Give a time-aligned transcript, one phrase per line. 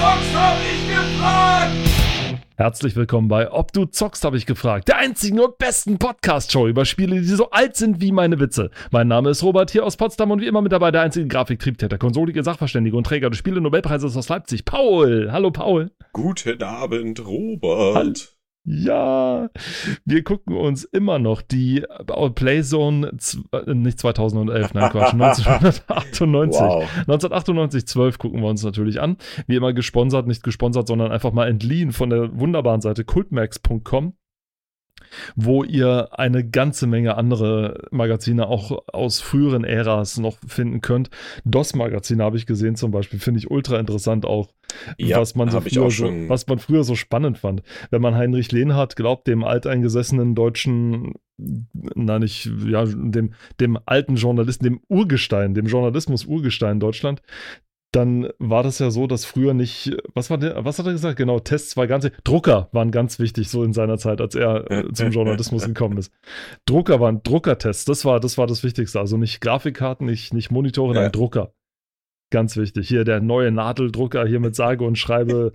[0.00, 1.76] zockst, hab ich gefragt!
[2.56, 4.88] Herzlich willkommen bei Ob du zockst, habe ich gefragt.
[4.88, 8.70] Der einzigen und besten Podcast-Show über Spiele, die so alt sind wie meine Witze.
[8.90, 11.98] Mein Name ist Robert hier aus Potsdam und wie immer mit dabei der einzige Grafiktriebtäter,
[11.98, 15.28] konsolige Sachverständige und Träger des Spiele-Nobelpreises aus Leipzig, Paul.
[15.32, 15.90] Hallo, Paul.
[16.12, 17.94] Guten Abend, Robert.
[17.94, 18.12] Hallo.
[18.64, 19.48] Ja,
[20.04, 21.82] wir gucken uns immer noch die
[22.34, 23.16] Playzone,
[23.52, 26.60] äh, nicht 2011, nein, Quatsch, 1998.
[26.60, 26.82] Wow.
[26.82, 29.16] 1998, 12 gucken wir uns natürlich an.
[29.46, 34.14] Wie immer gesponsert, nicht gesponsert, sondern einfach mal entliehen von der wunderbaren Seite cultmax.com
[35.34, 41.10] wo ihr eine ganze Menge andere Magazine auch aus früheren Äras noch finden könnt.
[41.44, 44.48] DOS-Magazine habe ich gesehen zum Beispiel, finde ich ultra interessant auch,
[44.98, 47.62] ja, was, man so früher so, was man früher so spannend fand.
[47.90, 54.64] Wenn man Heinrich Lehnhardt glaubt, dem alteingesessenen deutschen, nein, ich, ja, dem, dem alten Journalisten,
[54.64, 57.22] dem Urgestein, dem Journalismus-Urgestein Deutschland,
[57.92, 61.16] dann war das ja so, dass früher nicht, was war der, was hat er gesagt?
[61.16, 64.92] Genau, Tests war ganz, Drucker waren ganz wichtig so in seiner Zeit, als er äh,
[64.92, 66.12] zum Journalismus gekommen ist.
[66.66, 69.00] Drucker waren Druckertests, das war, das war das Wichtigste.
[69.00, 71.02] Also nicht Grafikkarten, nicht, nicht Monitore, ja.
[71.02, 71.52] nein, Drucker.
[72.30, 72.88] Ganz wichtig.
[72.88, 75.52] Hier der neue Nadeldrucker hier mit sage und schreibe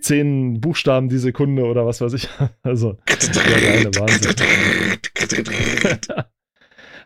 [0.00, 2.28] zehn Buchstaben die Sekunde oder was weiß ich.
[2.62, 4.34] Also, der Wahnsinn.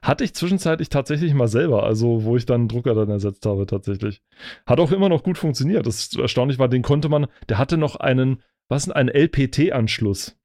[0.02, 3.66] Hatte ich zwischenzeitlich tatsächlich mal selber, also wo ich dann einen Drucker dann ersetzt habe
[3.66, 4.22] tatsächlich.
[4.66, 5.86] Hat auch immer noch gut funktioniert.
[5.86, 10.37] Das erstaunlich war, den konnte man, der hatte noch einen, was ein LPT-Anschluss.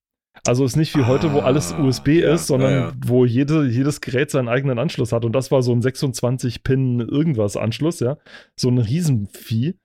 [0.45, 2.93] Also ist nicht wie heute, wo alles ah, USB ja, ist, sondern ja.
[3.05, 5.25] wo jede, jedes Gerät seinen eigenen Anschluss hat.
[5.25, 8.17] Und das war so ein 26-Pin irgendwas Anschluss, ja.
[8.59, 9.75] So ein Riesenvieh.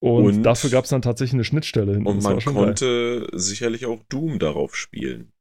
[0.00, 2.06] Und, und dafür gab es dann tatsächlich eine Schnittstelle hinten.
[2.06, 3.38] Und man konnte geil.
[3.38, 5.33] sicherlich auch Doom darauf spielen.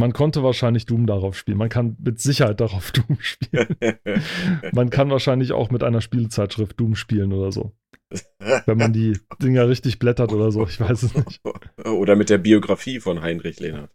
[0.00, 1.58] Man konnte wahrscheinlich Doom darauf spielen.
[1.58, 3.76] Man kann mit Sicherheit darauf Doom spielen.
[4.72, 7.72] man kann wahrscheinlich auch mit einer Spielezeitschrift Doom spielen oder so.
[8.64, 11.40] Wenn man die Dinger richtig blättert oder so, ich weiß es nicht.
[11.84, 13.90] Oder mit der Biografie von Heinrich Lehnhardt.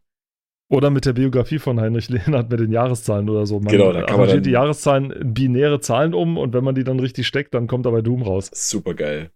[0.70, 3.60] Oder mit der Biografie von Heinrich Lehnhardt mit den Jahreszahlen oder so.
[3.60, 6.84] Man genau, da kann man die Jahreszahlen in binäre Zahlen um und wenn man die
[6.84, 8.52] dann richtig steckt, dann kommt dabei Doom raus.
[8.54, 9.32] Super geil.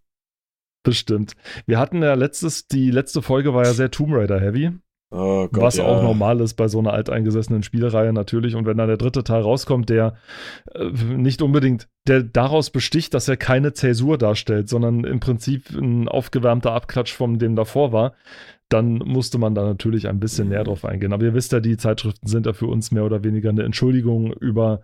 [0.83, 1.33] Bestimmt.
[1.65, 4.71] Wir hatten ja letztes, die letzte Folge war ja sehr Tomb Raider heavy.
[5.11, 5.85] Oh Gott, was ja.
[5.85, 8.55] auch normal ist bei so einer alteingesessenen Spielreihe natürlich.
[8.55, 10.15] Und wenn dann der dritte Teil rauskommt, der
[10.75, 16.07] äh, nicht unbedingt, der daraus besticht, dass er keine Zäsur darstellt, sondern im Prinzip ein
[16.07, 18.13] aufgewärmter Abklatsch von dem davor war,
[18.69, 21.11] dann musste man da natürlich ein bisschen näher drauf eingehen.
[21.11, 24.31] Aber ihr wisst ja, die Zeitschriften sind ja für uns mehr oder weniger eine Entschuldigung,
[24.33, 24.81] über,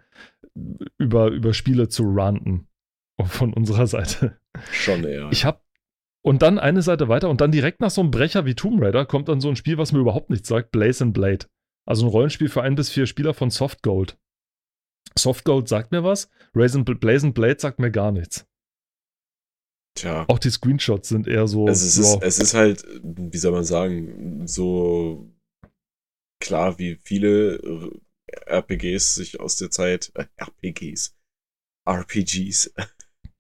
[0.98, 2.68] über, über Spiele zu ranten.
[3.24, 4.38] Von unserer Seite.
[4.72, 5.30] Schon eher.
[5.32, 5.60] Ich habe
[6.26, 9.06] und dann eine Seite weiter und dann direkt nach so einem Brecher wie Tomb Raider
[9.06, 11.46] kommt dann so ein Spiel, was mir überhaupt nichts sagt, Blaze and Blade.
[11.88, 14.18] Also ein Rollenspiel für ein bis vier Spieler von Soft Gold.
[15.16, 18.48] Soft Gold sagt mir was, Blaze and Blade sagt mir gar nichts.
[19.94, 20.26] Tja.
[20.28, 21.68] Auch die Screenshots sind eher so.
[21.68, 22.20] Es ist, wow.
[22.24, 25.30] es ist halt, wie soll man sagen, so
[26.42, 27.92] klar wie viele
[28.48, 31.16] RPGs sich aus der Zeit, äh, RPGs,
[31.88, 32.74] RPGs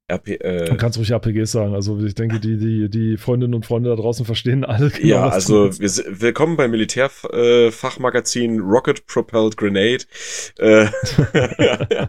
[0.08, 1.74] RP, äh, Man kann es ruhig RPGs sagen.
[1.74, 4.92] Also ich denke, die, die, die Freundinnen und Freunde da draußen verstehen alle.
[4.92, 5.90] Genau, ja, also wir,
[6.22, 10.06] willkommen beim Militärfachmagazin äh, Rocket Propelled Grenade.
[10.60, 10.88] Äh,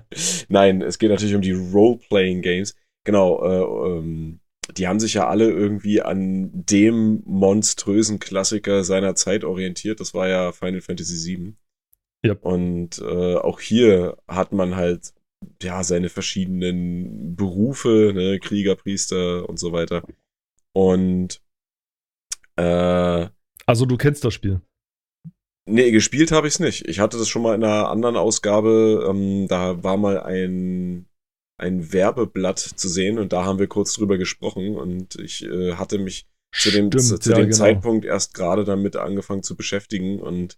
[0.49, 2.75] Nein, es geht natürlich um die Role-Playing Games.
[3.05, 4.41] Genau, äh, ähm,
[4.77, 10.01] die haben sich ja alle irgendwie an dem monströsen Klassiker seiner Zeit orientiert.
[10.01, 11.55] Das war ja Final Fantasy VII.
[12.27, 12.45] Yep.
[12.45, 15.15] Und äh, auch hier hat man halt
[15.63, 20.03] ja, seine verschiedenen Berufe, ne, Krieger, Priester und so weiter.
[20.73, 21.41] Und
[22.57, 23.29] äh,
[23.67, 24.61] Also du kennst das Spiel.
[25.69, 26.89] Nee, gespielt habe ich es nicht.
[26.89, 31.07] Ich hatte das schon mal in einer anderen Ausgabe, ähm, da war mal ein,
[31.59, 35.99] ein Werbeblatt zu sehen und da haben wir kurz drüber gesprochen und ich äh, hatte
[35.99, 37.57] mich zu dem, Stimmt, zu, zu ja, dem genau.
[37.57, 40.57] Zeitpunkt erst gerade damit angefangen zu beschäftigen und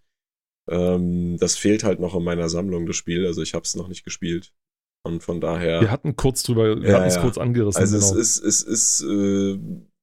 [0.69, 3.27] ähm, das fehlt halt noch in meiner Sammlung, das Spiel.
[3.27, 4.53] Also ich habe es noch nicht gespielt.
[5.05, 5.81] Und von daher.
[5.81, 7.23] Wir hatten kurz drüber, wir ja, hatten es ja.
[7.23, 7.81] kurz angerissen.
[7.81, 8.21] Also genau.
[8.21, 9.59] es ist, es ist, äh,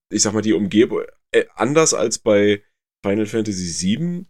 [0.09, 1.01] ich sag mal, die Umgebung,
[1.31, 2.63] äh, anders als bei
[3.05, 4.25] Final Fantasy VII,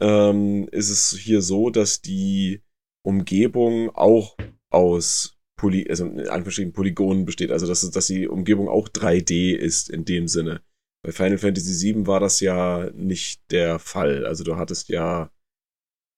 [0.00, 2.62] ähm, ist es hier so, dass die
[3.04, 4.36] Umgebung auch
[4.70, 7.50] aus Poly, also in Anführungsstrichen Polygonen besteht.
[7.50, 10.62] Also dass, dass die Umgebung auch 3D ist in dem Sinne.
[11.02, 14.26] Bei Final Fantasy VII war das ja nicht der Fall.
[14.26, 15.30] Also du hattest ja,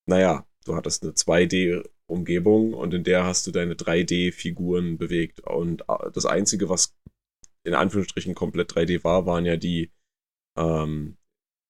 [0.07, 5.41] naja, du hattest eine 2D Umgebung und in der hast du deine 3D-Figuren bewegt.
[5.41, 6.97] Und äh, das Einzige, was
[7.65, 9.91] in Anführungsstrichen komplett 3D war, waren ja die
[10.57, 11.17] ähm,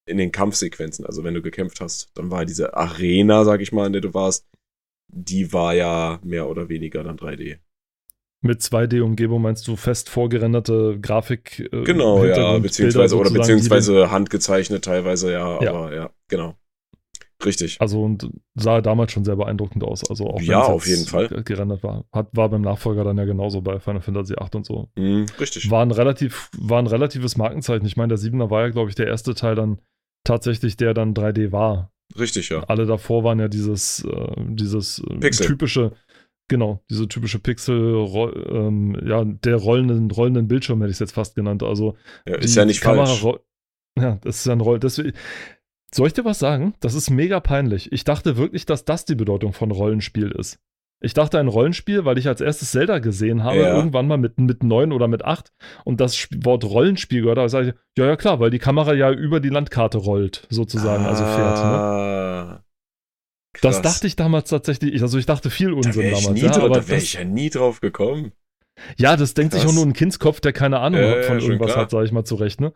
[0.05, 1.05] in den Kampfsequenzen.
[1.05, 4.13] Also wenn du gekämpft hast, dann war diese Arena, sag ich mal, in der du
[4.13, 4.47] warst,
[5.07, 7.59] die war ja mehr oder weniger dann 3D.
[8.43, 11.59] Mit 2D-Umgebung meinst du fest vorgerenderte Grafik?
[11.71, 16.55] Äh, genau, ja, beziehungsweise oder beziehungsweise handgezeichnet teilweise, ja, ja, aber ja, genau.
[17.45, 17.79] Richtig.
[17.79, 20.07] Also und sah damals schon sehr beeindruckend aus.
[20.09, 22.05] Also auch ja, auf jeden Fall gerendert war.
[22.11, 24.89] Hat, war beim Nachfolger dann ja genauso bei Final Fantasy 8 und so.
[24.95, 25.69] Mm, richtig.
[25.69, 27.85] War ein relativ, war ein relatives Markenzeichen.
[27.85, 29.79] Ich meine, der 7er war ja, glaube ich, der erste Teil dann
[30.23, 31.91] tatsächlich, der dann 3D war.
[32.17, 32.63] Richtig, ja.
[32.63, 35.93] Alle davor waren ja dieses, äh, dieses äh, typische,
[36.49, 38.05] genau, diese typische Pixel,
[38.49, 41.63] ähm, ja, der rollenden, rollenden Bildschirm hätte ich es jetzt fast genannt.
[41.63, 41.95] Also
[42.27, 43.39] ja, ist ja nicht Kamera falsch.
[43.99, 44.79] Ja, das ist ja ein Roll.
[44.79, 45.13] Deswegen,
[45.93, 46.73] soll ich dir was sagen?
[46.79, 47.91] Das ist mega peinlich.
[47.91, 50.59] Ich dachte wirklich, dass das die Bedeutung von Rollenspiel ist.
[51.03, 53.75] Ich dachte ein Rollenspiel, weil ich als erstes Zelda gesehen habe, ja.
[53.75, 55.51] irgendwann mal mit, mit neun oder mit acht
[55.83, 59.11] und das Wort Rollenspiel gehört, da sage ich, ja, ja, klar, weil die Kamera ja
[59.11, 61.57] über die Landkarte rollt, sozusagen, ah, also fährt.
[61.57, 61.63] Ne?
[61.63, 62.63] Ah,
[63.61, 66.41] das dachte ich damals tatsächlich, also ich dachte viel Unsinn da damals.
[66.41, 68.31] Ja, aber da wäre ich ja nie drauf gekommen.
[68.97, 69.61] Ja, das denkt Krass.
[69.61, 72.23] sich auch nur ein Kindskopf, der keine Ahnung äh, von irgendwas hat, sage ich mal
[72.23, 72.61] zurecht.
[72.61, 72.73] Ne?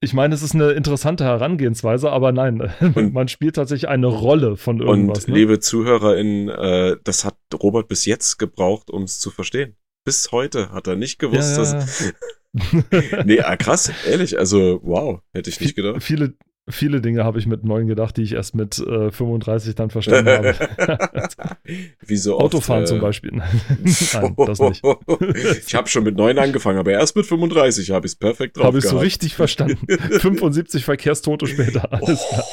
[0.00, 4.56] Ich meine, es ist eine interessante Herangehensweise, aber nein, und, man spielt tatsächlich eine Rolle
[4.56, 5.24] von irgendwas.
[5.24, 5.38] Und ne?
[5.38, 9.76] liebe ZuhörerInnen, äh, das hat Robert bis jetzt gebraucht, um es zu verstehen.
[10.04, 11.72] Bis heute hat er nicht gewusst, ja, ja.
[11.74, 12.12] dass.
[13.24, 16.02] nee, ah, krass, ehrlich, also wow, hätte ich nicht gedacht.
[16.02, 16.34] Viele,
[16.70, 20.28] Viele Dinge habe ich mit neun gedacht, die ich erst mit äh, 35 dann verstanden
[20.28, 20.54] habe.
[22.06, 23.32] Wieso oft, Autofahren äh, zum Beispiel.
[24.12, 24.82] Nein, das nicht.
[25.66, 28.66] ich habe schon mit neun angefangen, aber erst mit 35 habe ich es perfekt drauf
[28.66, 29.86] Habe ich so richtig verstanden.
[29.88, 31.92] 75 Verkehrstote später.
[31.92, 32.44] Alles klar.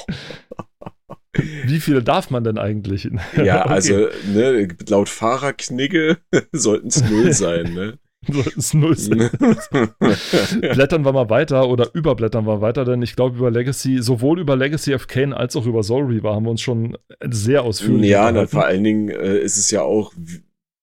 [1.66, 3.10] Wie viele darf man denn eigentlich?
[3.36, 3.74] Ja, okay.
[3.74, 6.18] also ne, laut Fahrerknigge
[6.54, 7.74] sollten es null sein.
[7.74, 8.00] Ne?
[8.58, 8.96] es null.
[10.62, 14.56] Blättern wir mal weiter oder überblättern wir weiter, denn ich glaube, über Legacy, sowohl über
[14.56, 16.98] Legacy of Kane als auch über Soul Reaver haben wir uns schon
[17.30, 20.14] sehr ausführlich Ja, na, vor allen Dingen äh, ist es ja auch,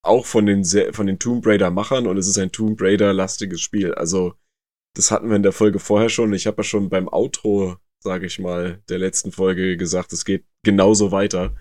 [0.03, 3.95] auch von den, von den Tomb Raider-Machern und es ist ein Tomb Raider-lastiges Spiel.
[3.95, 4.35] Also,
[4.95, 6.33] das hatten wir in der Folge vorher schon.
[6.33, 10.45] Ich habe ja schon beim Outro, sage ich mal, der letzten Folge gesagt, es geht
[10.65, 11.55] genauso weiter.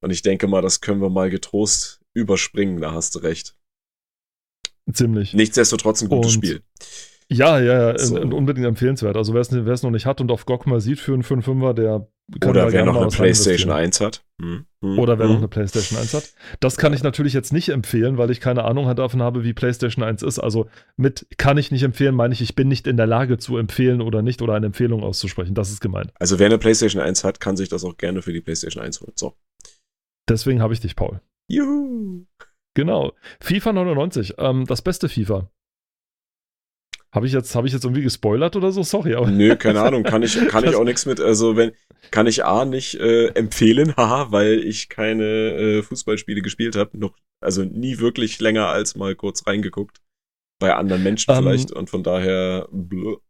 [0.00, 3.56] Und ich denke mal, das können wir mal getrost überspringen, da hast du recht.
[4.90, 5.34] Ziemlich.
[5.34, 6.62] Nichtsdestotrotz ein gutes und, Spiel.
[7.28, 8.20] Ja, ja, ja, so.
[8.20, 9.16] unbedingt empfehlenswert.
[9.16, 12.06] Also wer es noch nicht hat und auf GOG mal sieht für einen 5-5er, der
[12.40, 14.24] kann Oder wer noch eine PlayStation 1 hat.
[14.40, 14.66] Hm.
[14.82, 14.98] Hm.
[14.98, 15.32] Oder wer hm.
[15.32, 16.32] noch eine PlayStation 1 hat.
[16.60, 20.04] Das kann ich natürlich jetzt nicht empfehlen, weil ich keine Ahnung davon habe, wie PlayStation
[20.04, 20.38] 1 ist.
[20.38, 23.56] Also mit kann ich nicht empfehlen, meine ich, ich bin nicht in der Lage zu
[23.56, 25.54] empfehlen oder nicht oder eine Empfehlung auszusprechen.
[25.54, 26.12] Das ist gemeint.
[26.18, 29.00] Also wer eine PlayStation 1 hat, kann sich das auch gerne für die PlayStation 1
[29.00, 29.12] holen.
[29.14, 29.34] So.
[30.28, 31.20] Deswegen habe ich dich, Paul.
[31.48, 32.26] Juhu.
[32.74, 33.12] Genau.
[33.40, 35.50] FIFA 99, ähm, das beste FIFA.
[37.14, 38.82] Habe ich, jetzt, hab ich jetzt irgendwie gespoilert oder so?
[38.82, 39.14] Sorry.
[39.14, 40.02] Aber Nö, keine Ahnung.
[40.02, 41.20] Kann ich, kann ich auch nichts mit.
[41.20, 41.72] Also, wenn,
[42.10, 46.96] kann ich A nicht äh, empfehlen, haha, weil ich keine äh, Fußballspiele gespielt habe.
[46.98, 49.98] Noch, also nie wirklich länger als mal kurz reingeguckt.
[50.58, 51.70] Bei anderen Menschen ähm, vielleicht.
[51.70, 52.66] Und von daher.
[52.72, 53.22] Blub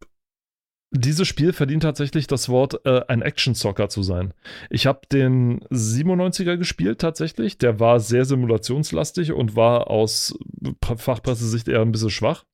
[0.92, 4.34] dieses Spiel verdient tatsächlich das Wort, äh, ein Action-Soccer zu sein.
[4.68, 7.58] Ich habe den 97er gespielt tatsächlich.
[7.58, 10.38] Der war sehr simulationslastig und war aus
[10.82, 12.44] Fachpresse-Sicht eher ein bisschen schwach.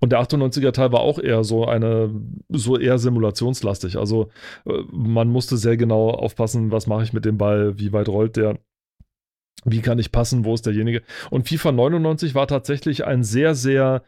[0.00, 2.10] Und der 98er Teil war auch eher so eine,
[2.48, 3.96] so eher simulationslastig.
[3.96, 4.30] Also
[4.66, 8.36] äh, man musste sehr genau aufpassen, was mache ich mit dem Ball, wie weit rollt
[8.36, 8.58] der.
[9.64, 10.44] Wie kann ich passen?
[10.44, 11.02] Wo ist derjenige?
[11.30, 14.02] Und FIFA 99 war tatsächlich ein sehr, sehr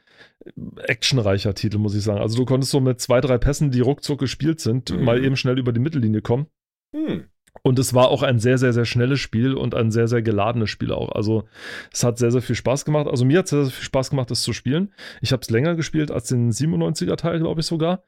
[0.78, 2.20] actionreicher Titel, muss ich sagen.
[2.20, 5.05] Also du konntest so mit zwei, drei Pässen, die ruckzuck gespielt sind, mhm.
[5.05, 6.46] mal eben schnell über die Mittellinie kommen.
[6.93, 7.24] Mhm.
[7.62, 10.70] Und es war auch ein sehr, sehr, sehr schnelles Spiel und ein sehr, sehr geladenes
[10.70, 11.12] Spiel auch.
[11.12, 11.44] Also
[11.93, 13.06] es hat sehr, sehr viel Spaß gemacht.
[13.06, 14.93] Also mir hat es sehr, sehr viel Spaß gemacht, das zu spielen.
[15.20, 18.05] Ich habe es länger gespielt als den 97er Teil, glaube ich sogar.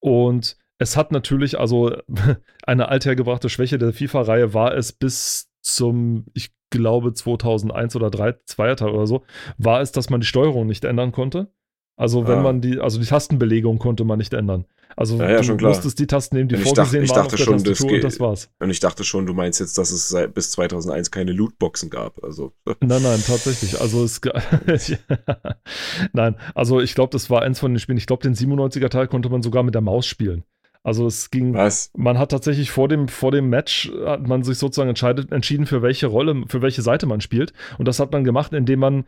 [0.00, 1.96] Und es hat natürlich, also
[2.66, 8.76] eine althergebrachte Schwäche der FIFA-Reihe war es bis zum, ich glaube 2001 oder 3, zweier
[8.76, 9.22] Teil oder so,
[9.58, 11.52] war es, dass man die Steuerung nicht ändern konnte.
[11.96, 12.42] Also wenn ah.
[12.42, 14.64] man die, also die Tastenbelegung konnte man nicht ändern.
[14.96, 17.36] Also ja, ja, du musstest die Tasten nehmen, die und vorgesehen dachte, waren auf der
[17.38, 18.50] schon, Tastatur das und das war's.
[18.58, 22.22] Und ich dachte schon, du meinst jetzt, dass es seit, bis 2001 keine Lootboxen gab.
[22.22, 22.52] Also.
[22.80, 23.80] Nein, nein, tatsächlich.
[23.80, 24.20] Also es
[26.12, 27.98] Nein, also ich glaube, das war eins von den Spielen.
[27.98, 30.44] Ich glaube, den 97er Teil konnte man sogar mit der Maus spielen.
[30.82, 31.90] Also es ging, Was?
[31.96, 35.82] man hat tatsächlich vor dem, vor dem Match, hat man sich sozusagen entscheidet, entschieden, für
[35.82, 37.52] welche Rolle, für welche Seite man spielt.
[37.78, 39.04] Und das hat man gemacht, indem man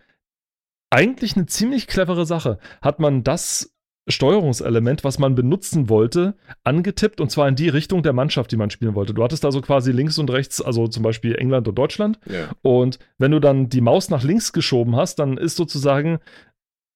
[0.91, 3.75] eigentlich eine ziemlich clevere Sache, hat man das
[4.07, 8.69] Steuerungselement, was man benutzen wollte, angetippt und zwar in die Richtung der Mannschaft, die man
[8.69, 9.15] spielen wollte.
[9.15, 12.19] Du hattest also quasi links und rechts, also zum Beispiel England und Deutschland.
[12.27, 12.51] Ja.
[12.61, 16.19] Und wenn du dann die Maus nach links geschoben hast, dann ist sozusagen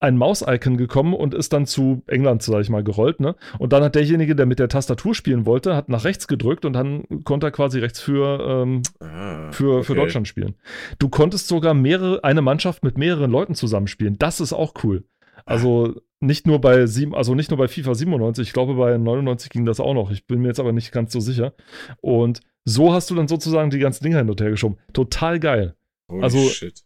[0.00, 3.34] ein Maus-Icon gekommen und ist dann zu England, sag ich mal, gerollt, ne?
[3.58, 6.74] Und dann hat derjenige, der mit der Tastatur spielen wollte, hat nach rechts gedrückt und
[6.74, 9.84] dann konnte er quasi rechts für, ähm, ah, für, okay.
[9.84, 10.54] für Deutschland spielen.
[11.00, 14.18] Du konntest sogar mehrere, eine Mannschaft mit mehreren Leuten zusammenspielen.
[14.18, 15.04] Das ist auch cool.
[15.44, 19.50] Also nicht nur bei sieben, also nicht nur bei FIFA 97, ich glaube bei 99
[19.50, 20.10] ging das auch noch.
[20.10, 21.54] Ich bin mir jetzt aber nicht ganz so sicher.
[22.00, 24.78] Und so hast du dann sozusagen die ganzen Dinge hin und her geschoben.
[24.92, 25.74] Total geil.
[26.08, 26.84] Holy also shit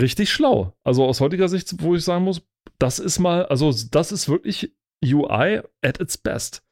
[0.00, 0.74] richtig schlau.
[0.82, 2.42] Also aus heutiger Sicht, wo ich sagen muss,
[2.78, 4.72] das ist mal, also das ist wirklich
[5.04, 6.62] UI at its best.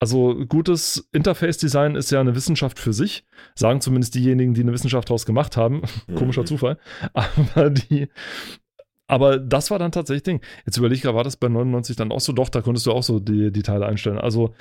[0.00, 5.08] Also gutes Interface-Design ist ja eine Wissenschaft für sich, sagen zumindest diejenigen, die eine Wissenschaft
[5.08, 5.82] daraus gemacht haben.
[6.14, 6.46] Komischer mhm.
[6.46, 6.78] Zufall.
[7.12, 8.08] Aber die,
[9.06, 10.40] aber das war dann tatsächlich Ding.
[10.66, 12.32] Jetzt überlege ich gerade, war das bei 99 dann auch so?
[12.32, 14.18] Doch, da konntest du auch so die, die Teile einstellen.
[14.18, 14.54] Also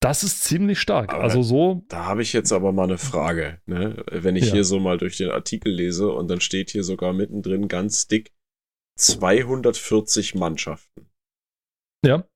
[0.00, 1.12] das ist ziemlich stark.
[1.12, 1.84] Aber also so.
[1.88, 3.60] Da habe ich jetzt aber mal eine Frage.
[3.66, 4.02] Ne?
[4.10, 4.52] Wenn ich ja.
[4.52, 8.32] hier so mal durch den Artikel lese und dann steht hier sogar mittendrin ganz dick
[8.98, 11.06] 240 Mannschaften.
[12.04, 12.26] Ja.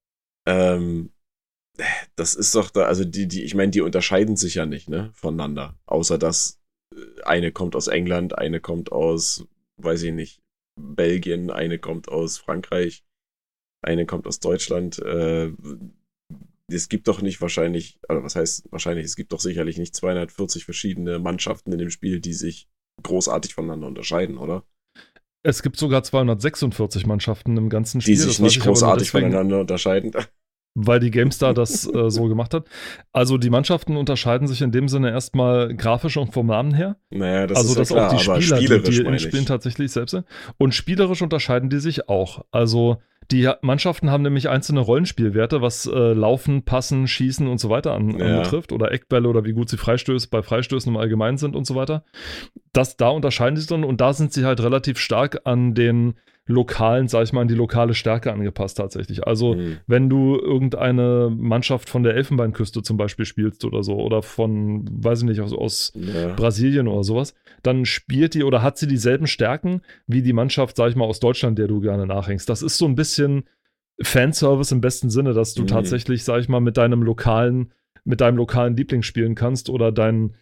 [0.47, 1.13] Ähm,
[2.17, 5.11] das ist doch da, also die, die, ich meine, die unterscheiden sich ja nicht, ne,
[5.15, 5.79] voneinander.
[5.87, 6.61] Außer dass
[6.95, 9.47] äh, eine kommt aus England, eine kommt aus,
[9.79, 10.43] weiß ich nicht,
[10.79, 13.05] Belgien, eine kommt aus Frankreich,
[13.83, 14.99] eine kommt aus Deutschland.
[14.99, 15.53] Äh,
[16.75, 20.65] es gibt doch nicht wahrscheinlich, also was heißt wahrscheinlich, es gibt doch sicherlich nicht 240
[20.65, 22.69] verschiedene Mannschaften in dem Spiel, die sich
[23.03, 24.65] großartig voneinander unterscheiden, oder?
[25.43, 28.15] Es gibt sogar 246 Mannschaften im ganzen Spiel.
[28.15, 30.13] Die sich nicht großartig deswegen, voneinander unterscheiden.
[30.77, 32.67] Weil die GameStar das äh, so gemacht hat.
[33.13, 36.97] Also die Mannschaften unterscheiden sich in dem Sinne erstmal grafisch und vom Namen her.
[37.11, 39.93] Naja, das also ist ja dass klar, auch die Spieler, die, die im Spielen tatsächlich
[39.93, 40.27] selbst sind.
[40.59, 42.45] Und spielerisch unterscheiden die sich auch.
[42.51, 43.01] Also
[43.31, 48.19] die Mannschaften haben nämlich einzelne Rollenspielwerte, was äh, Laufen, Passen, Schießen und so weiter an,
[48.19, 48.27] ja.
[48.27, 48.73] anbetrifft.
[48.73, 52.05] Oder Eckbälle oder wie gut sie Freistöße bei Freistößen im Allgemeinen sind und so weiter.
[52.73, 56.15] Das, da unterscheiden sie sich dann und da sind sie halt relativ stark an den
[56.47, 59.27] lokalen, sag ich mal, an die lokale Stärke angepasst tatsächlich.
[59.27, 59.79] Also, mhm.
[59.87, 65.21] wenn du irgendeine Mannschaft von der Elfenbeinküste zum Beispiel spielst oder so, oder von, weiß
[65.21, 66.35] ich nicht, aus, aus ja.
[66.35, 70.91] Brasilien oder sowas, dann spielt die oder hat sie dieselben Stärken wie die Mannschaft, sag
[70.91, 72.49] ich mal, aus Deutschland, der du gerne nachhängst.
[72.49, 73.45] Das ist so ein bisschen
[74.03, 75.69] Fanservice im besten Sinne, dass du mhm.
[75.69, 77.73] tatsächlich, sag ich mal, mit deinem lokalen
[78.05, 80.35] mit deinem lokalen Liebling spielen kannst oder dein,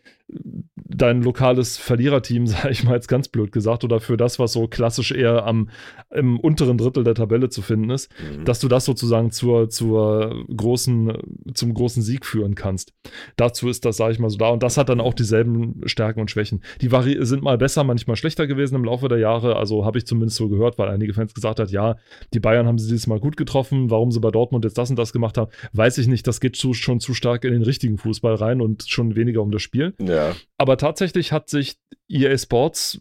[0.94, 4.66] dein lokales Verliererteam, sage ich mal jetzt ganz blöd gesagt, oder für das, was so
[4.66, 5.68] klassisch eher am,
[6.10, 8.44] im unteren Drittel der Tabelle zu finden ist, mhm.
[8.44, 11.12] dass du das sozusagen zur, zur großen,
[11.54, 12.92] zum großen Sieg führen kannst.
[13.36, 14.48] Dazu ist das, sage ich mal, so da.
[14.48, 16.62] Und das hat dann auch dieselben Stärken und Schwächen.
[16.80, 19.56] Die Vari sind mal besser, manchmal schlechter gewesen im Laufe der Jahre.
[19.56, 21.96] Also habe ich zumindest so gehört, weil einige Fans gesagt hat, ja,
[22.34, 23.90] die Bayern haben sie dieses Mal gut getroffen.
[23.90, 26.26] Warum sie bei Dortmund jetzt das und das gemacht haben, weiß ich nicht.
[26.26, 29.50] Das geht zu, schon zu stark in den richtigen Fußball rein und schon weniger um
[29.50, 29.94] das Spiel.
[30.00, 30.21] Ja.
[30.58, 33.00] Aber tatsächlich hat sich EA Sports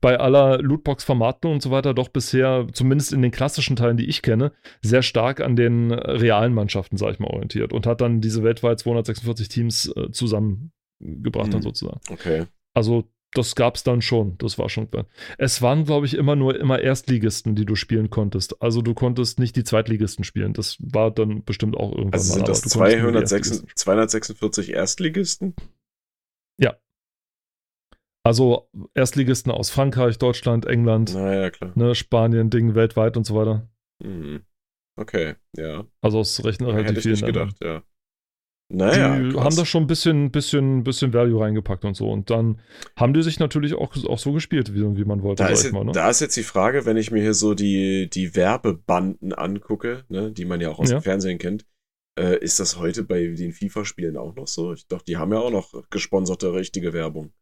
[0.00, 4.22] bei aller Lootbox-Vermarktung und so weiter doch bisher, zumindest in den klassischen Teilen, die ich
[4.22, 4.52] kenne,
[4.82, 8.78] sehr stark an den realen Mannschaften, sag ich mal, orientiert und hat dann diese weltweit
[8.78, 11.50] 246 Teams äh, zusammengebracht, hm.
[11.50, 12.00] dann sozusagen.
[12.10, 12.46] Okay.
[12.74, 14.36] Also das gab es dann schon.
[14.38, 15.06] Das war schon klar.
[15.38, 18.60] Es waren, glaube ich, immer nur immer Erstligisten, die du spielen konntest.
[18.60, 20.52] Also du konntest nicht die Zweitligisten spielen.
[20.52, 22.46] Das war dann bestimmt auch irgendwann also sind mal.
[22.48, 25.54] das 246, 246 Erstligisten?
[26.60, 26.76] Ja.
[28.22, 33.68] Also Erstligisten aus Frankreich, Deutschland, England, naja, ne, Spanien, Ding weltweit und so weiter.
[34.02, 34.42] Mhm.
[34.96, 35.86] Okay, ja.
[36.02, 37.82] Also aus recht relativ Hätte ich nicht gedacht, ja.
[38.72, 39.44] Naja, die krass.
[39.44, 42.08] haben da schon ein bisschen, bisschen, bisschen Value reingepackt und so.
[42.08, 42.60] Und dann
[42.96, 45.42] haben die sich natürlich auch, auch so gespielt, wie, wie man wollte.
[45.42, 45.90] Da ist, mal, ne?
[45.90, 50.30] da ist jetzt die Frage, wenn ich mir hier so die, die Werbebanden angucke, ne,
[50.30, 50.98] die man ja auch aus ja.
[50.98, 51.66] dem Fernsehen kennt,
[52.20, 54.72] äh, ist das heute bei den FIFA-Spielen auch noch so?
[54.72, 57.32] Ich dachte, die haben ja auch noch gesponserte richtige Werbung.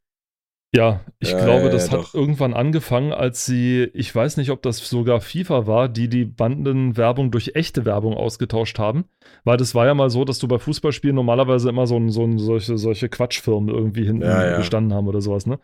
[0.75, 2.14] Ja, ich äh, glaube, das ja, hat doch.
[2.14, 7.30] irgendwann angefangen, als sie, ich weiß nicht, ob das sogar FIFA war, die die Bandenwerbung
[7.30, 9.06] durch echte Werbung ausgetauscht haben.
[9.44, 12.23] Weil das war ja mal so, dass du bei Fußballspielen normalerweise immer so, ein, so
[12.23, 14.56] ein, solche, solche Quatschfirmen irgendwie hinten ja, ja.
[14.58, 15.58] gestanden haben oder sowas, ne?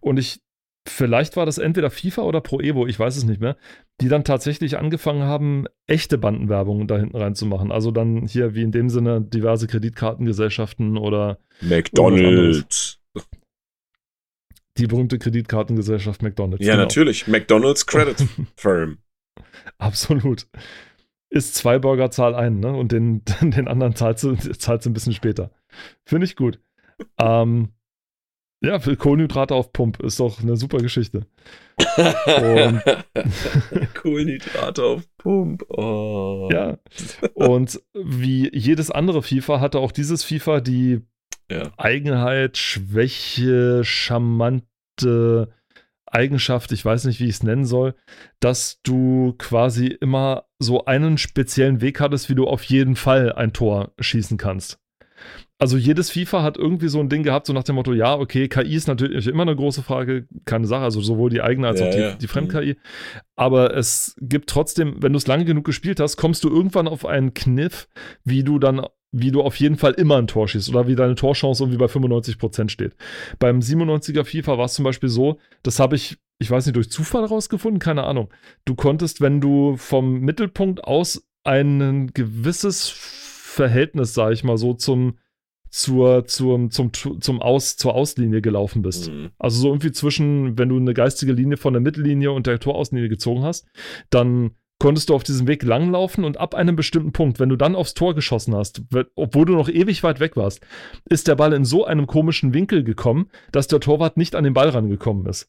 [0.00, 0.42] Und ich,
[0.86, 3.56] vielleicht war das entweder FIFA oder Pro Evo, ich weiß es nicht mehr,
[4.00, 7.70] die dann tatsächlich angefangen haben, echte Bandenwerbung da hinten reinzumachen.
[7.70, 13.00] Also dann hier wie in dem Sinne diverse Kreditkartengesellschaften oder McDonalds
[14.80, 16.64] die berühmte Kreditkartengesellschaft McDonalds.
[16.64, 16.84] Ja, genau.
[16.84, 17.28] natürlich.
[17.28, 18.98] McDonalds Credit Firm.
[19.78, 20.46] Absolut.
[21.28, 22.74] Ist zwei Burger Zahl ein, ne?
[22.74, 25.52] Und den, den anderen zahlst du, zahlst du ein bisschen später.
[26.04, 26.60] Finde ich gut.
[27.18, 27.70] ähm,
[28.62, 31.26] ja, für Kohlenhydrate auf Pump ist doch eine super Geschichte.
[33.94, 35.64] Kohlenhydrate auf Pump.
[35.70, 36.50] Oh.
[36.52, 36.78] Ja.
[37.34, 41.00] Und wie jedes andere FIFA hatte auch dieses FIFA die
[41.50, 41.72] ja.
[41.78, 45.48] Eigenheit, Schwäche, charmante
[46.06, 47.94] Eigenschaft, ich weiß nicht, wie ich es nennen soll,
[48.40, 53.52] dass du quasi immer so einen speziellen Weg hattest, wie du auf jeden Fall ein
[53.52, 54.79] Tor schießen kannst.
[55.60, 58.48] Also jedes FIFA hat irgendwie so ein Ding gehabt, so nach dem Motto, ja, okay,
[58.48, 61.86] KI ist natürlich immer eine große Frage, keine Sache, also sowohl die eigene als ja,
[61.86, 62.14] auch die, ja.
[62.14, 62.76] die Fremd-KI.
[63.36, 67.04] Aber es gibt trotzdem, wenn du es lange genug gespielt hast, kommst du irgendwann auf
[67.04, 67.88] einen Kniff,
[68.24, 71.16] wie du dann wie du auf jeden Fall immer ein Tor schießt oder wie deine
[71.16, 72.94] Torchance irgendwie bei 95% steht.
[73.38, 76.90] Beim 97er FIFA war es zum Beispiel so, das habe ich, ich weiß nicht, durch
[76.90, 78.32] Zufall rausgefunden, keine Ahnung.
[78.64, 85.18] Du konntest, wenn du vom Mittelpunkt aus ein gewisses Verhältnis, sage ich mal so, zum,
[85.70, 89.10] zur, zum, zum, zum Aus, zur Auslinie gelaufen bist.
[89.10, 89.30] Mhm.
[89.38, 93.08] Also so irgendwie zwischen, wenn du eine geistige Linie von der Mittellinie und der Torauslinie
[93.08, 93.66] gezogen hast,
[94.10, 94.50] dann
[94.80, 97.94] konntest du auf diesem Weg langlaufen und ab einem bestimmten Punkt, wenn du dann aufs
[97.94, 98.82] Tor geschossen hast,
[99.14, 100.66] obwohl du noch ewig weit weg warst,
[101.04, 104.54] ist der Ball in so einem komischen Winkel gekommen, dass der Torwart nicht an den
[104.54, 105.48] Ball rangekommen ist.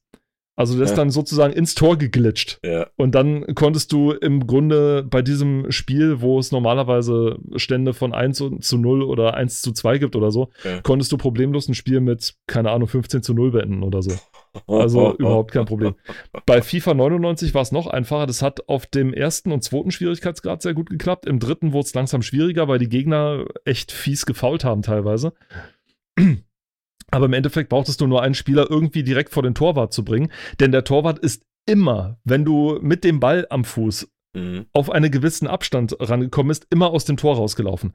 [0.57, 2.59] Also der ist dann sozusagen ins Tor geglitscht.
[2.63, 2.87] Ja.
[2.97, 8.43] Und dann konntest du im Grunde bei diesem Spiel, wo es normalerweise Stände von 1
[8.59, 10.81] zu 0 oder 1 zu 2 gibt oder so, ja.
[10.81, 14.11] konntest du problemlos ein Spiel mit, keine Ahnung, 15 zu 0 beenden oder so.
[14.67, 15.95] Also überhaupt kein Problem.
[16.45, 18.27] Bei FIFA 99 war es noch einfacher.
[18.27, 21.25] Das hat auf dem ersten und zweiten Schwierigkeitsgrad sehr gut geklappt.
[21.25, 25.33] Im dritten wurde es langsam schwieriger, weil die Gegner echt fies gefault haben teilweise.
[27.11, 30.31] Aber im Endeffekt brauchtest du nur einen Spieler irgendwie direkt vor den Torwart zu bringen.
[30.59, 34.65] Denn der Torwart ist immer, wenn du mit dem Ball am Fuß mhm.
[34.73, 37.93] auf einen gewissen Abstand rangekommen bist, immer aus dem Tor rausgelaufen.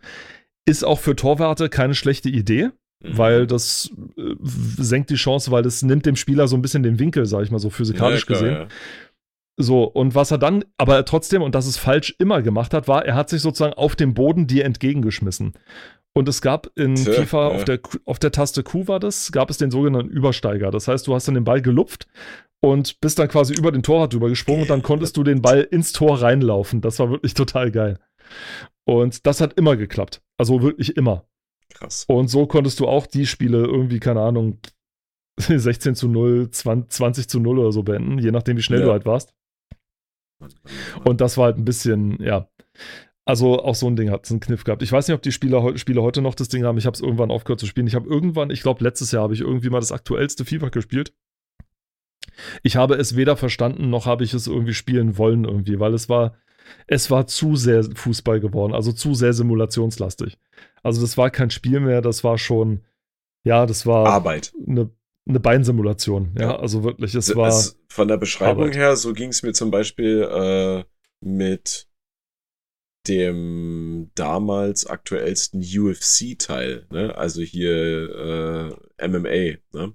[0.67, 2.71] Ist auch für Torwarte keine schlechte Idee,
[3.03, 3.19] mhm.
[3.19, 6.99] weil das äh, senkt die Chance, weil das nimmt dem Spieler so ein bisschen den
[6.99, 8.55] Winkel, sag ich mal so physikalisch ja, klar, gesehen.
[8.55, 8.69] Ja.
[9.59, 13.07] So, und was er dann, aber trotzdem, und das ist falsch immer gemacht hat, war,
[13.07, 15.55] er hat sich sozusagen auf dem Boden dir entgegengeschmissen.
[16.17, 17.55] Und es gab in Tja, FIFA ja.
[17.55, 20.71] auf, der, auf der Taste Q war das, gab es den sogenannten Übersteiger.
[20.71, 22.09] Das heißt, du hast dann den Ball gelupft
[22.61, 25.61] und bist dann quasi über den Torwart drüber gesprungen und dann konntest du den Ball
[25.61, 26.81] ins Tor reinlaufen.
[26.81, 27.99] Das war wirklich total geil.
[28.87, 30.23] Und das hat immer geklappt.
[30.39, 31.27] Also wirklich immer.
[31.75, 32.07] Krass.
[32.09, 34.59] Und so konntest du auch die Spiele irgendwie, keine Ahnung,
[35.39, 38.87] 16 zu 0, 20 zu 0 oder so beenden, je nachdem, wie schnell ja.
[38.87, 39.35] du halt warst.
[41.05, 42.49] Und das war halt ein bisschen, ja.
[43.29, 44.83] Also auch so ein Ding hat es einen Kniff gehabt.
[44.83, 46.79] Ich weiß nicht, ob die Spieler, Spieler heute noch das Ding haben.
[46.79, 47.89] Ich habe es irgendwann aufgehört zu spielen.
[47.89, 51.13] Ich habe irgendwann, ich glaube letztes Jahr habe ich irgendwie mal das aktuellste FIFA gespielt.
[52.63, 56.09] Ich habe es weder verstanden, noch habe ich es irgendwie spielen wollen irgendwie, weil es
[56.09, 56.37] war,
[56.87, 60.39] es war zu sehr Fußball geworden, also zu sehr simulationslastig.
[60.83, 62.83] Also das war kein Spiel mehr, das war schon,
[63.45, 64.53] ja, das war Arbeit.
[64.67, 64.91] Eine,
[65.29, 67.49] eine Beinsimulation, ja, ja, also wirklich, es war.
[67.49, 68.77] Es, von der Beschreibung Arbeit.
[68.77, 70.85] her, so ging es mir zum Beispiel äh,
[71.21, 71.89] mit
[73.09, 77.17] dem damals aktuellsten UFC-Teil, ne?
[77.17, 79.95] Also hier äh, MMA, ne?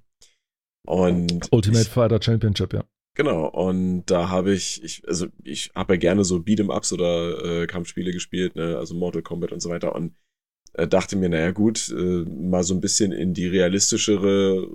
[0.85, 2.83] Und Ultimate ich, Fighter Championship, ja.
[3.15, 7.67] Genau, und da habe ich, ich, also ich habe ja gerne so Beat'em-Ups oder äh,
[7.67, 8.77] Kampfspiele gespielt, ne?
[8.77, 10.15] also Mortal Kombat und so weiter und
[10.73, 14.65] äh, dachte mir, naja gut, äh, mal so ein bisschen in die realistischere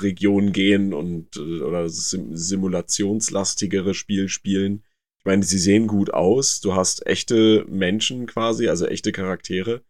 [0.00, 4.82] Region gehen und äh, oder sim simulationslastigere Spiel spielen
[5.24, 6.60] ich meine, sie sehen gut aus.
[6.60, 9.82] Du hast echte Menschen quasi, also echte Charaktere,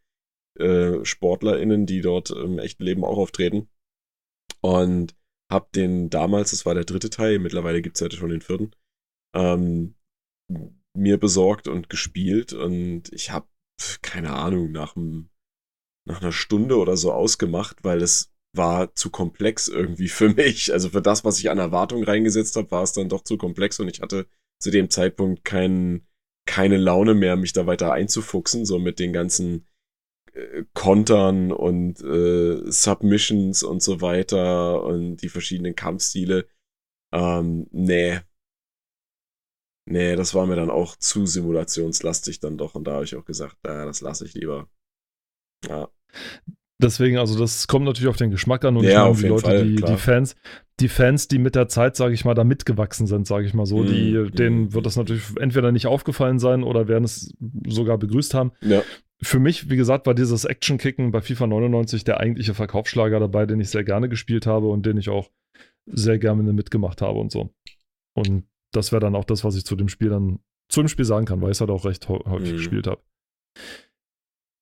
[0.56, 3.68] äh, SportlerInnen, die dort im echten Leben auch auftreten.
[4.60, 5.16] Und
[5.52, 8.76] hab den damals, das war der dritte Teil, mittlerweile gibt es ja schon den vierten,
[9.34, 9.96] ähm,
[10.96, 12.52] mir besorgt und gespielt.
[12.52, 13.48] Und ich habe,
[14.02, 14.94] keine Ahnung, nach,
[16.06, 20.72] nach einer Stunde oder so ausgemacht, weil es war zu komplex irgendwie für mich.
[20.72, 23.80] Also für das, was ich an Erwartungen reingesetzt habe, war es dann doch zu komplex
[23.80, 24.28] und ich hatte
[24.64, 26.06] zu dem Zeitpunkt kein,
[26.48, 29.66] keine Laune mehr, mich da weiter einzufuchsen, so mit den ganzen
[30.32, 36.48] äh, Kontern und äh, Submissions und so weiter und die verschiedenen Kampfstile.
[37.12, 38.20] Ähm, nee.
[39.86, 43.26] Nee, das war mir dann auch zu simulationslastig dann doch und da habe ich auch
[43.26, 44.70] gesagt, äh, das lasse ich lieber.
[45.68, 45.90] Ja.
[46.82, 49.76] Deswegen, also das kommt natürlich auf den Geschmack an und ja, die Leute, Fall, die,
[49.76, 50.36] die, Fans,
[50.80, 53.66] die Fans, die mit der Zeit, sage ich mal, da mitgewachsen sind, sage ich mal
[53.66, 57.32] so, die, mm, denen wird das natürlich entweder nicht aufgefallen sein oder werden es
[57.68, 58.52] sogar begrüßt haben.
[58.60, 58.82] Ja.
[59.22, 63.60] Für mich, wie gesagt, war dieses Action-Kicken bei FIFA 99 der eigentliche Verkaufsschlager dabei, den
[63.60, 65.30] ich sehr gerne gespielt habe und den ich auch
[65.86, 67.54] sehr gerne mitgemacht habe und so.
[68.14, 71.04] Und das wäre dann auch das, was ich zu dem Spiel dann, zu dem Spiel
[71.04, 72.56] sagen kann, weil ich es halt auch recht häufig mm.
[72.56, 73.00] gespielt habe.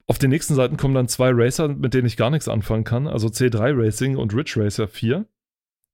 [0.07, 3.07] Auf den nächsten Seiten kommen dann zwei Racer, mit denen ich gar nichts anfangen kann,
[3.07, 5.27] also C3 Racing und Ridge Racer 4.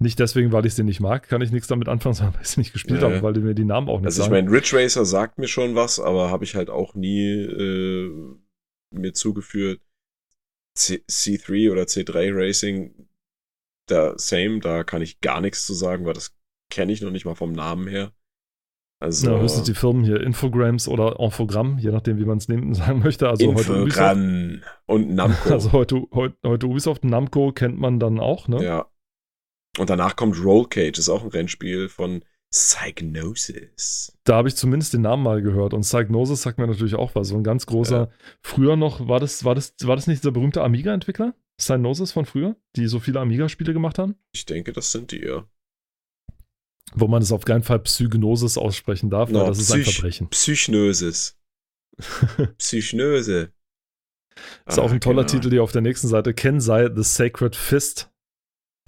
[0.00, 2.48] Nicht deswegen, weil ich sie nicht mag, kann ich nichts damit anfangen, sondern weil ich
[2.48, 3.08] sie nicht gespielt ja.
[3.10, 4.32] habe, weil die mir die Namen auch nicht also sagen.
[4.32, 7.26] Also ich meine, Ridge Racer sagt mir schon was, aber habe ich halt auch nie
[7.26, 8.36] äh,
[8.94, 9.80] mir zugeführt.
[10.76, 13.08] C C3 oder C3 Racing,
[13.88, 16.36] da same, da kann ich gar nichts zu sagen, weil das
[16.70, 18.12] kenne ich noch nicht mal vom Namen her.
[19.00, 22.46] Also, ja, höchstens die Firmen hier, Infograms oder Infogramm, je nachdem, wie man es
[22.78, 23.28] sagen möchte.
[23.28, 25.50] Also Infogramm und Namco.
[25.50, 28.62] Also heute, heute, heute Ubisoft Namco kennt man dann auch, ne?
[28.62, 28.86] Ja.
[29.78, 34.16] Und danach kommt Roll Cage, ist auch ein Rennspiel von Psygnosis.
[34.24, 35.74] Da habe ich zumindest den Namen mal gehört.
[35.74, 37.28] Und Psygnosis sagt mir natürlich auch was.
[37.28, 37.98] So ein ganz großer.
[37.98, 38.08] Ja.
[38.40, 41.34] Früher noch, war das, war, das, war das nicht dieser berühmte Amiga-Entwickler?
[41.58, 44.14] Psygnosis von früher, die so viele Amiga-Spiele gemacht haben?
[44.32, 45.44] Ich denke, das sind die, ja.
[46.94, 50.28] Wo man es auf keinen Fall Psygnosis aussprechen darf, no, weil das ist ein Verbrechen.
[50.28, 51.38] Psychnosis.
[52.58, 53.52] Psychnose.
[54.66, 55.32] Ist ah, auch ein toller genau.
[55.32, 56.32] Titel hier auf der nächsten Seite.
[56.32, 58.10] Kensei The Sacred Fist.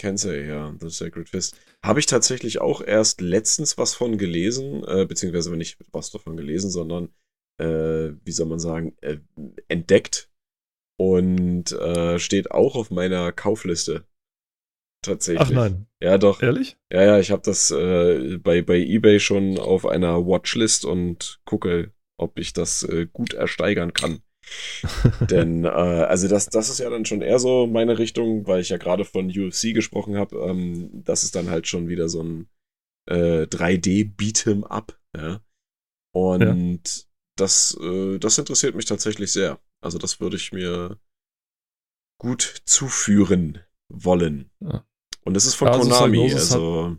[0.00, 1.60] Kensei, ja, The Sacred Fist.
[1.84, 6.70] Habe ich tatsächlich auch erst letztens was von gelesen, äh, beziehungsweise nicht was davon gelesen,
[6.70, 7.10] sondern,
[7.58, 9.18] äh, wie soll man sagen, äh,
[9.68, 10.30] entdeckt.
[10.98, 14.04] Und äh, steht auch auf meiner Kaufliste.
[15.02, 15.48] Tatsächlich.
[15.48, 15.86] Ach nein.
[16.02, 16.42] Ja, doch.
[16.42, 16.78] Ehrlich?
[16.90, 21.92] Ja, ja, ich habe das äh, bei, bei eBay schon auf einer Watchlist und gucke,
[22.18, 24.22] ob ich das äh, gut ersteigern kann.
[25.30, 28.70] Denn, äh, also das, das ist ja dann schon eher so meine Richtung, weil ich
[28.70, 30.36] ja gerade von UFC gesprochen habe.
[30.36, 32.48] Ähm, das ist dann halt schon wieder so ein
[33.06, 34.98] äh, 3D-Beat'em Up.
[35.16, 35.40] Ja?
[36.12, 37.04] Und ja.
[37.36, 39.58] Das, äh, das interessiert mich tatsächlich sehr.
[39.82, 40.98] Also das würde ich mir
[42.20, 44.50] gut zuführen wollen.
[44.60, 44.86] Ja.
[45.24, 46.32] Und das ist von also Konami.
[46.34, 46.98] Also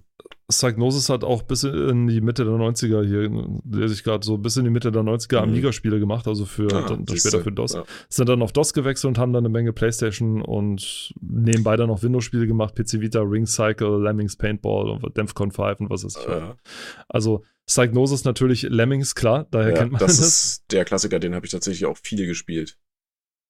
[0.52, 3.30] Psygnosis hat auch bis in die Mitte der 90er hier,
[3.70, 5.50] lese ich gerade so, bis in die Mitte der 90er mhm.
[5.50, 7.74] Amiga-Spiele gemacht, also für ah, dann, dann später für DOS.
[7.74, 7.84] Ja.
[8.10, 12.04] Sind dann auf DOS gewechselt und haben dann eine Menge Playstation und nebenbei dann noch
[12.04, 16.28] Windows-Spiele gemacht, PC Vita, Ring Cycle, Lemmings Paintball und DEFCON 5 und was ist ich.
[16.28, 16.56] Ja.
[17.08, 20.18] Also Psygnosis natürlich Lemmings, klar, daher ja, kennt man das.
[20.18, 22.78] Das ist der Klassiker, den habe ich tatsächlich auch viele gespielt.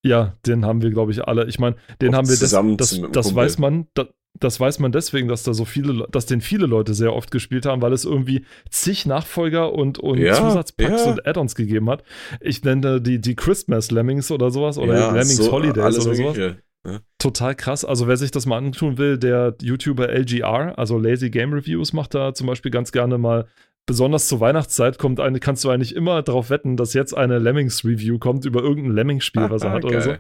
[0.04, 1.48] Ja, den haben wir, glaube ich, alle.
[1.48, 2.78] Ich meine, den auch haben wir zusammen.
[2.78, 4.08] Des, das, das weiß man, da,
[4.40, 7.66] das weiß man deswegen, dass da so viele, dass den viele Leute sehr oft gespielt
[7.66, 11.12] haben, weil es irgendwie zig Nachfolger und, und ja, Zusatzpacks ja.
[11.12, 12.04] und Add-ons gegeben hat.
[12.40, 16.38] Ich nenne die, die Christmas Lemmings oder sowas oder ja, Lemmings so, Holidays oder sowas.
[16.38, 17.00] Ja.
[17.20, 17.86] Total krass.
[17.86, 22.16] Also, wer sich das mal antun will, der YouTuber LGR, also Lazy Game Reviews, macht
[22.16, 23.48] da zum Beispiel ganz gerne mal
[23.86, 28.20] besonders zur Weihnachtszeit kommt eine, kannst du eigentlich immer darauf wetten, dass jetzt eine Lemmings-Review
[28.20, 30.16] kommt über irgendein Lemmings-Spiel, was er hat oder so.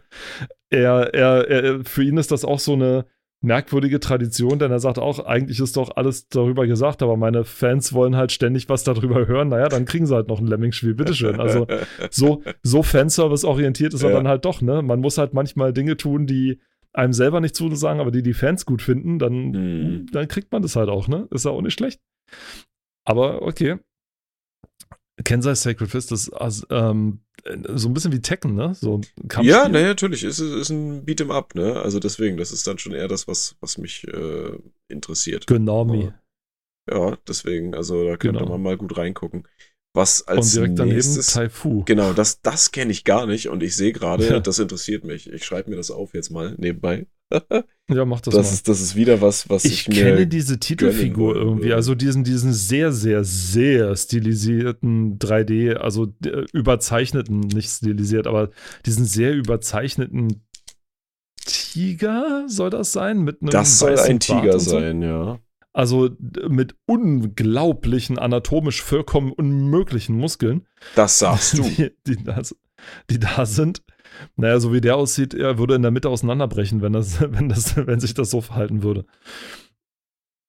[0.69, 3.05] Er, er, er, für ihn ist das auch so eine
[3.41, 7.91] merkwürdige Tradition, denn er sagt auch, eigentlich ist doch alles darüber gesagt, aber meine Fans
[7.91, 9.49] wollen halt ständig was darüber hören.
[9.49, 11.39] Naja, dann kriegen sie halt noch ein Lemmings-Spiel, bitteschön.
[11.39, 11.65] Also
[12.11, 14.17] so, so Fanservice-orientiert ist er ja.
[14.17, 14.83] dann halt doch, ne?
[14.83, 16.59] Man muss halt manchmal Dinge tun, die
[16.93, 20.05] einem selber nicht zusagen, aber die die Fans gut finden, dann, mhm.
[20.11, 21.27] dann kriegt man das halt auch, ne?
[21.31, 21.99] Ist ja auch nicht schlecht.
[23.05, 23.77] Aber okay.
[25.23, 27.21] Kensai Sacred Fist ist also, ähm,
[27.73, 28.75] so ein bisschen wie Tekken, ne?
[28.75, 30.23] So ein ja, naja, natürlich.
[30.23, 31.81] Es ist, ist ein Beat'em Up, ne?
[31.81, 34.57] Also deswegen, das ist dann schon eher das, was, was mich äh,
[34.87, 35.47] interessiert.
[35.47, 35.91] Genau.
[35.93, 36.13] Ja.
[36.89, 38.51] ja, deswegen, also da könnte genau.
[38.51, 39.47] man mal gut reingucken.
[39.93, 41.83] Was als und direkt nächstes, daneben Taifu.
[41.83, 44.39] Genau, das, das kenne ich gar nicht und ich sehe gerade, ja.
[44.39, 45.29] das interessiert mich.
[45.31, 47.07] Ich schreibe mir das auf jetzt mal nebenbei.
[47.89, 48.53] ja, mach das, das mal.
[48.53, 52.53] Ist, das ist wieder was, was ich, ich kenne diese Titelfigur irgendwie, also diesen, diesen
[52.53, 58.49] sehr, sehr, sehr stilisierten 3D, also äh, überzeichneten, nicht stilisiert, aber
[58.85, 60.43] diesen sehr überzeichneten
[61.45, 63.19] Tiger soll das sein?
[63.19, 64.71] Mit einem das soll ein Tiger so?
[64.71, 65.39] sein, ja.
[65.73, 66.09] Also
[66.49, 70.67] mit unglaublichen, anatomisch vollkommen unmöglichen Muskeln.
[70.95, 71.63] Das sagst du.
[71.63, 72.55] Die, die, das,
[73.09, 73.81] die da sind.
[74.35, 77.75] Naja, so wie der aussieht, er würde in der Mitte auseinanderbrechen, wenn, das, wenn, das,
[77.77, 79.05] wenn sich das so verhalten würde.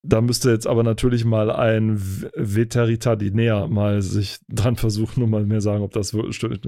[0.05, 1.97] Da müsste jetzt aber natürlich mal ein
[2.35, 6.67] Veteritardinär mal sich dran versuchen und mal mehr sagen, ob das stimmt.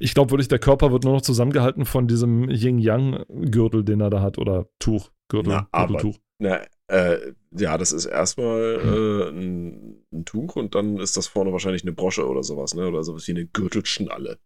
[0.00, 4.20] Ich glaube wirklich, der Körper wird nur noch zusammengehalten von diesem Yin-Yang-Gürtel, den er da
[4.20, 6.20] hat, oder Tuch, Gürtel, na, aber, Gürteltuch.
[6.38, 11.52] Na, äh, ja, das ist erstmal äh, ein, ein, Tuch und dann ist das vorne
[11.52, 12.86] wahrscheinlich eine Brosche oder sowas, ne?
[12.86, 14.38] Oder sowas wie eine Gürtelschnalle.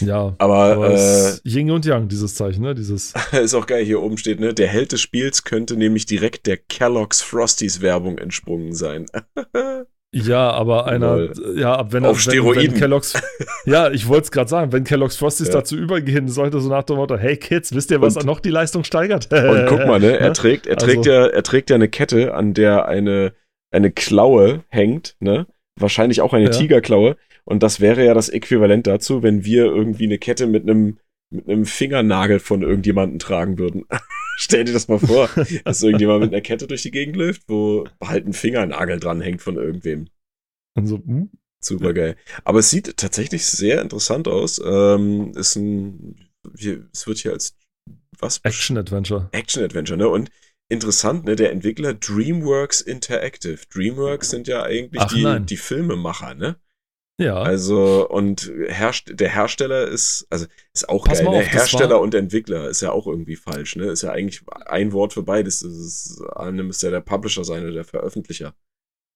[0.00, 2.74] Ja, aber, aber äh, Yin und Yang, dieses Zeichen, ne?
[2.74, 4.54] Dieses ist auch geil, hier oben steht, ne?
[4.54, 9.06] Der Held des Spiels könnte nämlich direkt der Kellogg's Frosties Werbung entsprungen sein.
[10.12, 11.58] ja, aber einer, Lol.
[11.58, 12.72] ja, wenn auf wenn, Steroiden.
[12.72, 13.14] Wenn Kellogg's,
[13.64, 15.54] ja, ich wollte es gerade sagen, wenn Kellogg's Frosties ja.
[15.54, 18.50] dazu übergehen sollte, so nach dem Motto, hey Kids, wisst ihr, was und, noch die
[18.50, 19.32] Leistung steigert?
[19.32, 20.18] und guck mal, ne?
[20.18, 23.32] Er trägt, er trägt also, ja, er trägt ja eine Kette, an der eine
[23.72, 25.46] eine Klaue hängt, ne?
[25.76, 26.50] Wahrscheinlich auch eine ja.
[26.50, 27.16] Tigerklaue.
[27.44, 30.98] Und das wäre ja das Äquivalent dazu, wenn wir irgendwie eine Kette mit einem
[31.32, 33.86] mit einem Fingernagel von irgendjemanden tragen würden.
[34.36, 35.30] Stell dir das mal vor,
[35.64, 39.40] dass irgendjemand mit einer Kette durch die Gegend läuft, wo halt ein Fingernagel dran hängt
[39.40, 40.08] von irgendwem.
[40.74, 41.30] Und so, hm?
[41.64, 42.16] Super geil.
[42.44, 44.60] Aber es sieht tatsächlich sehr interessant aus.
[44.64, 46.16] Ähm, ist ein,
[46.92, 47.56] es wird hier als
[48.18, 48.40] was?
[48.42, 49.28] Action Adventure.
[49.32, 50.08] Action Adventure, ne?
[50.08, 50.30] Und
[50.68, 51.36] interessant, ne?
[51.36, 53.60] Der Entwickler DreamWorks Interactive.
[53.72, 55.46] DreamWorks sind ja eigentlich Ach, die, nein.
[55.46, 56.56] die Filmemacher, ne?
[57.22, 57.36] Ja.
[57.42, 61.36] Also, und Herst der Hersteller ist, also ist auch Pass geil, ne?
[61.38, 63.86] auf, das Hersteller und Entwickler ist ja auch irgendwie falsch, ne?
[63.86, 65.60] Ist ja eigentlich ein Wort für beides.
[65.60, 68.54] Das ist, eine müsste ja der Publisher sein oder der Veröffentlicher.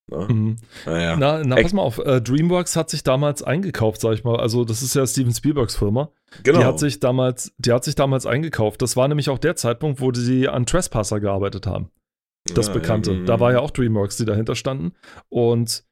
[0.09, 0.29] Ne?
[0.31, 0.57] Mhm.
[0.85, 1.17] Naja.
[1.17, 4.37] Na, na pass mal auf, äh, DreamWorks hat sich damals eingekauft, sag ich mal.
[4.37, 6.11] Also, das ist ja Steven Spielbergs Firma.
[6.45, 6.59] genau.
[6.61, 8.83] Die hat sich damals, die hat sich damals eingekauft.
[8.83, 11.91] Das war nämlich auch der Zeitpunkt, wo sie an Trespasser gearbeitet haben.
[12.55, 13.13] Das Ja, Bekannte.
[13.13, 14.93] ja, Da war ja auch DreamWorks, die dahinter standen.
[15.29, 15.85] Und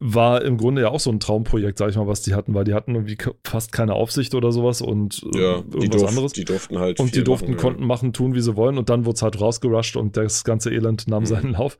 [0.00, 2.64] war im Grunde ja auch so ein Traumprojekt, sag ich mal, was die hatten, weil
[2.64, 6.32] die hatten irgendwie fast keine Aufsicht oder sowas und äh, ja, die, irgendwas durf, anderes.
[6.32, 7.00] die durften halt.
[7.00, 8.78] und die durften, machen, konnten machen, tun, wie sie wollen.
[8.78, 11.26] Und dann wurde es halt rausgerusht und das ganze Elend nahm Mhm.
[11.26, 11.78] seinen Lauf.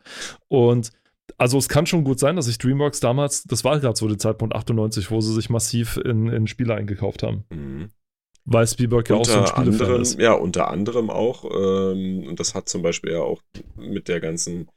[0.48, 0.90] Und
[1.38, 4.18] also es kann schon gut sein, dass sich DreamWorks damals, das war gerade so der
[4.18, 7.44] Zeitpunkt 98, wo sie sich massiv in, in Spiele eingekauft haben.
[7.50, 7.56] Ja.
[7.56, 7.88] Mhm.
[8.46, 10.20] Weil Spielberg ja auch so ein unter Spielefan anderem, ist.
[10.20, 13.40] ja, unter anderem auch, ähm, und das hat zum Beispiel ja auch
[13.76, 14.68] mit der ganzen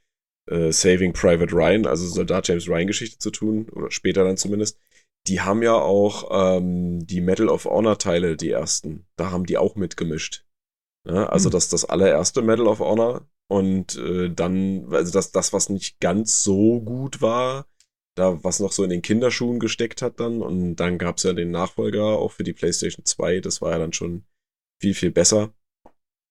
[0.50, 4.78] äh, Saving Private Ryan, also Soldat James Ryan Geschichte zu tun, oder später dann zumindest.
[5.26, 9.58] Die haben ja auch ähm, die Medal of Honor Teile, die ersten, da haben die
[9.58, 10.44] auch mitgemischt.
[11.06, 11.52] Ja, also Hm.
[11.52, 16.42] das, das allererste Medal of Honor und äh, dann, also das, das, was nicht ganz
[16.42, 17.66] so gut war,
[18.14, 21.32] da was noch so in den Kinderschuhen gesteckt hat dann und dann gab es ja
[21.32, 24.24] den Nachfolger auch für die PlayStation 2, das war ja dann schon
[24.80, 25.52] viel, viel besser.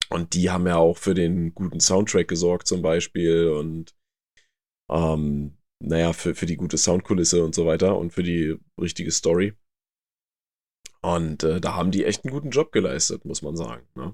[0.09, 3.93] Und die haben ja auch für den guten Soundtrack gesorgt zum Beispiel und
[4.91, 9.53] ähm, naja, für, für die gute Soundkulisse und so weiter und für die richtige Story.
[11.01, 13.87] Und äh, da haben die echt einen guten Job geleistet, muss man sagen.
[13.95, 14.13] Ne?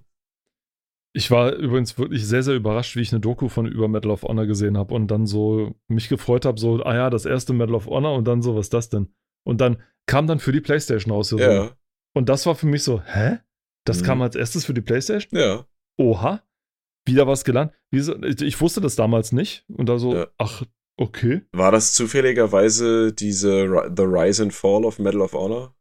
[1.15, 4.23] Ich war übrigens wirklich sehr, sehr überrascht, wie ich eine Doku von über Medal of
[4.23, 7.75] Honor gesehen habe und dann so mich gefreut habe, so, ah ja, das erste Medal
[7.75, 9.13] of Honor und dann so, was ist das denn?
[9.45, 11.29] Und dann kam dann für die Playstation raus.
[11.29, 11.39] so.
[11.39, 11.75] Ja,
[12.15, 13.39] Und das war für mich so, hä?
[13.85, 14.05] Das Mhm.
[14.05, 15.39] kam als erstes für die Playstation?
[15.39, 15.65] ja.
[15.99, 16.41] Oha,
[17.05, 17.73] wieder was gelernt.
[17.91, 19.65] Ich, wusste das damals nicht.
[19.67, 20.27] Und da so, Ja.
[20.37, 20.63] ach,
[20.97, 21.41] okay.
[21.51, 25.75] War das zufälligerweise diese The Rise and Fall of Medal of Honor,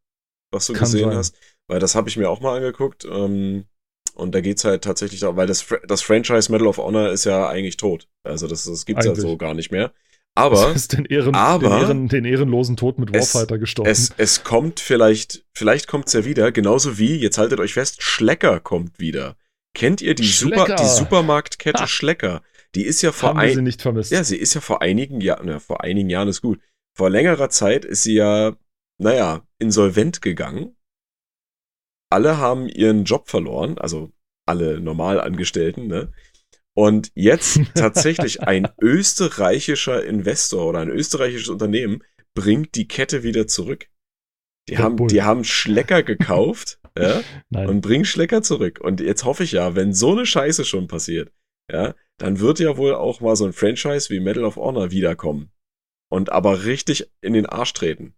[0.50, 1.18] was du Kann gesehen sein.
[1.18, 1.36] hast?
[1.68, 3.04] Weil das habe ich mir auch mal angeguckt.
[3.04, 3.64] Ähm,
[4.14, 7.48] und da geht's halt tatsächlich darum, weil das, das Franchise Medal of Honor ist ja
[7.48, 8.08] eigentlich tot.
[8.24, 9.22] Also das, das gibt's ja Eigentlich.
[9.26, 9.92] so gar nicht mehr.
[10.34, 13.90] Aber Es ist den, Ehren, aber- den, Ehren, den ehrenlosen Tod mit Es- Warfighter gestorben.
[13.90, 18.58] es, es kommt vielleicht, vielleicht kommt's ja wieder, genauso wie, jetzt haltet euch fest, Schlecker
[18.60, 19.36] kommt wieder.
[19.74, 21.86] Kennt ihr die, Super, die Supermarktkette Ha.
[21.86, 22.42] Schlecker?
[22.74, 24.12] Die ist ja vor Haben ein, sie nicht vermisst.
[24.12, 26.60] Ja, sie ist ja vor einigen Jahren, na, vor einigen Jahren ist gut.
[26.96, 28.56] Vor längerer Zeit ist sie ja,
[28.98, 30.76] naja, insolvent gegangen.
[32.10, 34.12] Alle haben ihren Job verloren, also
[34.46, 36.12] alle Normalangestellten, ne?
[36.74, 42.02] Und jetzt tatsächlich ein österreichischer Investor oder ein österreichisches Unternehmen
[42.34, 43.88] bringt die Kette wieder zurück.
[44.68, 45.08] Die haben, Bull.
[45.08, 47.20] die haben Schlecker gekauft, ja?
[47.50, 47.68] Nein.
[47.68, 48.80] und bringen Schlecker zurück.
[48.82, 51.32] Und jetzt hoffe ich ja, wenn so eine Scheiße schon passiert,
[51.70, 55.50] ja, dann wird ja wohl auch mal so ein Franchise wie Medal of Honor wiederkommen.
[56.10, 58.14] Und aber richtig in den Arsch treten.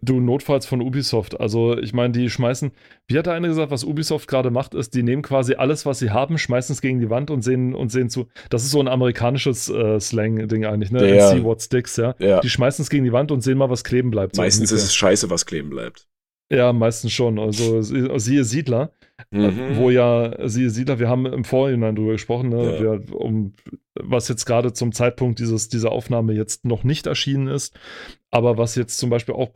[0.00, 1.40] Du, notfalls von Ubisoft.
[1.40, 2.70] Also, ich meine, die schmeißen,
[3.08, 5.98] wie hat der eine gesagt, was Ubisoft gerade macht, ist, die nehmen quasi alles, was
[5.98, 8.28] sie haben, schmeißen es gegen die Wand und sehen, und sehen zu.
[8.48, 11.00] Das ist so ein amerikanisches äh, Slang-Ding eigentlich, ne?
[11.00, 12.14] And See what sticks, ja.
[12.20, 12.40] Ja.
[12.40, 14.36] Die schmeißen es gegen die Wand und sehen mal, was kleben bleibt.
[14.36, 14.86] so Meistens ist ungefähr.
[14.86, 16.06] es scheiße, was kleben bleibt.
[16.50, 17.38] Ja, meistens schon.
[17.38, 18.92] Also, sie- siehe Siedler,
[19.30, 19.76] Mhm.
[19.76, 22.74] wo ja, siehe Siedler, wir haben im Vorhinein drüber gesprochen, ne?
[22.76, 22.80] Ja.
[22.80, 23.52] wir, um,
[24.00, 27.76] was jetzt gerade zum Zeitpunkt dieses, dieser Aufnahme jetzt noch nicht erschienen ist,
[28.30, 29.50] aber was jetzt zum Beispiel auch,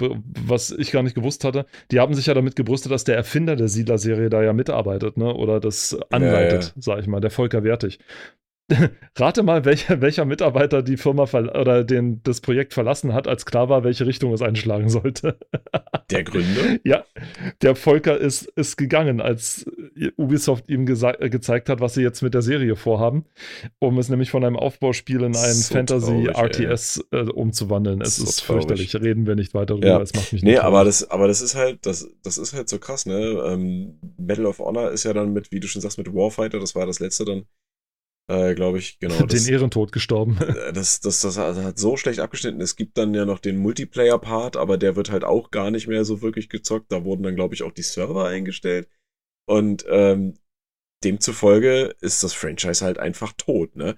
[0.47, 3.55] was ich gar nicht gewusst hatte, die haben sich ja damit gebrüstet, dass der Erfinder
[3.57, 5.33] der Siedler-Serie da ja mitarbeitet, ne?
[5.33, 8.01] oder das anleitet, sag ich mal, der Volker Wertig.
[9.19, 13.69] Rate mal, welcher, welcher Mitarbeiter die Firma oder den, das Projekt verlassen hat, als klar
[13.69, 15.39] war, welche Richtung es einschlagen sollte.
[16.11, 16.79] Der Gründer?
[16.85, 17.05] Ja,
[17.63, 19.65] der Volker ist, ist gegangen, als
[20.17, 23.25] Ubisoft ihm gezeigt hat, was sie jetzt mit der Serie vorhaben,
[23.79, 26.67] um es nämlich von einem Aufbauspiel in ein So Fantasy traurig, ey.
[26.67, 28.03] RTS äh, umzuwandeln.
[28.03, 28.67] Es So ist traurig.
[28.67, 28.95] fürchterlich.
[29.03, 29.87] Reden wir nicht weiter drüber.
[29.87, 30.01] Ja.
[30.03, 32.79] Es macht mich Nee, aber das, aber das ist halt, das, das ist halt so
[32.79, 33.43] krass, ne?
[33.47, 36.75] Ähm, Medal of Honor ist ja dann mit, wie du schon sagst, mit Warfighter, das
[36.75, 37.45] war das letzte dann,
[38.33, 39.15] äh, glaube ich, genau.
[39.27, 40.39] Das, den Ehrentod gestorben.
[40.43, 42.61] Äh, das, das, das hat so schlecht abgeschnitten.
[42.61, 46.05] Es gibt dann ja noch den Multiplayer-Part, aber der wird halt auch gar nicht mehr
[46.05, 46.91] so wirklich gezockt.
[46.91, 48.89] Da wurden dann, glaube ich, auch die Server eingestellt.
[49.47, 50.35] Und ähm,
[51.05, 53.97] demzufolge ist das Franchise halt einfach tot, ne?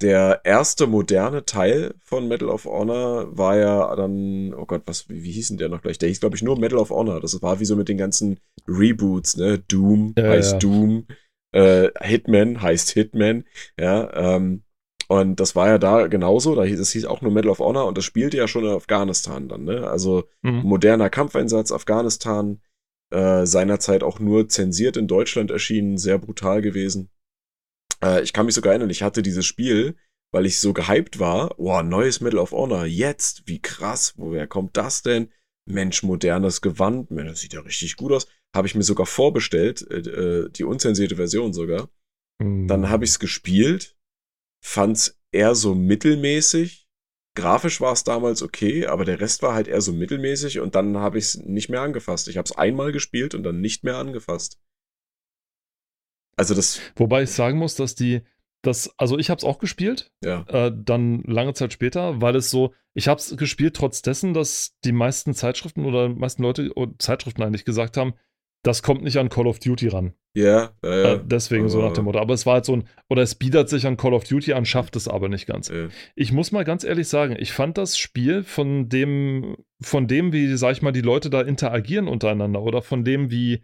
[0.00, 5.22] Der erste moderne Teil von Medal of Honor war ja dann, oh Gott, was, wie,
[5.22, 5.96] wie hieß denn der noch gleich?
[5.98, 7.20] Der hieß, glaube ich, nur Medal of Honor.
[7.20, 9.60] Das war wie so mit den ganzen Reboots, ne?
[9.60, 10.58] Doom Ja, heißt ja.
[10.58, 11.06] Doom,
[11.52, 13.44] äh, Hitman heißt Hitman,
[13.78, 14.64] ja, ähm,
[15.08, 17.86] und das war ja da genauso, da hieß, das hieß auch nur Medal of Honor
[17.86, 19.86] und das spielte ja schon in Afghanistan dann, ne?
[19.88, 20.62] Also Mhm.
[20.62, 22.60] moderner Kampfeinsatz, Afghanistan,
[23.10, 27.10] äh, seinerzeit auch nur zensiert in Deutschland erschienen, sehr brutal gewesen.
[28.02, 29.96] Äh, ich kann mich sogar erinnern, ich hatte dieses Spiel,
[30.32, 31.54] weil ich so gehypt war.
[31.56, 35.28] Boah, neues Medal of Honor, jetzt, wie krass, woher kommt das denn?
[35.66, 38.26] Mensch, modernes Gewand, Mensch, das sieht ja richtig gut aus.
[38.54, 41.88] Habe ich mir sogar vorbestellt, äh, äh die unzensierte Version sogar.
[42.38, 42.68] Mhm.
[42.68, 43.96] Dann habe ich es gespielt,
[44.62, 46.86] fand's eher so mittelmäßig.
[47.34, 50.98] Grafisch war es damals okay, aber der Rest war halt eher so mittelmäßig und dann
[50.98, 52.28] habe ich es nicht mehr angefasst.
[52.28, 54.60] Ich habe es einmal gespielt und dann nicht mehr angefasst.
[56.36, 56.80] Also das.
[56.96, 58.20] Wobei ich sagen muss, dass die,
[58.62, 60.44] das, also ich habe es auch gespielt, ja.
[60.48, 64.76] äh, dann lange Zeit später, weil es so, ich habe es gespielt trotz dessen, dass
[64.84, 68.14] die meisten Zeitschriften oder die meisten Leute, Zeitschriften eigentlich gesagt haben,
[68.62, 70.14] das kommt nicht an Call of Duty ran.
[70.34, 71.12] Ja, ja, ja.
[71.14, 72.18] Äh, deswegen so nach dem Motto.
[72.18, 74.64] Aber es war halt so ein, oder es bietet sich an Call of Duty an,
[74.64, 75.68] schafft es aber nicht ganz.
[75.68, 75.88] Ja.
[76.14, 80.56] Ich muss mal ganz ehrlich sagen, ich fand das Spiel von dem, von dem, wie,
[80.56, 83.62] sag ich mal, die Leute da interagieren untereinander oder von dem, wie,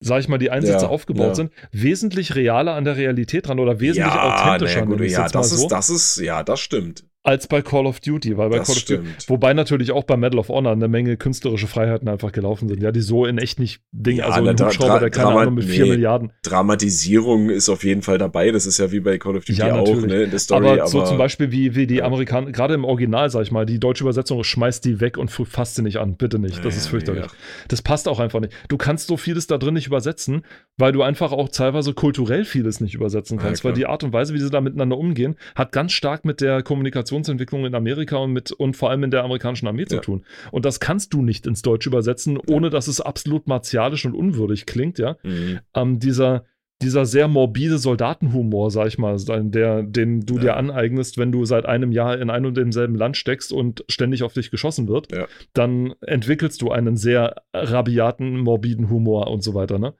[0.00, 1.34] sag ich mal, die Einsätze ja, aufgebaut ja.
[1.34, 4.86] sind, wesentlich realer an der Realität dran oder wesentlich ja, authentischer.
[4.86, 5.68] Gut, ja, das ist, so.
[5.68, 8.84] das ist, ja, das stimmt als bei Call of Duty, weil bei das Call of
[8.84, 12.82] Duty, wobei natürlich auch bei Medal of Honor eine Menge künstlerische Freiheiten einfach gelaufen sind,
[12.82, 15.40] ja, die so in echt nicht Ding, ja, also ein Dra Hubschrauber, der keine Drama
[15.42, 16.32] Ahnung mit nee, 4 Milliarden.
[16.42, 19.74] Dramatisierung ist auf jeden Fall dabei, das ist ja wie bei Call of Duty ja,
[19.74, 20.66] auch, ne, in der Story.
[20.66, 22.04] Aber, aber so zum Beispiel wie, wie die ja.
[22.04, 25.74] Amerikaner, gerade im Original, sag ich mal, die deutsche Übersetzung schmeißt die weg und fasst
[25.74, 27.26] sie nicht an, bitte nicht, das ist fürchterlich.
[27.68, 28.54] Das passt auch einfach nicht.
[28.68, 30.42] Du kannst so vieles da drin nicht übersetzen,
[30.78, 34.32] weil du einfach auch teilweise kulturell vieles nicht übersetzen kannst, weil die Art und Weise,
[34.32, 36.62] wie sie da miteinander umgehen, hat ganz stark mit der
[37.10, 40.24] Kommunikationsentwicklung in Amerika und mit und vor allem in der amerikanischen Armee zu tun.
[40.50, 44.66] Und das kannst du nicht ins Deutsche übersetzen, ohne dass es absolut martialisch und unwürdig
[44.66, 45.16] klingt, ja.
[45.22, 45.60] Mhm.
[45.74, 46.44] Ähm, dieser,
[46.82, 50.40] dieser sehr morbide Soldatenhumor, sag ich mal, der, den du ja.
[50.40, 54.22] dir aneignest, wenn du seit einem Jahr in einem und demselben Land steckst und ständig
[54.22, 55.26] auf dich geschossen wird, ja.
[55.52, 59.94] dann entwickelst du einen sehr rabiaten, morbiden Humor und so weiter, ne?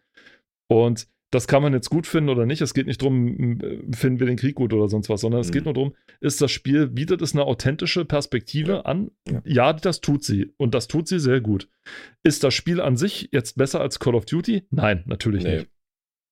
[0.68, 2.60] Und das kann man jetzt gut finden oder nicht.
[2.60, 3.58] Es geht nicht darum,
[3.92, 5.52] finden wir den Krieg gut oder sonst was, sondern es mhm.
[5.52, 8.80] geht nur darum, ist das Spiel, bietet es eine authentische Perspektive ja.
[8.80, 9.10] an?
[9.28, 9.42] Ja.
[9.44, 9.72] ja.
[9.72, 10.52] das tut sie.
[10.56, 11.68] Und das tut sie sehr gut.
[12.22, 14.64] Ist das Spiel an sich jetzt besser als Call of Duty?
[14.70, 15.58] Nein, natürlich nee.
[15.58, 15.68] nicht.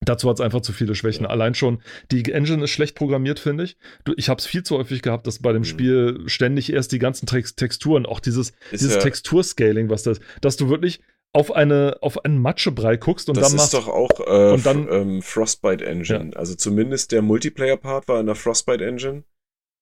[0.01, 1.25] Dazu hat es einfach zu viele Schwächen.
[1.25, 1.31] Ja.
[1.31, 3.77] Allein schon, die Engine ist schlecht programmiert, finde ich.
[4.05, 5.67] Du, ich habe es viel zu häufig gehabt, dass bei dem mhm.
[5.67, 11.01] Spiel ständig erst die ganzen Texturen, auch dieses, dieses Texturscaling, was das, dass du wirklich
[11.33, 13.75] auf eine auf einen Matschebrei guckst und das dann machst.
[13.75, 16.31] Das ist doch auch äh, und dann, ähm, Frostbite Engine.
[16.33, 16.37] Ja.
[16.39, 19.25] Also zumindest der Multiplayer-Part war in der Frostbite Engine.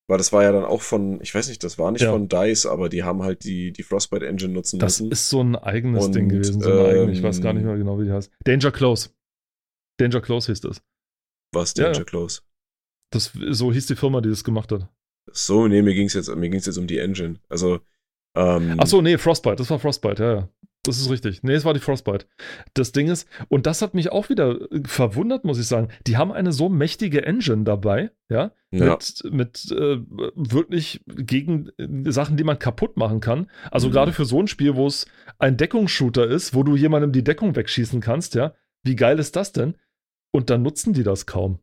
[0.08, 2.12] Weil das war ja dann auch von, ich weiß nicht, das war nicht ja.
[2.12, 5.10] von DICE, aber die haben halt die, die Frostbite Engine nutzen das müssen.
[5.10, 7.64] Das ist so ein eigenes und, Ding gewesen, so ein ähm, ich weiß gar nicht
[7.64, 8.30] mehr genau, wie die heißt.
[8.44, 9.10] Danger Close.
[9.98, 10.80] Danger Close hieß das.
[11.52, 12.42] Was, Danger ja, Close?
[13.10, 14.88] Das, so hieß die Firma, die das gemacht hat.
[15.32, 17.40] So, nee, mir ging es jetzt, jetzt um die Engine.
[17.48, 17.80] Also,
[18.36, 20.48] ähm, Ach so, nee, Frostbite, das war Frostbite, ja, ja.
[20.86, 21.42] Das ist richtig.
[21.42, 22.26] Nee, es war die Frostbite.
[22.74, 25.88] Das Ding ist, und das hat mich auch wieder äh, verwundert, muss ich sagen.
[26.06, 28.92] Die haben eine so mächtige Engine dabei, ja, ja.
[28.92, 29.98] mit, mit äh,
[30.34, 33.50] wirklich gegen äh, Sachen, die man kaputt machen kann.
[33.70, 33.92] Also mhm.
[33.92, 35.06] gerade für so ein Spiel, wo es
[35.38, 38.54] ein Deckungsshooter ist, wo du jemandem die Deckung wegschießen kannst, ja.
[38.82, 39.74] Wie geil ist das denn?
[40.32, 41.58] Und dann nutzen die das kaum.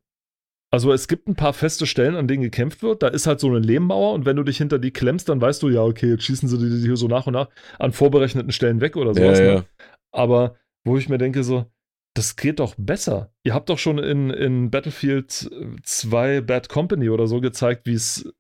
[0.74, 3.04] Also es gibt ein paar feste Stellen, an denen gekämpft wird.
[3.04, 5.62] Da ist halt so eine Lehmmauer und wenn du dich hinter die klemmst, dann weißt
[5.62, 8.82] du, ja, okay, jetzt schießen sie die hier so nach und nach an vorberechneten Stellen
[8.82, 9.38] weg oder sowas.
[9.38, 9.54] Ja, ne?
[9.54, 9.66] ja.
[10.12, 11.68] Aber wo ich mir denke, so,
[12.16, 13.32] das geht doch besser.
[13.44, 15.48] Ihr habt doch schon in, in Battlefield
[15.84, 18.34] 2 Bad Company oder so gezeigt, wie es.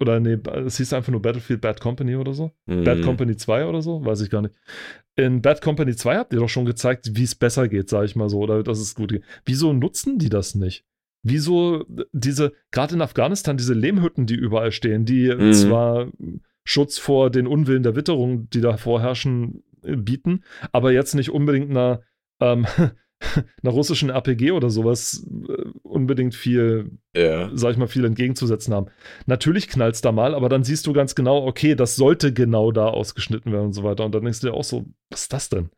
[0.00, 2.50] Oder nee, es hieß einfach nur Battlefield Bad Company oder so.
[2.64, 2.84] Mhm.
[2.84, 4.54] Bad Company 2 oder so, weiß ich gar nicht.
[5.16, 8.16] In Bad Company 2 habt ihr doch schon gezeigt, wie es besser geht, sag ich
[8.16, 9.24] mal so, oder dass es gut geht.
[9.44, 10.86] Wieso nutzen die das nicht?
[11.24, 15.52] Wieso diese, gerade in Afghanistan, diese Lehmhütten, die überall stehen, die mhm.
[15.52, 16.08] zwar
[16.64, 21.70] Schutz vor den Unwillen der Witterung, die da vorherrschen, äh, bieten, aber jetzt nicht unbedingt
[21.70, 22.02] einer,
[22.40, 22.66] ähm,
[23.62, 27.50] einer russischen RPG oder sowas äh, unbedingt viel, ja.
[27.54, 28.86] sag ich mal, viel entgegenzusetzen haben.
[29.26, 32.86] Natürlich knallt's da mal, aber dann siehst du ganz genau, okay, das sollte genau da
[32.88, 34.04] ausgeschnitten werden und so weiter.
[34.04, 35.70] Und dann denkst du dir auch so, was ist das denn?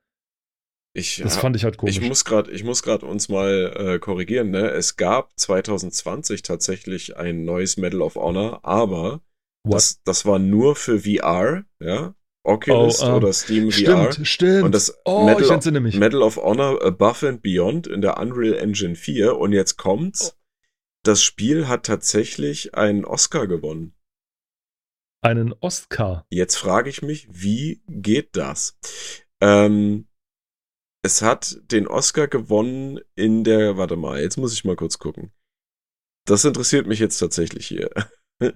[0.96, 1.98] Ich, das fand ich halt komisch.
[1.98, 4.50] Ich muss gerade, ich muss gerade uns mal äh, korrigieren.
[4.50, 4.70] Ne?
[4.70, 9.20] Es gab 2020 tatsächlich ein neues Medal of Honor, aber
[9.62, 12.14] das, das war nur für VR, ja.
[12.44, 14.24] Oculus oh, um, oder Steam stimmt, VR.
[14.24, 14.62] Stimmt.
[14.62, 19.36] Und das oh, Medal, Medal, of Honor Above and Beyond in der Unreal Engine 4.
[19.36, 20.32] Und jetzt kommt's.
[20.32, 20.38] Oh.
[21.02, 23.94] Das Spiel hat tatsächlich einen Oscar gewonnen.
[25.20, 26.26] Einen Oscar?
[26.30, 28.78] Jetzt frage ich mich, wie geht das?
[29.40, 30.06] Ähm,
[31.06, 35.32] es hat den Oscar gewonnen in der, warte mal, jetzt muss ich mal kurz gucken.
[36.26, 37.90] Das interessiert mich jetzt tatsächlich hier.
[38.42, 38.52] äh,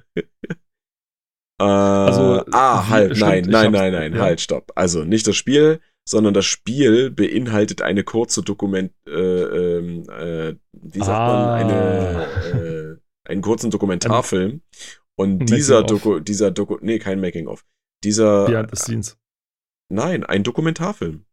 [1.58, 4.72] also, ah, halt, nein, nein, nein, nein, halt, stopp.
[4.74, 10.98] Also nicht das Spiel, sondern das Spiel beinhaltet eine kurze Dokument, äh, ähm, äh, wie
[10.98, 11.28] sagt ah.
[11.28, 14.62] man, eine, äh, einen kurzen Dokumentarfilm.
[15.16, 17.64] Und dieser Doku, dieser Doku, nee, kein Making-of.
[18.02, 18.46] Dieser.
[18.46, 19.18] Behind the Scenes.
[19.92, 21.26] Nein, ein Dokumentarfilm.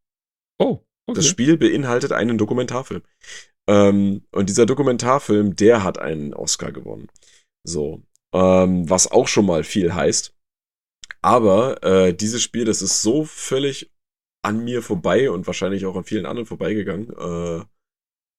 [0.60, 1.16] Oh, okay.
[1.16, 3.02] Das Spiel beinhaltet einen Dokumentarfilm.
[3.68, 7.08] Ähm, und dieser Dokumentarfilm, der hat einen Oscar gewonnen.
[7.64, 8.04] So.
[8.34, 10.34] Ähm, was auch schon mal viel heißt.
[11.22, 13.92] Aber äh, dieses Spiel, das ist so völlig
[14.44, 17.10] an mir vorbei und wahrscheinlich auch an vielen anderen vorbeigegangen.
[17.10, 17.66] Äh,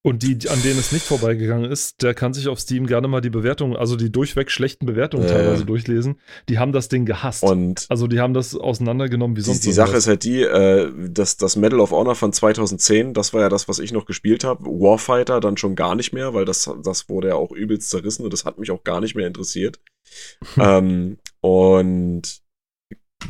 [0.09, 3.20] und die, an denen es nicht vorbeigegangen ist, der kann sich auf Steam gerne mal
[3.20, 6.18] die Bewertungen, also die durchweg schlechten Bewertungen äh, teilweise durchlesen.
[6.48, 7.42] Die haben das Ding gehasst.
[7.42, 9.64] Und also die haben das auseinandergenommen wie sonst.
[9.64, 13.34] Die, die Sache ist halt die, äh, dass das Medal of Honor von 2010, das
[13.34, 14.64] war ja das, was ich noch gespielt habe.
[14.64, 18.32] Warfighter dann schon gar nicht mehr, weil das, das wurde ja auch übelst zerrissen und
[18.32, 19.78] das hat mich auch gar nicht mehr interessiert.
[20.56, 22.40] ähm, und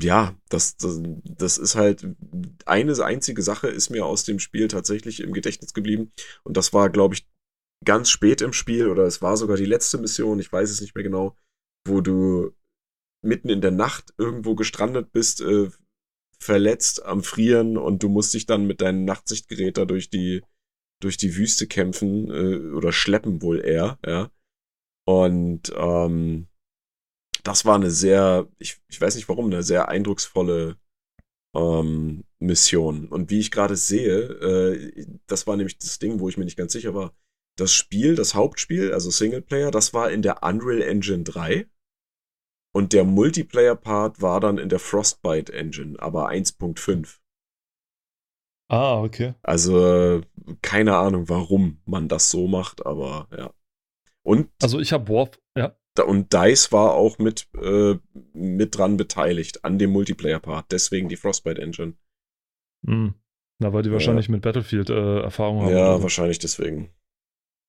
[0.01, 2.07] ja, das, das, das ist halt
[2.66, 6.12] eine einzige Sache ist mir aus dem Spiel tatsächlich im Gedächtnis geblieben.
[6.45, 7.26] Und das war, glaube ich,
[7.84, 10.95] ganz spät im Spiel oder es war sogar die letzte Mission, ich weiß es nicht
[10.95, 11.36] mehr genau,
[11.86, 12.53] wo du
[13.24, 15.70] mitten in der Nacht irgendwo gestrandet bist, äh,
[16.41, 20.43] verletzt am Frieren und du musst dich dann mit deinem Nachtsichtgerät da durch die,
[21.01, 24.30] durch die Wüste kämpfen äh, oder schleppen wohl eher, ja.
[25.05, 26.48] Und ähm,
[27.45, 30.76] das war eine sehr, ich, ich weiß nicht warum, eine sehr eindrucksvolle
[31.55, 33.09] ähm, Mission.
[33.09, 36.59] Und wie ich gerade sehe, äh, das war nämlich das Ding, wo ich mir nicht
[36.59, 37.14] ganz sicher war.
[37.57, 41.66] Das Spiel, das Hauptspiel, also Singleplayer, das war in der Unreal Engine 3.
[42.72, 47.18] Und der Multiplayer-Part war dann in der Frostbite Engine, aber 1.5.
[48.70, 49.34] Ah, okay.
[49.43, 50.20] Also
[50.61, 53.53] keine Ahnung, warum man das so macht, aber ja.
[54.22, 55.74] Und also ich habe Warf, ja
[56.07, 57.97] und DICE war auch mit, äh,
[58.32, 60.70] mit dran beteiligt an dem Multiplayer-Part.
[60.70, 61.95] Deswegen die Frostbite Engine.
[62.86, 63.14] Hm.
[63.61, 64.32] Na, weil die wahrscheinlich ja.
[64.32, 65.72] mit Battlefield äh, Erfahrung haben.
[65.72, 66.91] Ja, wahrscheinlich deswegen.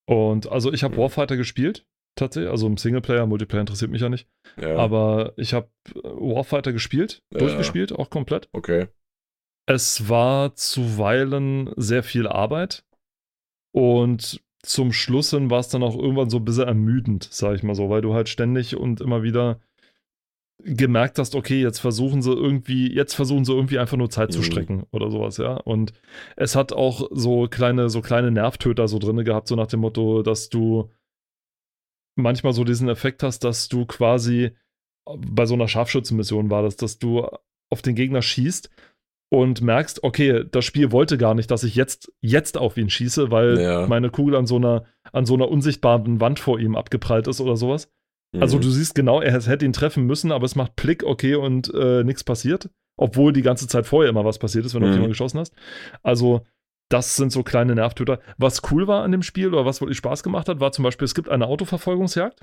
[0.08, 1.02] Und also ich habe hm.
[1.02, 2.50] Warfighter gespielt, tatsächlich.
[2.50, 4.28] Also im Singleplayer, Multiplayer interessiert mich ja nicht.
[4.60, 4.76] Ja.
[4.76, 7.38] Aber ich habe äh, Warfighter gespielt, ja.
[7.38, 8.48] durchgespielt, auch komplett.
[8.52, 8.88] Okay.
[9.66, 12.84] Es war zuweilen sehr viel Arbeit.
[13.72, 17.62] Und zum Schluss hin war es dann auch irgendwann so ein bisschen ermüdend, sag ich
[17.62, 19.60] mal so, weil du halt ständig und immer wieder
[20.62, 24.34] gemerkt hast, okay, jetzt versuchen sie irgendwie, jetzt versuchen sie irgendwie einfach nur Zeit mhm.
[24.34, 25.54] zu strecken oder sowas, ja.
[25.54, 25.92] Und
[26.36, 30.22] es hat auch so kleine, so kleine Nervtöter so drin gehabt, so nach dem Motto,
[30.22, 30.90] dass du
[32.16, 34.50] manchmal so diesen Effekt hast, dass du quasi
[35.06, 37.26] bei so einer Scharfschützenmission war das, dass du
[37.70, 38.70] auf den Gegner schießt
[39.32, 43.30] und merkst, okay, das Spiel wollte gar nicht, dass ich jetzt, jetzt auf ihn schieße,
[43.30, 43.86] weil ja.
[43.86, 47.56] meine Kugel an so einer, an so einer unsichtbaren Wand vor ihm abgeprallt ist oder
[47.56, 47.92] sowas.
[48.32, 48.42] Mhm.
[48.42, 51.72] Also du siehst genau, er hätte ihn treffen müssen, aber es macht Blick, okay, und
[51.72, 52.70] äh, nichts passiert.
[52.96, 54.92] Obwohl die ganze Zeit vorher immer was passiert ist, wenn du mhm.
[54.92, 55.54] auf jemanden geschossen hast.
[56.02, 56.44] Also,
[56.90, 58.20] das sind so kleine Nervtöter.
[58.36, 61.04] Was cool war an dem Spiel oder was wirklich Spaß gemacht hat, war zum Beispiel,
[61.04, 62.40] es gibt eine Autoverfolgungsjagd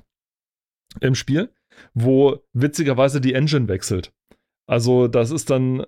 [1.00, 1.52] im Spiel,
[1.92, 4.10] wo witzigerweise die Engine wechselt.
[4.66, 5.84] Also, das ist dann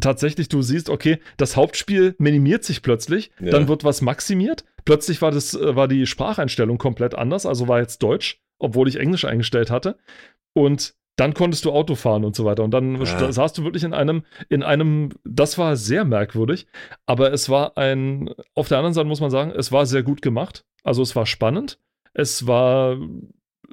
[0.00, 3.50] tatsächlich du siehst, okay, das Hauptspiel minimiert sich plötzlich, ja.
[3.50, 4.64] dann wird was maximiert.
[4.84, 8.98] Plötzlich war, das, äh, war die Spracheinstellung komplett anders, also war jetzt Deutsch, obwohl ich
[8.98, 9.98] Englisch eingestellt hatte.
[10.54, 12.64] Und dann konntest du Auto fahren und so weiter.
[12.64, 13.32] Und dann ja.
[13.32, 16.66] saß du wirklich in einem, in einem, das war sehr merkwürdig,
[17.04, 20.22] aber es war ein, auf der anderen Seite muss man sagen, es war sehr gut
[20.22, 20.64] gemacht.
[20.82, 21.78] Also es war spannend,
[22.14, 22.96] es war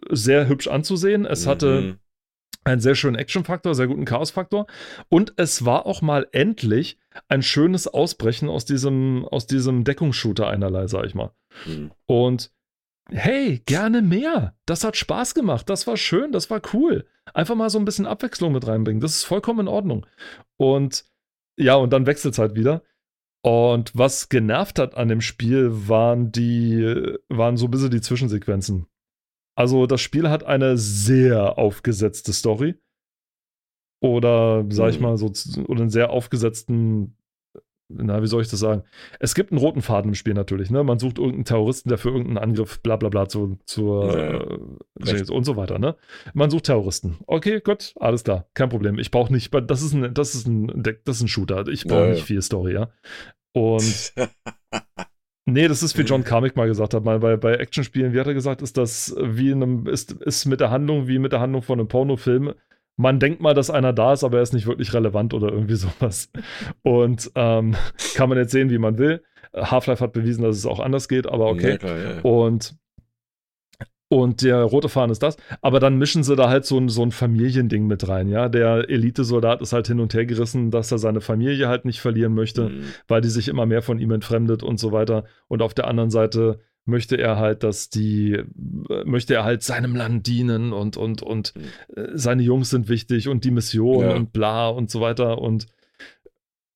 [0.09, 1.49] sehr hübsch anzusehen, es mhm.
[1.49, 1.97] hatte
[2.69, 4.67] einen sehr schönen Action-Faktor, sehr guten Chaos-Faktor.
[5.09, 6.97] Und es war auch mal endlich
[7.27, 11.31] ein schönes Ausbrechen aus diesem, aus diesem Deckungsshooter einerlei, sag ich mal.
[11.65, 11.91] Mhm.
[12.05, 12.51] Und
[13.11, 14.55] hey, gerne mehr.
[14.65, 15.69] Das hat Spaß gemacht.
[15.69, 17.05] Das war schön, das war cool.
[17.33, 19.01] Einfach mal so ein bisschen Abwechslung mit reinbringen.
[19.01, 20.05] Das ist vollkommen in Ordnung.
[20.57, 21.05] Und
[21.57, 22.83] ja, und dann wechselt es halt wieder.
[23.41, 28.87] Und was genervt hat an dem Spiel, waren die, waren so ein bisschen die Zwischensequenzen.
[29.59, 32.75] Also das Spiel hat eine sehr aufgesetzte Story.
[34.01, 35.03] Oder, sag ich mhm.
[35.03, 35.33] mal, so,
[35.67, 37.17] oder einen sehr aufgesetzten,
[37.89, 38.83] na, wie soll ich das sagen?
[39.19, 40.85] Es gibt einen roten Faden im Spiel natürlich, ne?
[40.85, 44.17] Man sucht irgendeinen Terroristen, der für irgendeinen Angriff, bla bla bla, zu, zur,
[45.03, 45.97] ja, äh, und so weiter, ne?
[46.33, 47.17] Man sucht Terroristen.
[47.27, 48.97] Okay, gut, alles klar, kein Problem.
[48.97, 51.67] Ich brauche nicht, das ist ein, das ist ein, das ist ein Shooter.
[51.67, 52.93] Ich brauche ja, nicht viel Story, ja.
[53.51, 54.13] Und
[55.53, 58.27] Nee, das ist wie John Carmack mal gesagt hat, mal bei, bei Actionspielen, wie hat
[58.27, 61.39] er gesagt, ist das wie in einem, ist, ist mit der Handlung wie mit der
[61.39, 62.53] Handlung von einem Pornofilm.
[62.97, 65.75] Man denkt mal, dass einer da ist, aber er ist nicht wirklich relevant oder irgendwie
[65.75, 66.31] sowas.
[66.83, 67.75] Und ähm,
[68.15, 69.23] kann man jetzt sehen, wie man will.
[69.55, 71.71] Half-Life hat bewiesen, dass es auch anders geht, aber okay.
[71.71, 72.21] Ja, klar, ja.
[72.21, 72.75] Und
[74.11, 75.37] Und der rote Faden ist das.
[75.61, 78.49] Aber dann mischen sie da halt so ein, so ein Familiending mit rein, ja.
[78.49, 82.33] Der Elitesoldat ist halt hin und her gerissen, dass er seine Familie halt nicht verlieren
[82.33, 82.83] möchte, mhm.
[83.07, 85.25] weil die sich immer mehr von ihm entfremdet und so weiter.
[85.47, 88.41] Und auf der anderen Seite möchte er halt, dass die,
[89.05, 91.61] möchte er halt seinem Land dienen und, und, und mhm.
[91.95, 94.15] Äh, seine Jungs sind wichtig und die Mission ja.
[94.15, 95.37] und bla und so weiter.
[95.37, 95.67] Und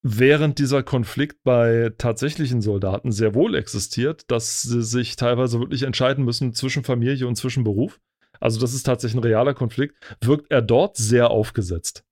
[0.04, 6.26] während dieser Konflikt bei tatsächlichen Soldaten sehr wohl existiert, dass sie sich teilweise wirklich entscheiden
[6.26, 8.00] müssen zwischen Familie und zwischen Beruf.
[8.40, 12.04] Also das ist tatsächlich ein realer Konflikt, wirkt er dort sehr aufgesetzt.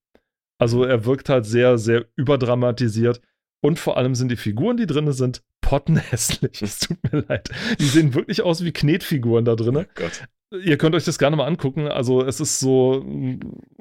[0.57, 3.21] Also er wirkt halt sehr, sehr überdramatisiert.
[3.63, 6.61] Und vor allem sind die Figuren, die drin sind, pottenhässlich.
[6.61, 7.49] Es tut mir leid.
[7.79, 9.85] Die sehen wirklich aus wie Knetfiguren da drin.
[9.99, 11.87] Oh Ihr könnt euch das gerne mal angucken.
[11.87, 13.05] Also es ist so,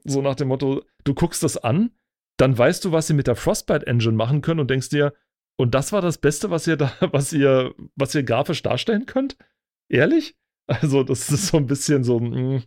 [0.05, 1.91] so nach dem Motto, du guckst das an
[2.41, 5.12] dann weißt du, was sie mit der Frostbite Engine machen können und denkst dir,
[5.59, 9.36] und das war das Beste, was ihr da, was ihr, was ihr grafisch darstellen könnt?
[9.91, 10.36] Ehrlich?
[10.66, 12.62] Also, das ist so ein bisschen so, mm,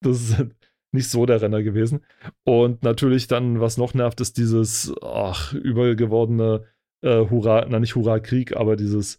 [0.00, 0.46] das ist
[0.92, 2.04] nicht so der Renner gewesen.
[2.44, 6.64] Und natürlich dann, was noch nervt, ist dieses, ach, übergewordene
[7.02, 9.18] äh, Hurra, na nicht Hurra-Krieg, aber dieses,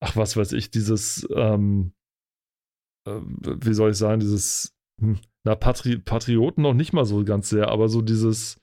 [0.00, 1.92] ach, was weiß ich, dieses, ähm,
[3.06, 7.48] äh, wie soll ich sagen, dieses, hm, na, Patri Patrioten noch nicht mal so ganz
[7.48, 8.61] sehr, aber so dieses,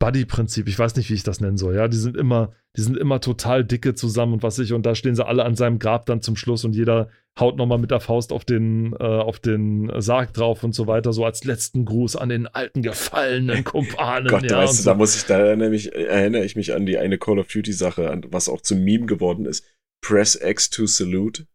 [0.00, 2.96] Buddy-Prinzip, ich weiß nicht, wie ich das nennen soll, ja, die sind immer, die sind
[2.96, 6.06] immer total dicke zusammen und was ich, und da stehen sie alle an seinem Grab
[6.06, 9.92] dann zum Schluss und jeder haut nochmal mit der Faust auf den, äh, auf den
[10.00, 14.28] Sarg drauf und so weiter, so als letzten Gruß an den alten gefallenen Kumpanen.
[14.28, 14.90] Gott, ja, weißt du, so.
[14.90, 18.48] da muss ich, da nämlich, erinnere ich mich an die eine Call of Duty-Sache, was
[18.48, 19.66] auch zum Meme geworden ist.
[20.02, 21.46] Press X to salute.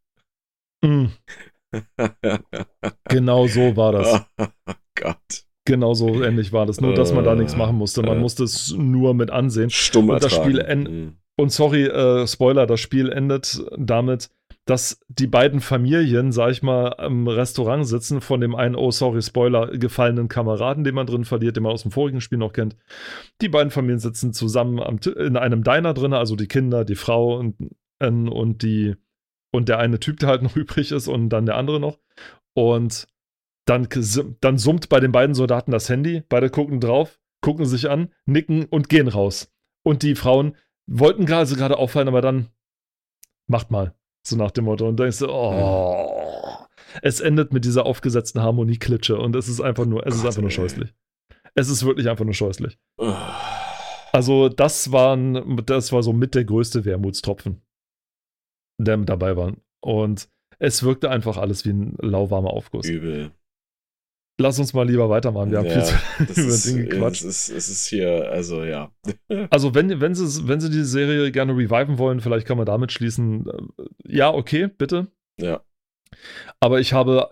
[0.84, 1.08] Mm.
[3.10, 4.22] genau so war das.
[5.66, 5.74] Gott.
[5.74, 8.01] Genauso ähnlich war das, nur dass man da nichts machen musste.
[8.01, 9.70] Man äh, musste es nur mit ansehen.
[9.70, 11.18] Stumm und das Spiel mhm.
[11.38, 14.30] Und sorry, äh, Spoiler, das Spiel endet damit,
[14.66, 19.22] dass die beiden Familien, sag ich mal, im Restaurant sitzen von dem einen, oh sorry,
[19.22, 22.76] Spoiler, gefallenen Kameraden, den man drin verliert, den man aus dem vorigen Spiel noch kennt.
[23.41, 27.38] Die beiden Familien sitzen zusammen am, in einem Diner drin, also die Kinder, die Frau
[27.38, 27.55] und,
[27.99, 28.95] und die
[29.51, 31.99] und der eine Typ, der halt noch übrig ist und dann der andere noch.
[32.53, 33.07] Und
[33.66, 33.88] dann,
[34.41, 38.66] dann summt bei den beiden Soldaten das Handy, beide gucken drauf, gucken sich an, nicken
[38.66, 39.51] und gehen raus.
[39.84, 40.55] Und die Frauen
[40.88, 42.49] wollten gerade also gerade auffallen, aber dann
[43.47, 43.93] macht mal.
[44.26, 44.88] So nach dem Motto.
[44.88, 46.66] Und dann denkst du, oh.
[47.01, 50.51] Es endet mit dieser aufgesetzten Harmonieklitsche und es ist einfach nur, es ist einfach nur
[50.51, 50.93] scheußlich.
[51.53, 52.80] Es ist wirklich einfach nur scheußlich.
[54.11, 57.61] Also, das waren, das war so mit der größte Wermutstropfen,
[58.78, 59.53] der mit dabei war.
[59.82, 62.88] Und es wirkte einfach alles wie ein lauwarmer Aufguss.
[62.88, 63.32] Übel.
[64.38, 65.52] Lass uns mal lieber weitermachen.
[65.52, 67.22] Wir haben ja, viel zu über Dinge Quatsch.
[67.22, 68.92] Es ist, es ist hier, also ja.
[69.50, 72.92] also, wenn, wenn, sie, wenn sie die Serie gerne reviven wollen, vielleicht kann man damit
[72.92, 73.46] schließen.
[74.06, 75.08] Ja, okay, bitte.
[75.40, 75.62] Ja.
[76.60, 77.30] Aber ich habe,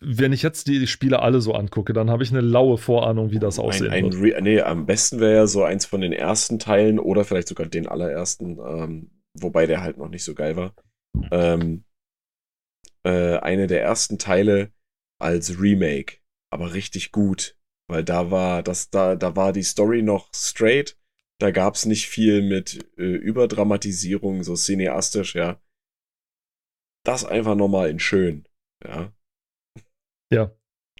[0.00, 3.38] wenn ich jetzt die Spiele alle so angucke, dann habe ich eine laue Vorahnung, wie
[3.38, 4.42] das aussehen ein, ein wird.
[4.42, 7.86] Nee, am besten wäre ja so eins von den ersten Teilen oder vielleicht sogar den
[7.86, 10.74] allerersten, ähm, wobei der halt noch nicht so geil war.
[11.30, 11.84] Ähm,
[13.04, 14.70] äh, eine der ersten Teile
[15.20, 16.18] als Remake
[16.50, 17.56] aber richtig gut.
[17.90, 20.96] Weil da war das, da, da war die Story noch straight.
[21.38, 25.60] Da gab's nicht viel mit äh, Überdramatisierung, so cineastisch, ja.
[27.04, 28.46] Das einfach nochmal in schön,
[28.84, 29.12] ja.
[30.30, 30.52] Ja.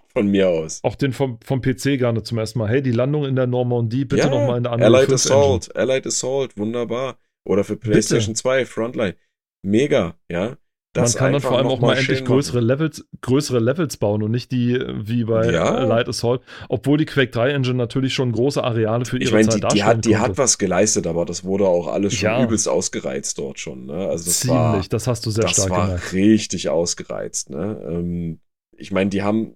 [0.06, 0.82] Von mir aus.
[0.82, 2.68] Auch den vom, vom PC gerne zum ersten Mal.
[2.68, 5.80] Hey, die Landung in der Normandie, bitte ja, nochmal in der anderen Allied Assault, Engine.
[5.92, 7.18] Allied Assault, wunderbar.
[7.44, 8.42] Oder für PlayStation bitte.
[8.42, 9.16] 2, Frontline.
[9.62, 10.56] Mega, ja.
[11.02, 14.30] Das Man kann dann vor allem auch mal endlich größere Levels, größere Levels bauen und
[14.30, 15.84] nicht die wie bei ja.
[15.84, 19.50] Light Assault, obwohl die Quake 3 Engine natürlich schon große Areale für ihre ich mein,
[19.50, 22.42] Zeit die, die hat, die hat was geleistet, aber das wurde auch alles schon ja.
[22.42, 23.86] übelst ausgereizt dort schon.
[23.86, 24.08] Ne?
[24.08, 26.12] Also das Ziemlich, war, das hast du sehr das stark war gemacht.
[26.12, 27.50] richtig ausgereizt.
[27.50, 27.80] Ne?
[27.88, 28.40] Ähm,
[28.76, 29.54] ich meine, die haben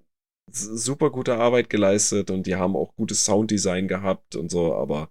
[0.50, 5.08] super gute Arbeit geleistet und die haben auch gutes Sounddesign gehabt und so, aber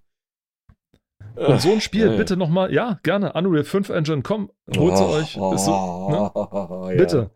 [1.36, 5.04] und so ein Spiel, ja, bitte nochmal, ja, gerne, Unreal 5 Engine, komm, holt sie
[5.04, 5.60] oh, euch.
[5.60, 6.32] So, ne?
[6.96, 6.98] ja.
[6.98, 7.32] Bitte.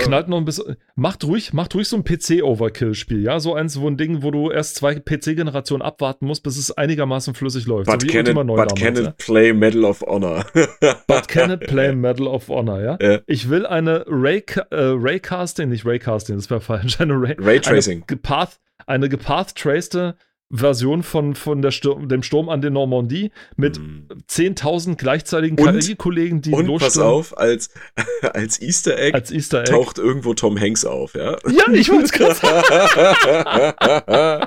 [0.00, 0.76] Knallt noch ein bisschen.
[0.94, 3.40] Macht ruhig, macht ruhig so ein PC-Overkill-Spiel, ja.
[3.40, 7.34] So eins, wo ein Ding, wo du erst zwei PC-Generationen abwarten musst, bis es einigermaßen
[7.34, 7.90] flüssig läuft.
[7.90, 10.44] But, so can, it, but damals, can it play Medal of Honor?
[11.06, 12.98] but can it play Medal of Honor, ja?
[13.00, 13.20] ja.
[13.26, 17.98] Ich will eine Ray, äh, Raycasting, nicht Raycasting, das wäre falsch, eine Ray, Raytracing.
[17.98, 20.14] Eine gepath, eine gepath-traced
[20.50, 24.06] Version von, von der Sturm, dem Sturm an der Normandie mit Mhm.
[24.30, 27.70] 10.000 gleichzeitigen KI-Kollegen, die Und pass auf, als,
[28.32, 29.70] als Easter Egg als Easter Egg.
[29.72, 31.36] taucht irgendwo Tom Hanks auf, ja?
[31.50, 32.62] Ja, ich wollte es gerade sagen.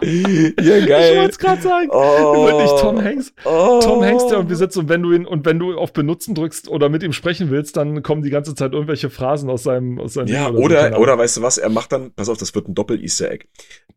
[0.01, 1.17] ja, Ich geil.
[1.17, 1.87] wollte es gerade sagen.
[1.91, 3.33] Oh, Wirklich Tom Hanks.
[3.45, 3.79] Oh.
[3.83, 6.67] Tom Hanks, der irgendwie sitzt und wenn du ihn und wenn du auf Benutzen drückst
[6.69, 10.13] oder mit ihm sprechen willst, dann kommen die ganze Zeit irgendwelche Phrasen aus seinem, aus
[10.13, 11.01] seinem Ja, oder, Ahnung.
[11.01, 13.45] oder weißt du was, er macht dann, pass auf, das wird ein Doppel-Easter Egg.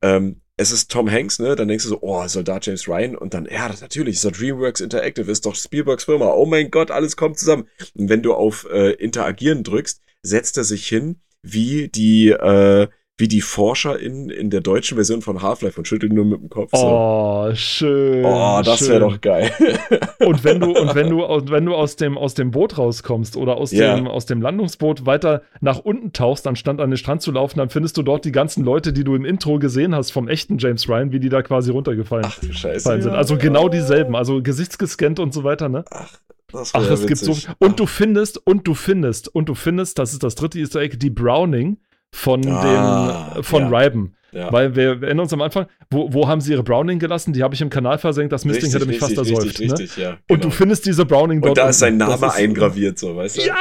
[0.03, 1.57] Ähm, es ist Tom Hanks, ne?
[1.57, 4.81] Dann denkst du so, oh, Soldat James Ryan und dann, ja, natürlich, ist doch DreamWorks
[4.81, 6.33] Interactive, ist doch Spielbergs Firma.
[6.33, 7.69] Oh mein Gott, alles kommt zusammen.
[7.95, 12.89] Und wenn du auf äh, Interagieren drückst, setzt er sich hin, wie die, äh,
[13.19, 16.71] wie die Forscher in, der deutschen Version von Half-Life und schüttelt nur mit dem Kopf.
[16.73, 16.79] So.
[16.87, 18.25] Oh, schön.
[18.25, 19.51] Oh, das wäre doch geil.
[20.21, 23.37] Und wenn du, und wenn du, und wenn du aus dem, aus dem Boot rauskommst
[23.37, 23.97] oder aus, Ja.
[23.97, 27.71] dem, aus dem Landungsboot weiter nach unten tauchst, anstatt an den Strand zu laufen, dann
[27.71, 30.89] findest du dort die ganzen Leute, die du im Intro gesehen hast vom echten James
[30.89, 32.77] Ryan, wie die da quasi runtergefallen Ach du Scheiße.
[32.77, 33.13] gefallen sind.
[33.15, 35.85] Also genau dieselben, also gesichtsgescannt und so weiter, ne?
[36.53, 37.33] Das Ach, wär es gibt so.
[37.33, 37.49] witzig.
[37.59, 40.97] Und du findest, und du findest, und du findest, das ist das dritte Easter Egg,
[40.99, 41.79] die Browning
[42.15, 43.79] von Ah, dem, von ja.
[43.79, 44.15] Ryben.
[44.35, 44.51] Ja.
[44.51, 47.35] Weil wir, wir erinnern uns am Anfang, wo, wo haben sie ihre Browning gelassen?
[47.35, 49.47] Die habe ich im Kanal versenkt, das Mistding hätte mich fast richtig, ersäuft.
[49.61, 49.79] richtig, ne?
[49.79, 50.11] richtig, ja.
[50.13, 50.41] Und genau.
[50.45, 51.51] du findest diese Browning dort.
[51.51, 51.99] Und da ist sein.
[51.99, 53.43] Name ist- eingraviert, so, weißt du?
[53.43, 53.55] Ja!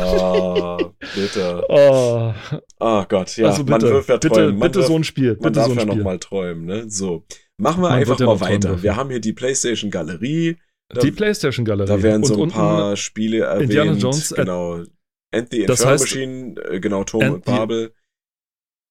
[0.00, 0.78] Oh,
[1.14, 1.62] bitte.
[1.68, 2.32] Oh,
[2.80, 3.48] Oh Gott, ja.
[3.48, 4.50] also bitte, man wirft ja bitte, träumen.
[4.58, 5.28] Man bitte wirft, so ein Spiel.
[5.34, 6.04] man Bitte darf so ein ja noch Spiel.
[6.04, 6.84] mal träumen, ne?
[6.88, 7.24] So.
[7.58, 8.82] Machen wir Man einfach mal träumen weiter.
[8.82, 10.56] Wir haben hier die PlayStation Galerie.
[10.88, 11.88] Da, Die PlayStation-Galerie.
[11.88, 13.62] da werden so Und ein paar Spiele erwähnt.
[13.70, 14.80] Indiana Jones, Genau.
[15.32, 17.94] And the das Inferno heißt- Machine, äh, genau, Tom und Babel.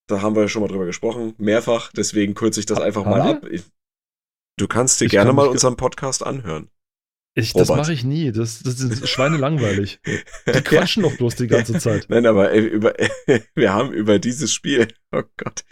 [0.08, 1.36] Da haben wir schon mal drüber gesprochen.
[1.38, 3.46] Mehrfach, deswegen kürze ich das einfach mal ab.
[3.50, 3.64] Ich,
[4.58, 6.70] du kannst dir Ich gerne kann mal unseren Podcast anhören.
[7.34, 8.34] Ich, das mache ich nie.
[8.34, 10.02] Das, das ist schweinelangweilig.
[10.06, 12.08] Die quatschen doch bloß die ganze Zeit.
[12.10, 12.94] Nein, aber ey, über,
[13.56, 15.64] wir haben über dieses Spiel, oh Gott,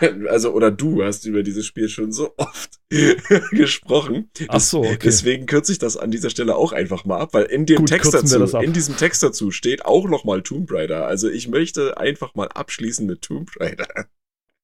[0.28, 2.78] also oder du hast über dieses Spiel schon so oft
[3.50, 4.30] gesprochen.
[4.48, 4.98] Ach so, okay.
[5.02, 7.88] Deswegen kürze ich das an dieser Stelle auch einfach mal ab, weil in dem Gut,
[7.88, 11.06] Text dazu, in diesem Text dazu steht auch noch mal Tomb Raider.
[11.06, 13.88] Also ich möchte einfach mal abschließen mit Tomb Raider.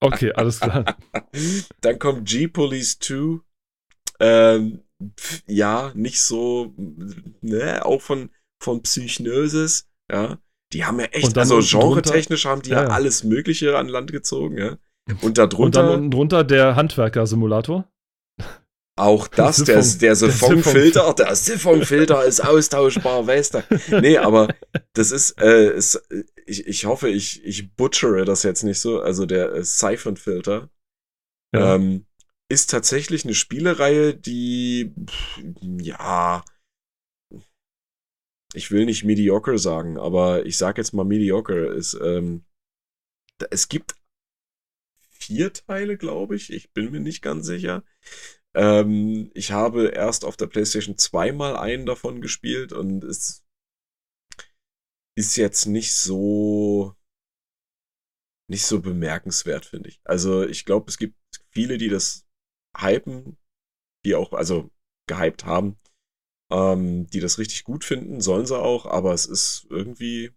[0.00, 0.96] Okay, alles klar.
[1.80, 3.40] Dann kommt G-Police 2.
[4.20, 4.82] Ähm,
[5.46, 6.74] ja, nicht so,
[7.40, 8.30] ne, auch von,
[8.60, 10.38] von Psychnosis, ja.
[10.72, 12.94] Die haben ja echt, also genre-technisch haben die ja, Ja, ja.
[12.94, 14.78] alles Mögliche an Land gezogen, ja.
[15.08, 17.88] Und Und darunter dann unten drunter der Handwerker-Simulator.
[18.96, 23.62] auch das, Siphon- der, der Siphon-Filter, der Siphon-Filter ist austauschbar, weißt du.
[24.00, 24.48] Nee, aber
[24.92, 26.00] das ist, äh, ist
[26.46, 30.68] ich, ich hoffe, ich, ich butchere das jetzt nicht so, also der äh, Siphon-Filter,
[31.54, 31.74] Ja.
[31.76, 32.06] Ähm,
[32.50, 35.40] ist tatsächlich eine Spielereihe, die, pff,
[35.80, 36.44] ja,
[38.54, 42.44] ich will nicht mediocre sagen, aber ich sag jetzt mal mediocre ist, ähm,
[43.38, 43.94] da- es gibt
[45.22, 46.52] vier Teile, glaube ich.
[46.52, 47.84] Ich bin mir nicht ganz sicher.
[48.54, 53.44] Ähm, ich habe erst auf der PlayStation 2 mal einen davon gespielt und es
[55.16, 56.96] ist jetzt nicht so
[58.48, 60.00] nicht so bemerkenswert, finde ich.
[60.04, 61.16] Also ich glaube, es gibt
[61.48, 62.26] viele, die das
[62.76, 63.38] hypen,
[64.04, 64.70] die auch, also
[65.08, 65.78] gehypt haben,
[66.50, 70.32] ähm, die das richtig gut finden, sollen sie auch, aber es ist irgendwie,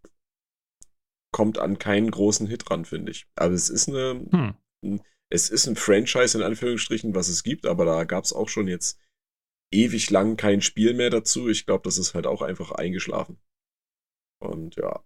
[1.34, 3.28] kommt an keinen großen Hit ran, finde ich.
[3.36, 4.56] Aber es ist eine, Hm.
[5.30, 8.68] Es ist ein Franchise in Anführungsstrichen, was es gibt, aber da gab es auch schon
[8.68, 9.00] jetzt
[9.74, 11.50] ewig lang kein Spiel mehr dazu.
[11.50, 13.40] Ich glaube, das ist halt auch einfach eingeschlafen.
[14.40, 15.04] Und ja,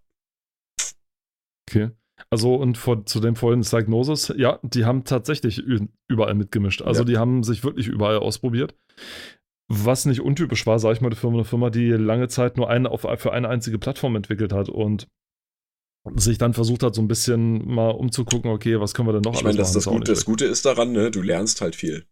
[1.70, 1.90] Okay.
[2.28, 5.62] Also und vor, zu dem vorhin Diagnosis, ja, die haben tatsächlich
[6.08, 6.82] überall mitgemischt.
[6.82, 7.04] Also Ja.
[7.06, 8.74] die haben sich wirklich überall ausprobiert.
[9.68, 12.90] Was nicht untypisch war, sage ich mal, für eine Firma, die lange Zeit nur eine
[12.90, 15.08] auf, für eine einzige Plattform entwickelt hat und
[16.16, 19.34] sich dann versucht hat, so ein bisschen mal umzugucken, okay, was können wir denn noch
[19.34, 20.24] ich meine, das, das, auch Gute, das.
[20.24, 22.06] Gute ist daran, ne, du lernst halt viel.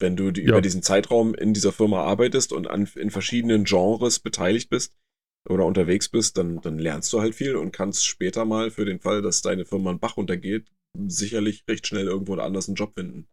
[0.00, 0.48] Wenn du die, Ja.
[0.50, 4.94] über diesen Zeitraum in dieser Firma arbeitest und an, in verschiedenen Genres beteiligt bist
[5.48, 9.00] oder unterwegs bist, dann, dann lernst du halt viel und kannst später mal für den
[9.00, 10.70] Fall, dass deine Firma einen Bach runtergeht,
[11.06, 13.28] sicherlich recht schnell irgendwo anders einen Job finden.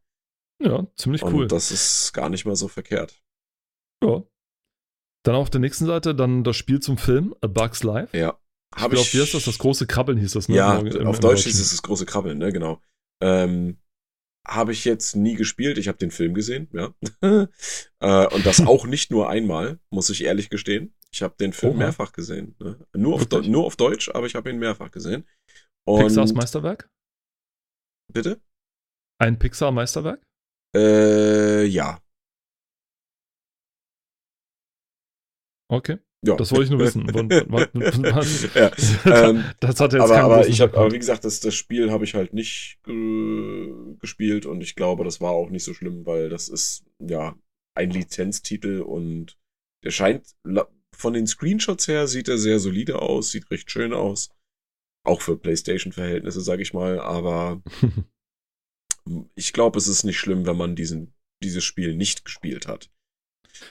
[0.64, 1.48] Ja, ziemlich Und cool.
[1.48, 3.22] das ist gar nicht mal so verkehrt.
[4.04, 4.24] ja.
[5.24, 8.18] Dann auf der nächsten Seite dann das Spiel zum Film, A Bug's Life.
[8.18, 8.40] Ja.
[8.76, 9.46] Ich Hab glaube, wie heißt das?
[9.46, 10.56] Das große Krabbeln hieß das, ne?
[10.56, 12.82] Ja, Im- im- auf im Deutsch ist es das große Krabbeln, ne, genau.
[13.22, 13.78] Ähm,
[14.48, 15.78] habe ich jetzt nie gespielt.
[15.78, 16.94] Ich habe den Film gesehen, ja.
[17.22, 20.96] äh, und das auch nicht nur einmal, muss ich ehrlich gestehen.
[21.14, 21.80] Ich habe den Film Oha.
[21.80, 22.56] mehrfach gesehen.
[22.60, 22.80] Ne?
[22.94, 25.28] Nur, auf, nur auf Deutsch, aber ich habe ihn mehrfach gesehen.
[25.86, 26.90] Und Pixars Meisterwerk?
[28.12, 28.42] bitte?
[29.22, 30.22] Ein Pixar-Meisterwerk?
[30.76, 32.00] Äh, ja.
[35.70, 36.00] Okay.
[36.24, 36.36] Ja.
[36.36, 37.08] Das wollte ich nur wissen.
[38.54, 38.72] ja,
[39.06, 42.04] ähm, das hat jetzt aber, aber ich habe, aber wie gesagt, das, das Spiel habe
[42.04, 43.68] ich halt nicht äh,
[44.00, 47.36] gespielt und ich glaube, das war auch nicht so schlimm, weil das ist ja
[47.76, 49.40] ein Lizenztitel und
[49.84, 50.36] der scheint
[50.96, 54.30] von den Screenshots her sieht er sehr solide aus, sieht recht schön aus,
[55.04, 57.00] auch für PlayStation-Verhältnisse, sage ich mal.
[57.00, 57.64] Aber
[59.36, 62.92] ich glaube, es ist nicht schlimm, wenn man diesen dieses Spiel nicht gespielt hat.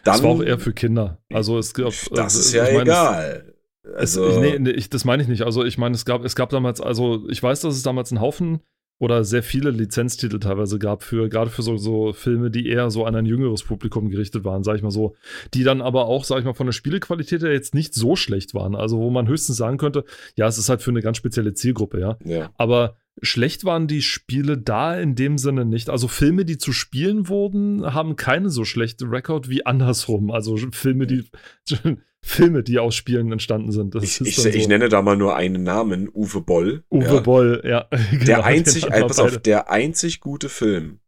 [0.05, 1.19] Dann, das war auch eher für Kinder.
[1.33, 1.93] Also es gab.
[2.13, 3.55] Das ist ja meine, egal.
[3.97, 5.43] Also, es, nee, nee, ich, das meine ich nicht.
[5.43, 8.21] Also ich meine, es gab, es gab damals, also ich weiß, dass es damals einen
[8.21, 8.61] Haufen
[9.01, 13.07] oder sehr viele Lizenztitel teilweise gab für, gerade für so, so Filme, die eher so
[13.07, 15.17] an ein jüngeres Publikum gerichtet waren, sag ich mal so,
[15.55, 18.53] die dann aber auch, sag ich mal, von der Spielequalität her jetzt nicht so schlecht
[18.53, 18.77] waren.
[18.77, 20.05] Also wo man höchstens sagen könnte,
[20.37, 22.19] ja, es ist halt für eine ganz spezielle Zielgruppe, ja.
[22.25, 22.51] ja.
[22.59, 25.91] Aber schlecht waren die Spiele da in dem Sinne nicht.
[25.91, 30.31] Also Filme, die zu spielen wurden, haben keine so schlechte Rekord wie andersrum.
[30.31, 31.25] Also Filme, die
[32.23, 33.95] Filme, die aus Spielen entstanden sind.
[33.95, 34.49] ich, ich, so.
[34.49, 36.85] ich, nenne da mal nur einen Namen, Uwe Boll.
[36.91, 37.21] Uwe ja.
[37.21, 37.89] Boll, ja.
[38.11, 41.01] Genau, der einzig, also pass auf, der einzig gute Film,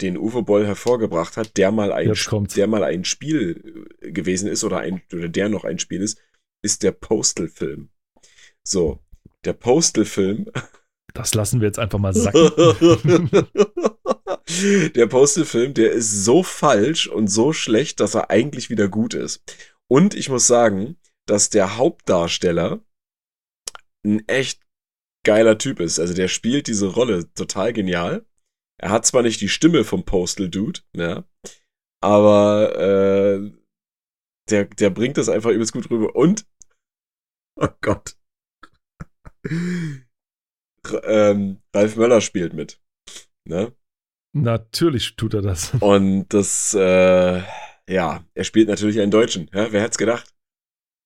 [0.00, 2.12] den Uwe Boll hervorgebracht hat, der mal ein,
[2.56, 6.20] der mal ein Spiel gewesen ist oder ein, oder der noch ein Spiel ist,
[6.62, 7.90] ist der Postal-Film.
[8.62, 9.00] So,
[9.44, 10.46] der Postal-Film
[11.14, 13.30] das lassen wir jetzt einfach mal sacken.
[14.94, 19.42] der Postal-Film, der ist so falsch und so schlecht, dass er eigentlich wieder gut ist.
[19.88, 20.96] Und ich muss sagen,
[21.26, 22.80] dass der Hauptdarsteller
[24.04, 24.62] ein echt
[25.24, 25.98] geiler Typ ist.
[25.98, 28.26] Also der spielt diese Rolle total genial.
[28.80, 31.24] Er hat zwar nicht die Stimme vom Postal Dude, ja,
[32.02, 33.52] aber äh,
[34.50, 36.16] der, der bringt das einfach übelst gut rüber.
[36.16, 36.46] Und,
[37.60, 38.16] oh Gott,
[41.04, 42.80] ähm, Ralf Möller spielt mit.
[43.44, 43.72] Ne?
[44.34, 45.74] Natürlich tut er das.
[45.80, 47.42] Und das, äh,
[47.88, 49.50] ja, er spielt natürlich einen Deutschen.
[49.52, 49.72] Ja?
[49.72, 50.34] Wer hätte es gedacht?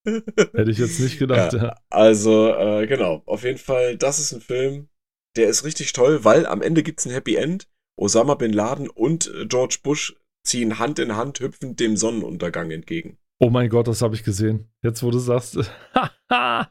[0.05, 1.62] Hätte ich jetzt nicht gedacht, ja.
[1.64, 1.74] ja.
[1.91, 3.22] Also, äh, genau.
[3.27, 4.89] Auf jeden Fall, das ist ein Film,
[5.37, 7.68] der ist richtig toll, weil am Ende gibt es ein Happy End.
[7.99, 10.14] Osama Bin Laden und äh, George Bush
[10.45, 13.18] ziehen Hand in Hand hüpfend dem Sonnenuntergang entgegen.
[13.39, 14.70] Oh mein Gott, das habe ich gesehen.
[14.83, 15.57] Jetzt, wo du sagst.
[16.31, 16.70] ja,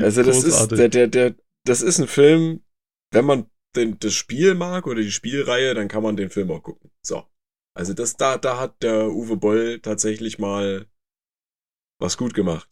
[0.00, 0.72] also das Großartig.
[0.72, 1.34] ist der, der, der,
[1.68, 2.62] das ist ein Film,
[3.12, 6.62] wenn man den, das Spiel mag oder die Spielreihe, dann kann man den Film auch
[6.62, 6.90] gucken.
[7.04, 7.24] So.
[7.76, 10.86] Also das, da, da hat der Uwe Boll tatsächlich mal
[12.00, 12.68] was gut gemacht.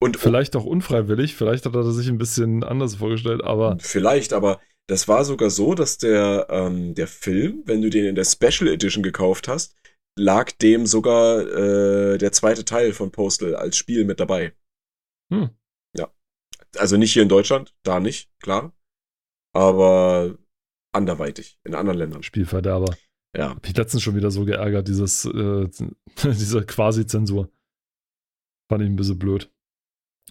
[0.00, 3.78] Und vielleicht auch unfreiwillig, vielleicht hat er sich ein bisschen anders vorgestellt, aber.
[3.80, 8.14] Vielleicht, aber das war sogar so, dass der, ähm, der Film, wenn du den in
[8.14, 9.74] der Special Edition gekauft hast,
[10.18, 14.52] lag dem sogar äh, der zweite Teil von Postal als Spiel mit dabei.
[15.32, 15.50] Hm.
[16.78, 18.72] Also nicht hier in Deutschland, da nicht, klar.
[19.52, 20.36] Aber
[20.92, 22.22] anderweitig, in anderen Ländern.
[22.22, 22.96] Spielverderber.
[23.36, 23.50] Ja.
[23.50, 25.68] Hab ich letztens schon wieder so geärgert, dieses, äh,
[26.22, 27.50] diese Quasi-Zensur.
[28.70, 29.50] Fand ich ein bisschen blöd.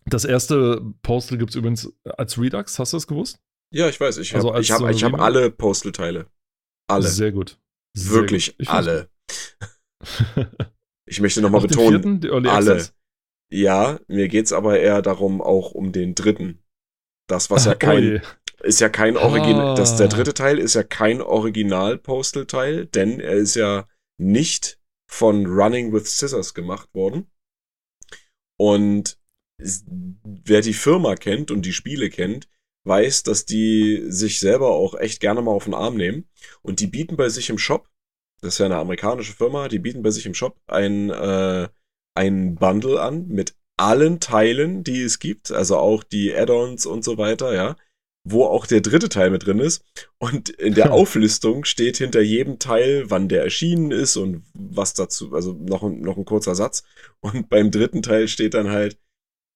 [0.06, 3.40] Das erste Postal gibt es übrigens als Redux, hast du das gewusst?
[3.72, 4.18] Ja, ich weiß.
[4.18, 6.28] Ich habe also ich hab, ich hab alle Postal-Teile.
[6.88, 7.08] Alle.
[7.08, 7.60] Sehr gut.
[7.94, 8.68] Sehr Wirklich gut.
[8.68, 9.10] alle.
[11.06, 12.86] ich möchte nochmal betonen, alle.
[13.54, 16.64] Ja, mir geht's aber eher darum, auch um den dritten.
[17.28, 18.24] Das, was ja kein,
[18.64, 19.76] ist ja kein Original, ah.
[19.76, 23.88] das, der dritte Teil ist ja kein Original-Postal-Teil, denn er ist ja
[24.18, 27.30] nicht von Running with Scissors gemacht worden.
[28.60, 29.20] Und
[29.60, 32.50] wer die Firma kennt und die Spiele kennt,
[32.86, 36.28] weiß, dass die sich selber auch echt gerne mal auf den Arm nehmen.
[36.64, 37.88] Und die bieten bei sich im Shop,
[38.42, 41.70] das ist ja eine amerikanische Firma, die bieten bei sich im Shop ein äh,
[42.16, 47.18] ein Bundle an mit allen Teilen, die es gibt, also auch die Add-ons und so
[47.18, 47.76] weiter, ja,
[48.24, 49.84] wo auch der dritte Teil mit drin ist.
[50.18, 55.34] Und in der Auflistung steht hinter jedem Teil, wann der erschienen ist und was dazu,
[55.34, 56.84] also noch, noch ein kurzer Satz.
[57.20, 58.98] Und beim dritten Teil steht dann halt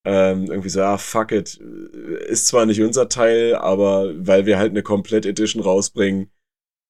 [0.05, 4.71] ähm, irgendwie so, ah, fuck it, ist zwar nicht unser Teil, aber weil wir halt
[4.71, 6.31] eine Komplett Edition rausbringen,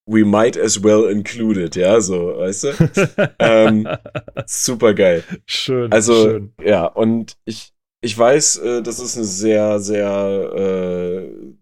[0.08, 3.36] we might as well include it, ja, so, weißt du?
[3.40, 3.88] ähm,
[4.46, 5.24] super geil.
[5.46, 5.92] Schön.
[5.92, 6.54] Also, schön.
[6.64, 11.56] ja, und ich, ich weiß, äh, das ist eine sehr, sehr, äh,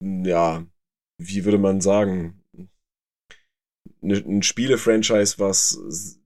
[0.00, 0.66] ja,
[1.18, 2.42] wie würde man sagen,
[4.00, 6.18] ne, ein Spiele-Franchise, was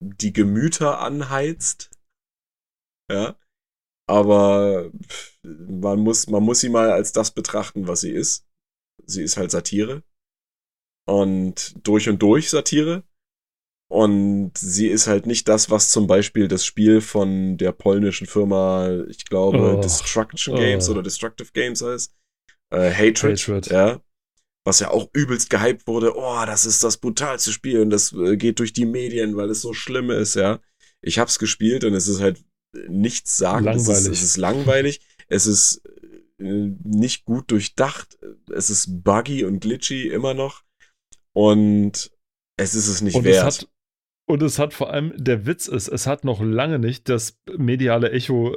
[0.00, 1.90] die Gemüter anheizt.
[3.10, 3.36] Ja.
[4.06, 4.90] Aber
[5.42, 8.46] man muss, man muss sie mal als das betrachten, was sie ist.
[9.06, 10.04] Sie ist halt Satire
[11.06, 13.04] und durch und durch Satire.
[13.88, 19.04] Und sie ist halt nicht das, was zum Beispiel das Spiel von der polnischen Firma,
[19.08, 19.80] ich glaube, oh.
[19.80, 20.92] Destruction Games oh.
[20.92, 22.12] oder Destructive Games heißt.
[22.70, 24.00] Äh, Hatred, Hatred, ja.
[24.64, 26.16] Was ja auch übelst gehypt wurde.
[26.16, 29.60] Oh, das ist das brutalste Spiel und das äh, geht durch die Medien, weil es
[29.60, 30.60] so schlimm ist, ja.
[31.02, 32.42] Ich hab's gespielt und es ist halt
[32.88, 33.66] nichts sagen.
[33.66, 33.88] Langweilig.
[33.88, 35.00] Es ist, es ist langweilig.
[35.28, 35.82] Es ist
[36.38, 38.18] äh, nicht gut durchdacht.
[38.52, 40.62] Es ist buggy und glitchy immer noch.
[41.34, 42.10] Und
[42.56, 43.36] es ist es nicht Und wert.
[43.36, 43.68] es hat
[44.26, 48.10] und es hat vor allem, der Witz ist, es hat noch lange nicht das mediale
[48.10, 48.56] Echo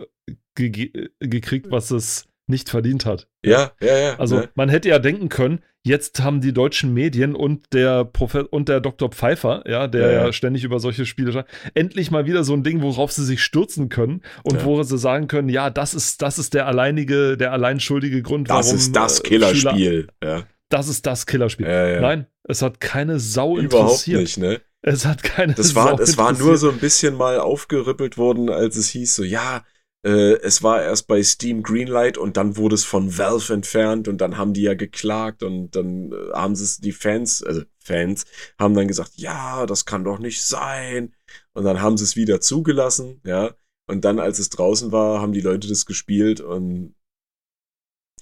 [0.55, 3.27] ge gekriegt, was es nicht verdient hat.
[3.43, 4.15] ja, ja, ja.
[4.19, 4.49] Also ne?
[4.55, 8.79] man hätte ja denken können, jetzt haben die deutschen Medien und der Profe und der
[8.79, 9.09] Dr.
[9.11, 10.33] Pfeiffer, ja, der Ja, ja, ja.
[10.33, 13.89] ständig über solche Spiele schreibt, endlich mal wieder so ein Ding, worauf sie sich stürzen
[13.89, 14.65] können und Ja.
[14.65, 18.49] wo sie sagen können, ja, das ist, das ist der alleinige, der allein schuldige Grund,
[18.49, 20.07] das warum ist das äh, Killerspiel.
[20.23, 21.65] Ja, das ist das Killerspiel.
[21.65, 22.01] ja, ja.
[22.01, 24.21] Nein, es hat keine Sau Überhaupt interessiert.
[24.21, 24.61] nicht, ne?
[24.81, 28.49] Es hat keine Das Sau war, es war nur so ein bisschen mal aufgerippelt worden,
[28.49, 29.65] als es hieß so, ja,
[30.05, 34.19] äh, es war erst bei Steam Greenlight und dann wurde es von Valve entfernt und
[34.19, 38.25] dann haben die ja geklagt und dann äh, haben sie es, die Fans, also Fans,
[38.59, 41.13] haben dann gesagt, ja, das kann doch nicht sein.
[41.53, 43.51] Und dann haben sie es wieder zugelassen, ja.
[43.89, 46.93] Und dann, als es draußen war, haben die Leute das gespielt und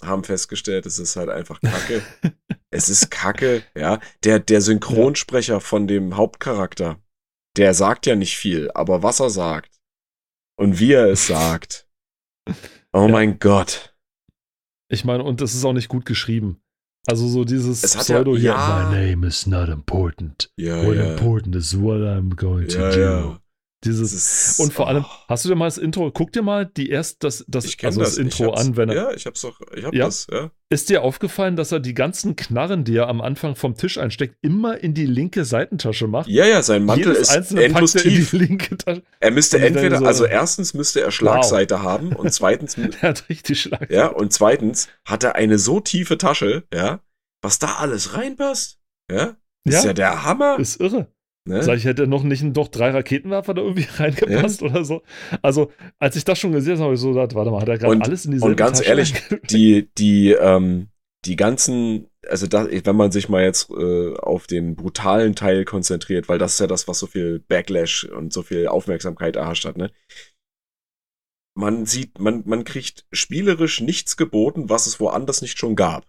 [0.04, 2.02] haben festgestellt, es ist halt einfach Kacke.
[2.70, 4.00] es ist Kacke, ja.
[4.24, 7.00] Der, der Synchronsprecher von dem Hauptcharakter,
[7.56, 9.78] der sagt ja nicht viel, aber was er sagt
[10.58, 11.88] und wie er es sagt.
[12.92, 13.08] Oh Ja.
[13.08, 13.94] mein Gott.
[14.88, 16.60] Ich meine, und das ist auch nicht gut geschrieben.
[17.08, 18.88] Also so dieses Es hat ja- Pseudo hier, ja.
[18.90, 20.50] my name is not important.
[20.56, 21.12] Ja, What ja.
[21.12, 23.38] important is what I'm going to Ja, do.
[23.86, 26.66] Dieses ist- Und vor allem, oh, hast du dir mal das Intro, guck dir mal
[26.66, 28.94] die erst das, das, ich also das, das, Intro an, wenn er.
[28.94, 30.06] Ja, ich hab's doch, ich hab Ja.
[30.06, 30.50] das, ja.
[30.68, 34.36] Ist dir aufgefallen, dass er die ganzen Knarren, die er am Anfang vom Tisch einsteckt,
[34.42, 36.28] immer in die linke Seitentasche macht?
[36.28, 38.30] Ja, ja, sein Mantel Jedes ist endlos er tief.
[38.30, 39.02] die linke Tasche.
[39.20, 43.60] Er müsste entweder, so, also erstens müsste er Schlagseite haben und zweitens, Der hat richtig
[43.60, 43.90] Schlag.
[43.92, 46.98] ja, und zweitens hat er eine so tiefe Tasche, ja,
[47.42, 50.58] was da alles reinpasst, ja, ist ja, Ja, der Hammer.
[50.58, 51.06] ist irre.
[51.46, 51.62] Ne?
[51.62, 55.02] Sag ich, hätte noch nicht doch drei Raketenwerfer da irgendwie reingepasst oder so.
[55.42, 57.78] Also, als ich das schon gesehen habe, habe ich so gedacht, warte mal, hat er
[57.78, 59.14] gerade alles in dieselbe und ganz Tasche ehrlich,
[59.48, 60.88] die, die, ähm,
[61.24, 66.28] die ganzen, also da, wenn man sich mal jetzt äh, auf den brutalen Teil konzentriert,
[66.28, 69.76] weil das ist ja das, was so viel Backlash und so viel Aufmerksamkeit erhascht hat,
[69.76, 69.92] ne?
[71.58, 76.06] Man sieht, man, man kriegt spielerisch nichts geboten, was es woanders nicht schon gab.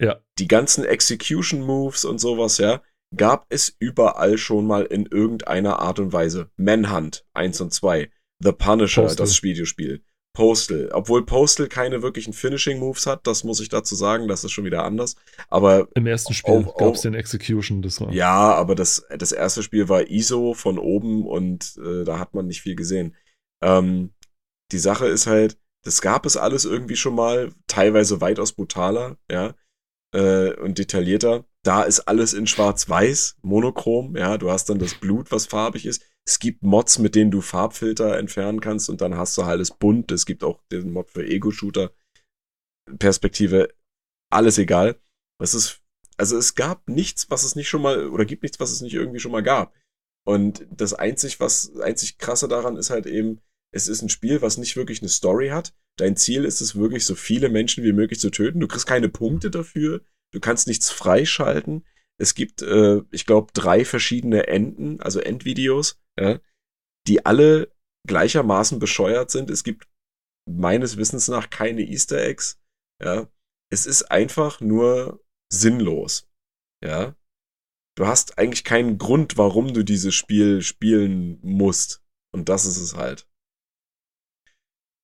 [0.00, 0.20] Ja.
[0.38, 2.80] Die ganzen Execution Moves und sowas, ja,
[3.16, 6.50] gab es überall schon mal in irgendeiner Art und Weise.
[6.56, 8.10] Manhunt 1 und 2,
[8.40, 9.26] The Punisher, Postal.
[9.26, 10.02] das Videospiel.
[10.36, 14.50] Postal, obwohl Postal keine wirklichen Finishing Moves hat, das muss ich dazu sagen, das ist
[14.50, 15.14] schon wieder anders.
[15.48, 17.82] Aber Im ersten Spiel gab es den Execution.
[17.82, 18.12] Das war.
[18.12, 22.48] ja, aber das, das erste Spiel war ISO von oben und äh, da hat man
[22.48, 23.14] nicht viel gesehen.
[23.62, 24.12] Ähm,
[24.72, 29.54] die Sache ist halt, das gab es alles irgendwie schon mal, teilweise weitaus brutaler, ja,
[30.12, 31.44] äh, und detaillierter.
[31.64, 36.04] Da ist alles in schwarz-weiß, monochrom, ja, du hast dann das Blut, was farbig ist.
[36.26, 39.70] Es gibt Mods, mit denen du Farbfilter entfernen kannst und dann hast du halt alles
[39.70, 40.12] bunt.
[40.12, 41.92] Es gibt auch den Mod für Ego-Shooter.
[42.98, 43.74] Perspektive,
[44.30, 45.00] alles egal.
[45.40, 45.80] Das ist,
[46.18, 48.94] also es gab nichts, was es nicht schon mal, oder gibt nichts, was es nicht
[48.94, 49.74] irgendwie schon mal gab.
[50.26, 53.40] Und das einzig, was, einzig krasse daran ist halt eben,
[53.74, 55.74] es ist ein Spiel, was nicht wirklich eine Story hat.
[55.98, 58.60] Dein Ziel ist es wirklich, so viele Menschen wie möglich zu töten.
[58.60, 60.02] Du kriegst keine Punkte dafür.
[60.34, 61.86] Du kannst nichts freischalten.
[62.18, 66.40] Es gibt, äh, ich glaube, drei verschiedene Enden, also Endvideos, ja,
[67.06, 67.72] die alle
[68.08, 69.48] gleichermaßen bescheuert sind.
[69.48, 69.88] Es gibt
[70.50, 72.60] meines Wissens nach keine Easter Eggs.
[73.00, 73.28] Ja.
[73.72, 76.28] Es ist einfach nur sinnlos.
[76.84, 77.14] Ja.
[77.96, 82.02] Du hast eigentlich keinen Grund, warum du dieses Spiel spielen musst.
[82.32, 83.28] Und das ist es halt.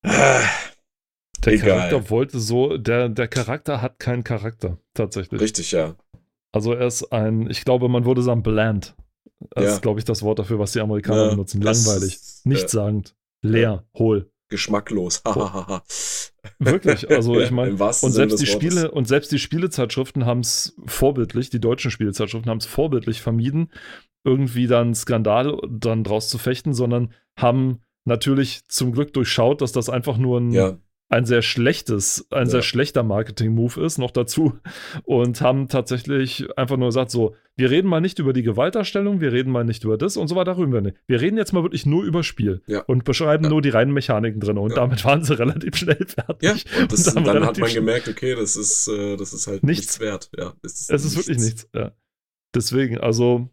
[0.03, 0.49] Ah,
[1.45, 1.69] Der egal.
[1.91, 5.41] Charakter wollte so, der, der Charakter hat keinen Charakter, tatsächlich.
[5.41, 5.95] Richtig, ja.
[6.53, 8.95] Also er ist ein, ich glaube, man würde sagen, bland.
[9.51, 9.71] Das Ja.
[9.73, 11.63] ist, glaube ich, das Wort dafür, was die Amerikaner Ja, benutzen.
[11.63, 12.15] Langweilig.
[12.15, 13.15] ist, Nichtssagend.
[13.43, 13.85] Leer.
[13.97, 14.31] Hohl.
[14.51, 15.23] Geschmacklos.
[16.59, 17.09] Wirklich.
[17.11, 18.49] Also Ja, ich meine, und selbst die Wortes.
[18.51, 23.71] Spiele und selbst die Spielezeitschriften haben es vorbildlich, die deutschen Spielezeitschriften haben es vorbildlich vermieden,
[24.25, 29.89] irgendwie dann Skandal dann draus zu fechten, sondern haben natürlich zum Glück durchschaut, dass das
[29.89, 30.77] einfach nur ein, Ja,
[31.11, 32.51] ein sehr schlechtes, ein Ja.
[32.53, 34.59] sehr schlechter Marketing-Move ist, noch dazu.
[35.05, 39.33] Und haben tatsächlich einfach nur gesagt: so, wir reden mal nicht über die Gewaltdarstellung, wir
[39.33, 40.97] reden mal nicht über das und so weiter wir nicht.
[41.09, 42.83] Wir reden jetzt mal wirklich nur über Spiel Ja.
[42.83, 43.51] und beschreiben Ja.
[43.51, 44.57] nur die reinen Mechaniken drin.
[44.57, 46.65] Und damit waren sie relativ schnell fertig.
[46.73, 46.81] ja.
[46.83, 49.99] Und, das, und dann hat man gemerkt, okay, das ist, äh, das ist halt Nichts.
[49.99, 50.31] nichts, wert.
[50.39, 51.91] Ja, es Es ist wirklich nichts, ja.
[52.55, 53.49] Deswegen, also,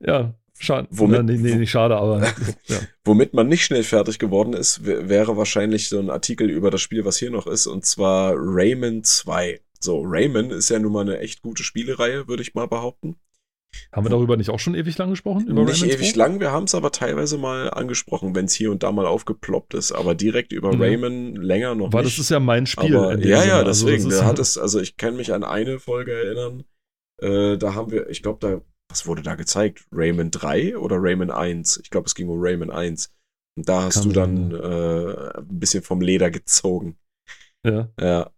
[0.00, 0.88] ja, schade.
[0.90, 2.22] Womit- Na, nee, nee, nicht schade, aber
[2.66, 2.78] ja.
[3.04, 7.04] Womit man nicht schnell fertig geworden ist, wäre wahrscheinlich so ein Artikel über das Spiel,
[7.04, 9.60] was hier noch ist, und zwar Rayman 2.
[9.80, 13.16] So, Rayman ist ja nun mal eine echt gute Spielereihe, würde ich mal behaupten.
[13.92, 15.46] Haben wir darüber nicht auch schon ewig lang gesprochen?
[15.48, 16.18] Über nicht Rayman ewig 2?
[16.18, 19.74] lang, wir haben es aber teilweise mal angesprochen, wenn es hier und da mal aufgeploppt
[19.74, 19.92] ist.
[19.92, 20.80] Aber direkt über mhm.
[20.80, 22.16] Rayman länger noch Weil nicht.
[22.16, 22.96] das ist ja mein Spiel.
[22.96, 23.48] Aber, ja, Sinne.
[23.52, 24.04] ja, also deswegen.
[24.06, 26.64] Also, hat es, also ich kann mich an eine Folge erinnern.
[27.18, 28.60] Äh, da haben wir, ich glaube, da,
[28.94, 29.84] was wurde da gezeigt?
[29.90, 31.80] Rayman 3 oder Rayman 1?
[31.82, 33.12] Ich glaube, es ging um Rayman 1.
[33.56, 36.96] Und da hast kann du dann äh, ein bisschen vom Leder gezogen.
[37.66, 37.88] Ja.
[38.00, 38.30] Ja.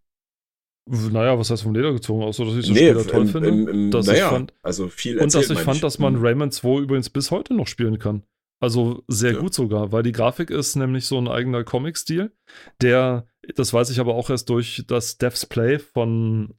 [0.89, 2.23] Naja, was heißt vom Leder gezogen?
[2.23, 3.49] Außer, dass ich das nee, Spiel toll im, finde.
[3.51, 5.83] Im, im, dass naja, ich fand, also viel Und dass ich fand, ich.
[5.83, 6.25] dass man hm.
[6.25, 8.23] Rayman 2 übrigens bis heute noch spielen kann.
[8.63, 9.41] Also sehr Ja.
[9.41, 12.33] gut sogar, weil die Grafik ist nämlich so ein eigener Comic-Stil,
[12.81, 13.27] der,
[13.57, 16.55] das weiß ich aber auch erst durch das Devs Play von,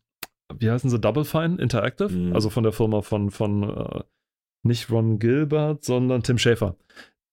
[0.59, 2.33] wie heißen sie, Double Fine Interactive, Mhm.
[2.33, 4.03] also von der Firma von, von äh,
[4.63, 6.75] nicht Ron Gilbert, sondern Tim Schafer,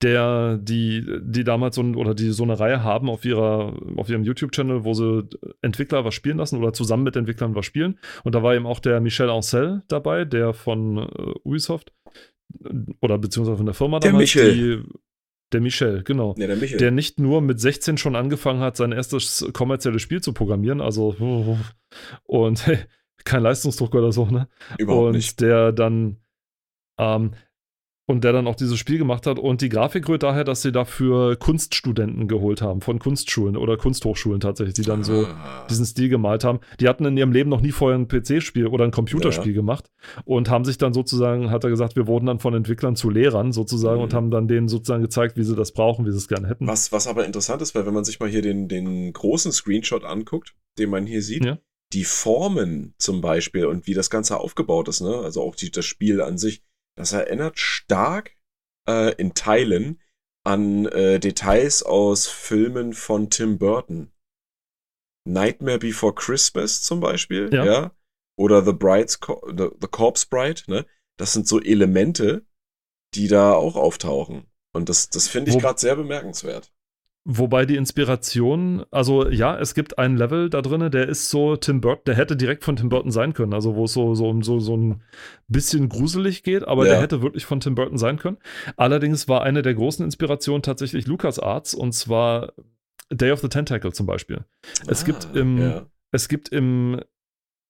[0.03, 4.25] der, die, die damals so, oder die so eine Reihe haben auf ihrer, auf ihrem
[4.25, 5.27] YouTube-Channel, wo sie
[5.63, 7.99] Entwickler was spielen lassen oder zusammen mit Entwicklern was spielen.
[8.25, 11.09] Und da war eben auch der Michel Ancel dabei, der von äh,
[11.45, 11.93] Ubisoft
[13.01, 14.53] oder beziehungsweise von der Firma Der damals, Michel.
[14.83, 14.89] die,
[15.53, 16.35] der Michel, genau.
[16.37, 16.79] Ja, der Michel.
[16.79, 21.17] Der nicht nur mit 16 schon angefangen hat, sein erstes kommerzielles Spiel zu programmieren, also
[22.25, 22.65] und
[23.25, 24.49] kein Leistungsdruck oder so, ne?
[24.79, 25.41] Überhaupt und nicht.
[25.41, 26.19] der dann
[26.99, 27.33] ähm,
[28.07, 29.39] und der dann auch dieses Spiel gemacht hat.
[29.39, 34.41] Und die Grafik rührt daher, dass sie dafür Kunststudenten geholt haben, von Kunstschulen oder Kunsthochschulen
[34.41, 35.67] tatsächlich, die dann so Ah.
[35.71, 36.61] diesen Stil gemalt haben.
[36.81, 39.91] Die hatten in ihrem Leben noch nie vorher ein PC-Spiel oder ein Computerspiel gemacht
[40.27, 43.53] und haben sich dann sozusagen, hat er gesagt, wir wurden dann von Entwicklern zu Lehrern
[43.53, 44.03] sozusagen Mhm.
[44.03, 46.67] und haben dann denen sozusagen gezeigt, wie sie das brauchen, wie sie es gerne hätten.
[46.67, 50.05] Was, was aber interessant ist, weil wenn man sich mal hier den, den großen Screenshot
[50.05, 51.57] anguckt, den man hier sieht, Ja.
[51.95, 55.17] Die Formen zum Beispiel und wie das Ganze aufgebaut ist, ne?
[55.19, 56.63] also auch die, das Spiel an sich,
[56.97, 58.37] das erinnert stark
[58.89, 60.01] äh, in Teilen
[60.45, 64.13] an äh, Details aus Filmen von Tim Burton.
[65.27, 67.65] Nightmare Before Christmas zum Beispiel, Ja.
[67.65, 67.97] ja.
[68.37, 70.85] Oder The Bride's Co The, The Corpse Bride, ne?
[71.17, 72.45] Das sind so Elemente,
[73.15, 74.51] die da auch auftauchen.
[74.75, 76.74] Und das, das finde ich gerade sehr bemerkenswert.
[77.27, 81.81] Wobei die Inspiration, also ja, es gibt einen Level da drin, der ist so Tim
[81.81, 84.61] Burton, der hätte direkt von Tim Burton sein können, also wo es so, so, so,
[84.61, 85.03] so ein
[85.49, 86.93] bisschen gruselig geht, aber Ja.
[86.93, 88.37] der hätte wirklich von Tim Burton sein können.
[88.77, 92.53] Allerdings war eine der großen Inspirationen tatsächlich LucasArts und zwar
[93.11, 94.45] Day of the Tentacle zum Beispiel.
[94.87, 95.87] Es gibt im- Ah, Ja.
[96.13, 97.01] Es gibt im,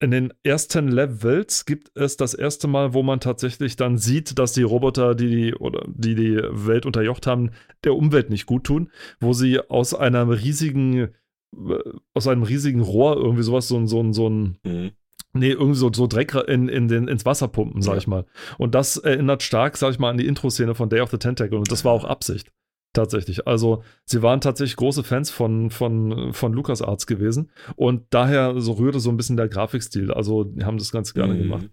[0.05, 4.53] in den ersten Levels gibt es das erste Mal, wo man tatsächlich dann sieht, dass
[4.53, 7.51] die Roboter, die die, oder die, die Welt unterjocht haben,
[7.83, 8.91] der Umwelt nicht gut tun,
[9.21, 11.79] wo sie aus einer riesigen, äh,
[12.15, 14.91] aus einem riesigen Rohr irgendwie sowas, so ein, so ein, so ein, Mhm.
[15.33, 17.99] nee, irgendwie so, so Dreck in, in den, ins Wasser pumpen, sag Ja.
[17.99, 18.25] ich mal.
[18.59, 21.59] Und das erinnert stark, sag ich mal, an die Intro-Szene von Day of the Tentacle
[21.59, 22.53] und das war auch Absicht.
[22.95, 23.47] Tatsächlich.
[23.47, 29.01] Also, sie waren tatsächlich große Fans von, von, von LucasArts gewesen und daher so rührte
[29.01, 30.11] so ein bisschen der Grafikstil.
[30.13, 31.39] Also, die haben das ganz gerne Mhm.
[31.43, 31.71] gemacht.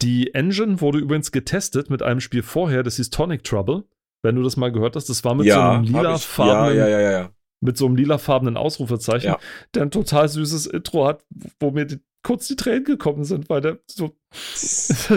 [0.00, 3.84] Die Engine wurde übrigens getestet mit einem Spiel vorher, das hieß Tonic Trouble.
[4.22, 5.90] Wenn du das mal gehört hast, das war mit so ja, einem ich.
[5.90, 9.34] ja, lilafarbenen, ja, ja, mit so einem lilafarbenen Ausrufezeichen,
[9.74, 11.24] der ein total süßes Intro hat,
[11.60, 14.16] wo mir die, kurz die Tränen gekommen sind, weil der so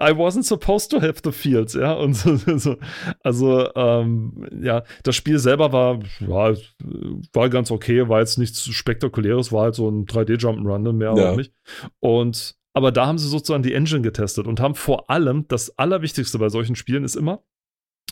[0.00, 1.92] I wasn't supposed to have the fields, ja.
[1.92, 2.76] Und so, so.
[3.22, 6.54] Also, ähm, ja, das Spiel selber war, ja,
[7.32, 11.30] war ganz okay, war jetzt nichts Spektakuläres, war halt so ein 3D-Jump'n'Run, ne, mehr Ja.
[11.32, 11.52] auch nicht.
[12.00, 16.38] Und, aber da haben sie sozusagen die Engine getestet und haben vor allem, das Allerwichtigste
[16.38, 17.42] bei solchen Spielen ist immer,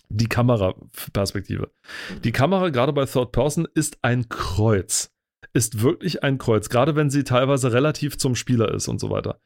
[0.08, 1.72] die Kameraperspektive.
[2.22, 5.12] Die Kamera, gerade bei Third Person, ist ein Kreuz.
[5.52, 9.40] Ist wirklich ein Kreuz, gerade wenn sie teilweise relativ zum Spieler ist und so weiter.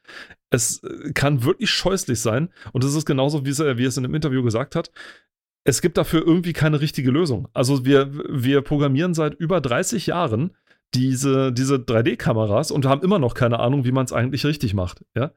[0.50, 3.96] Es äh, kann wirklich scheußlich sein und es ist genauso, wie es, er- wie es
[3.96, 4.90] in einem Interview gesagt hat.
[5.64, 7.48] Es gibt dafür irgendwie keine richtige Lösung.
[7.52, 10.56] Also wir, wir programmieren seit über 30 Jahren
[10.94, 15.04] diese, diese 3D-Kameras und haben immer noch keine Ahnung, wie man es eigentlich richtig macht.
[15.14, 15.32] Ja?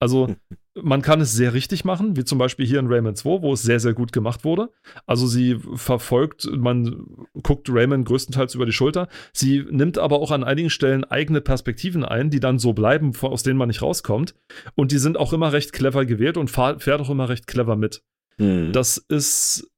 [0.00, 0.34] Also
[0.82, 3.62] man kann es sehr richtig machen, wie zum Beispiel hier in Rayman 2, wo es
[3.62, 4.70] sehr, sehr gut gemacht wurde.
[5.06, 9.08] Also sie verfolgt, man guckt Rayman größtenteils über die Schulter.
[9.32, 13.42] Sie nimmt aber auch an einigen Stellen eigene Perspektiven ein, die dann so bleiben, aus
[13.42, 14.34] denen man nicht rauskommt.
[14.74, 18.02] Und die sind auch immer recht clever gewählt und fährt auch immer recht clever mit.
[18.38, 18.72] Hm.
[18.72, 19.70] Das ist.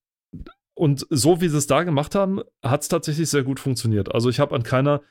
[0.74, 4.14] Und so wie sie es da gemacht haben, hat es tatsächlich sehr gut funktioniert.
[4.14, 5.02] Also ich habe an keiner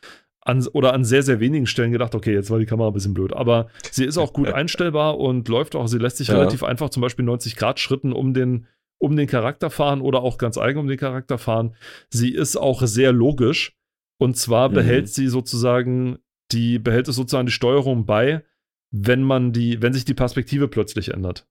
[0.47, 3.13] an, oder an sehr, sehr wenigen Stellen gedacht, okay, jetzt war die Kamera ein bisschen
[3.13, 3.33] blöd.
[3.33, 5.87] Aber sie ist auch gut einstellbar und läuft auch.
[5.87, 6.35] Sie lässt sich Ja.
[6.37, 8.67] relativ einfach zum Beispiel 90 Grad Schritten um den,
[8.99, 11.75] um den Charakter fahren oder auch ganz eigen um den Charakter fahren.
[12.09, 13.73] Sie ist auch sehr logisch.
[14.19, 14.73] Und zwar Mhm.
[14.73, 16.17] behält sie sozusagen
[16.51, 18.43] die, behält es sozusagen die Steuerung bei,
[18.91, 21.45] wenn man die, wenn sich die Perspektive plötzlich ändert.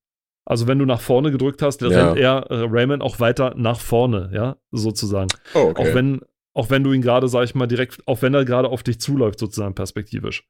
[0.46, 1.88] Also wenn du nach vorne gedrückt hast, Ja.
[1.88, 5.28] rennt er, äh, Rayman auch weiter nach vorne, ja, sozusagen.
[5.54, 5.82] Oh, okay.
[5.90, 6.20] Auch wenn,
[6.56, 8.98] auch wenn du ihn gerade, sag ich mal, direkt, auch wenn er gerade auf dich
[8.98, 10.48] zuläuft, sozusagen perspektivisch.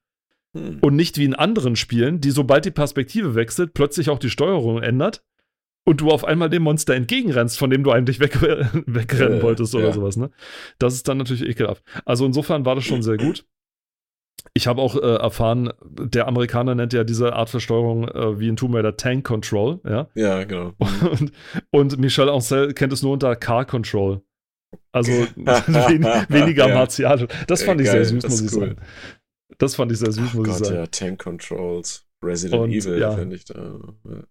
[0.56, 0.78] Hm.
[0.80, 4.80] Und nicht wie in anderen Spielen, die sobald die Perspektive wechselt, plötzlich auch die Steuerung
[4.80, 5.24] ändert.
[5.84, 8.40] und du auf einmal dem Monster entgegenrennst, von dem du eigentlich weg,
[8.86, 9.92] wegrennen äh, wolltest oder ja.
[9.92, 10.30] sowas, ne?
[10.78, 11.82] Das ist dann natürlich ekelhaft.
[12.04, 13.44] Also insofern war das schon sehr gut.
[14.54, 18.56] Ich habe auch äh, erfahren, der Amerikaner nennt ja diese Art Versteuerung äh, wie in
[18.56, 20.08] Tomb Raider Tank Control, ja?
[20.14, 20.74] Ja, genau.
[21.10, 21.32] Und,
[21.70, 24.22] und Michel Ancel kennt es nur unter Car Control.
[24.92, 26.74] Also wen, weniger ja.
[26.74, 27.28] martialisch.
[27.46, 28.60] Das fand ich Geil, sehr süß, muss ich cool.
[28.60, 28.76] sagen.
[29.58, 30.78] Das fand ich sehr süß, Ach muss Gott, ich sagen.
[30.78, 32.06] Ja, Tank Controls.
[32.22, 33.12] Resident und, Evil, ja.
[33.12, 33.78] finde ich da.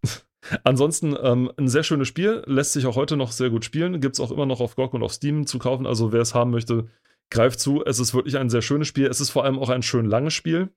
[0.63, 3.99] Ansonsten ähm, ein sehr schönes Spiel, lässt sich auch heute noch sehr gut spielen.
[4.01, 5.87] Gibt es auch immer noch auf GOG und auf Steam zu kaufen.
[5.87, 6.87] Also wer es haben möchte,
[7.29, 7.83] greift zu.
[7.83, 9.07] Es ist wirklich ein sehr schönes Spiel.
[9.07, 10.69] Es ist vor allem auch ein schön langes Spiel.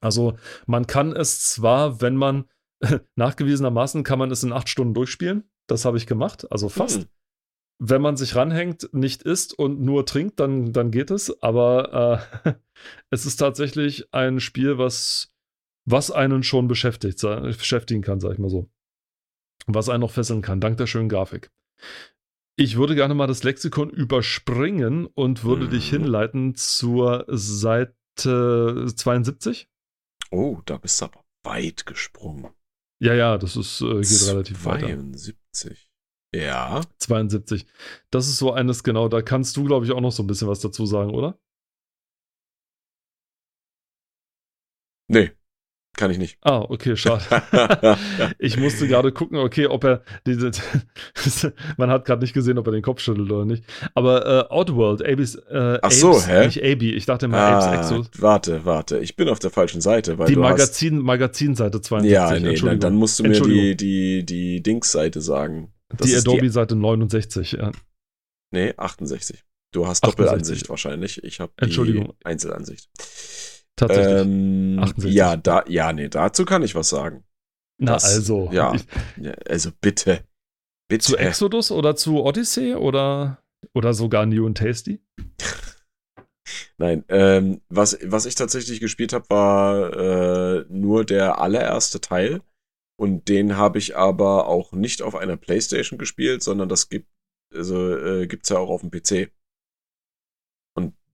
[0.00, 2.44] Also man kann es zwar, wenn man
[3.16, 5.44] nachgewiesenermaßen kann man es in acht Stunden durchspielen.
[5.66, 7.02] Das habe ich gemacht, also fast.
[7.02, 7.06] Hm.
[7.80, 11.42] Wenn man sich ranhängt, nicht isst und nur trinkt, dann, dann geht es.
[11.42, 12.52] Aber äh,
[13.10, 15.32] es ist tatsächlich ein Spiel, was
[15.90, 18.70] was einen schon beschäftigt, beschäftigen kann, sag ich mal so.
[19.66, 21.50] Was einen noch fesseln kann, dank der schönen Grafik.
[22.56, 25.70] Ich würde gerne mal das Lexikon überspringen und würde mhm.
[25.70, 29.68] dich hinleiten zur Seite 72.
[30.30, 32.48] Oh, da bist du aber weit gesprungen.
[33.00, 34.64] Ja, ja, das ist, äh, geht relativ 72.
[34.64, 35.80] weiter.
[36.34, 36.82] Ja.
[36.98, 37.66] 72.
[38.10, 40.48] Das ist so eines, genau, da kannst du, glaube ich, auch noch so ein bisschen
[40.48, 41.38] was dazu sagen, oder?
[45.08, 45.32] Nee.
[45.96, 46.38] Kann ich nicht.
[46.42, 47.24] Ah, okay, schade.
[48.38, 50.02] ich musste gerade gucken, okay, ob er.
[50.26, 50.52] Diese,
[51.76, 53.64] man hat gerade nicht gesehen, ob er den Kopf schüttelt oder nicht.
[53.94, 55.34] Aber äh, Oddworld, Abys.
[55.34, 56.46] Äh, Ach so, Apes, hä?
[56.46, 58.06] Nicht Abi, ich dachte mal ah, Apes Exo.
[58.18, 60.18] Warte, warte, ich bin auf der falschen Seite.
[60.18, 62.12] Weil die Magazin, Magazinseite 72.
[62.12, 65.72] Ja, nee, dann, dann musst du mir die, die, die Dings-Seite sagen.
[65.96, 67.72] Das die Adobe-Seite 69, ja.
[68.50, 69.44] Nee, 68.
[69.72, 71.22] Du hast Doppelansicht wahrscheinlich.
[71.24, 72.88] Ich habe die Einzelansicht.
[73.76, 74.22] Tatsächlich.
[74.22, 75.14] Ähm, 68.
[75.14, 77.24] Ja, da, ja, nee, dazu kann ich was sagen.
[77.78, 78.50] Na, das, also.
[78.52, 78.74] Ja,
[79.46, 80.24] also bitte.
[80.88, 81.04] bitte.
[81.04, 83.42] Zu Exodus oder zu Odyssey oder,
[83.74, 85.00] oder sogar New and Tasty?
[86.78, 92.40] Nein, ähm, was, was ich tatsächlich gespielt habe, war äh, nur der allererste Teil.
[92.98, 97.08] Und den habe ich aber auch nicht auf einer Playstation gespielt, sondern das gibt,
[97.54, 99.30] also, äh, gibt's ja auch auf dem PC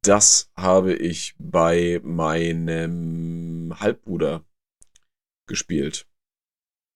[0.07, 4.45] das habe ich bei meinem Halbbruder
[5.49, 6.07] gespielt.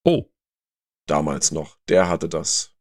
[0.04, 0.30] Oh.
[1.06, 1.78] Damals noch.
[1.88, 2.76] Der hatte das.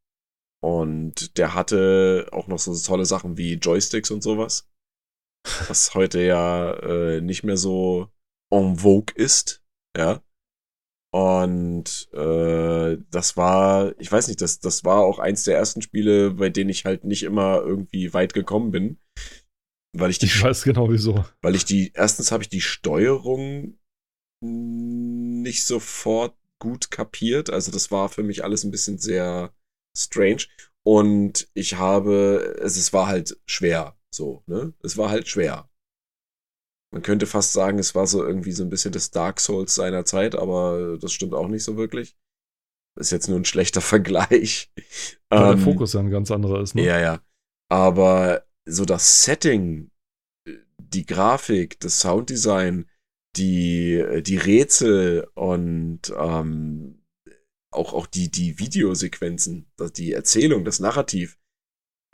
[0.61, 4.69] Und der hatte auch noch so tolle Sachen wie Joysticks und sowas.
[5.67, 8.11] Was heute ja äh, nicht mehr so
[8.51, 9.63] en vogue ist.
[9.95, 10.21] Ja.
[11.13, 16.31] Und äh, das war, ich weiß nicht, das, das war auch eins der ersten Spiele,
[16.31, 18.99] bei denen ich halt nicht immer irgendwie weit gekommen bin.
[19.93, 20.25] Weil ich die.
[20.25, 21.25] Ich weiß genau wieso.
[21.41, 23.79] Weil ich die, erstens habe ich die Steuerung
[24.41, 27.49] nicht sofort gut kapiert.
[27.49, 29.53] Also das war für mich alles ein bisschen sehr
[29.97, 30.43] strange.
[30.83, 33.97] Und ich habe, es, es war halt schwer.
[34.13, 34.73] So, ne?
[34.83, 35.69] Es war halt schwer.
[36.93, 40.05] Man könnte fast sagen, es war so irgendwie so ein bisschen das Dark Souls seiner
[40.05, 42.15] Zeit, aber das stimmt auch nicht so wirklich.
[42.97, 44.71] Ist jetzt nur ein schlechter Vergleich.
[45.29, 46.85] Weil ähm, der Fokus ja ein ganz anderer ist, ne?
[46.85, 47.21] Ja, ja.
[47.69, 49.91] Aber so das Setting,
[50.77, 52.89] die Grafik, das Sounddesign,
[53.35, 57.03] die, die Rätsel und ähm,
[57.71, 61.37] auch, auch die, die Videosequenzen, die Erzählung, das Narrativ,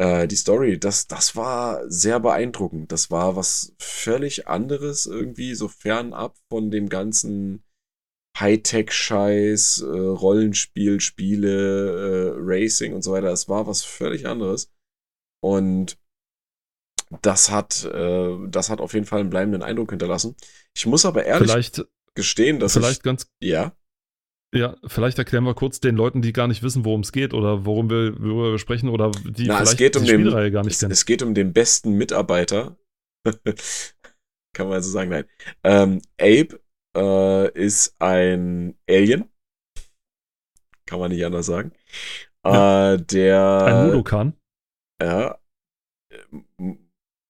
[0.04, 2.92] äh, die Story, das, das war sehr beeindruckend.
[2.92, 7.64] Das war was völlig anderes irgendwie, so fernab von dem ganzen
[8.38, 13.30] Hightech-Scheiß, äh, Rollenspiel, Spiele, äh, Racing und so weiter.
[13.30, 14.72] Es war was völlig anderes.
[15.42, 15.98] Und
[17.22, 20.36] das hat, äh, das hat auf jeden Fall einen bleibenden Eindruck hinterlassen.
[20.76, 21.86] Ich muss aber ehrlich vielleicht,
[22.16, 23.74] gestehen, dass vielleicht ich, ganz ja.
[24.54, 27.66] Ja, vielleicht erklären wir kurz den Leuten, die gar nicht wissen, worum es geht oder
[27.66, 30.52] worum wir, worüber wir sprechen oder die Na, vielleicht es geht um die den, Spielreihe
[30.52, 30.92] gar nicht es, kennen.
[30.92, 32.78] Es geht um den besten Mitarbeiter.
[34.56, 35.26] Kann man so sagen, nein.
[35.64, 36.60] Ähm, Abe
[36.96, 39.26] äh, ist ein Alien.
[40.86, 41.72] Kann man nicht anders sagen.
[42.46, 42.94] Ja.
[42.94, 43.66] Äh, der.
[43.66, 44.34] Ein Mudokan.
[45.02, 45.40] Ja,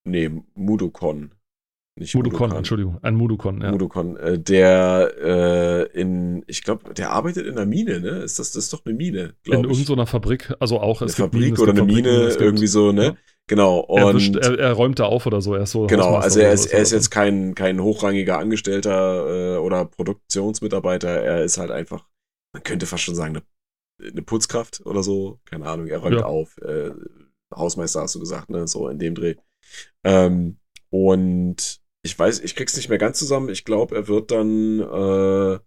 [0.06, 1.32] Nee, Mudokon.
[1.96, 2.58] Nicht Mudokon, Mudokon.
[2.58, 3.72] Entschuldigung, ein Mudokon, ja.
[3.72, 8.10] Mudokon, äh, der äh, in, ich glaube, der arbeitet in einer Mine, ne?
[8.24, 9.74] Ist das, das ist doch eine Mine, glaube ich.
[9.74, 11.04] In irgendeiner Fabrik, also auch.
[11.04, 13.04] Eine Fabrik Minen, oder eine Mine, irgendwie so, ne?
[13.04, 13.16] Ja.
[13.46, 13.80] Genau.
[13.82, 15.54] Und er, wischt, er, er, räumt da auf oder so.
[15.54, 19.58] Er ist so genau, also er ist, er ist jetzt kein, kein hochrangiger Angestellter äh,
[19.58, 21.10] oder Produktionsmitarbeiter.
[21.10, 22.08] Er ist halt einfach,
[22.54, 25.40] man könnte fast schon sagen, eine, eine Putzkraft oder so.
[25.46, 26.26] Keine Ahnung, er räumt ja.
[26.26, 26.58] auf.
[26.60, 26.92] Äh,
[27.54, 28.68] Hausmeister hast du gesagt, ne?
[28.68, 29.36] So in dem Dreh.
[30.04, 30.58] Ähm,
[30.90, 33.50] und ich weiß, ich krieg's nicht mehr ganz zusammen.
[33.50, 35.60] Ich glaube, er wird dann, äh,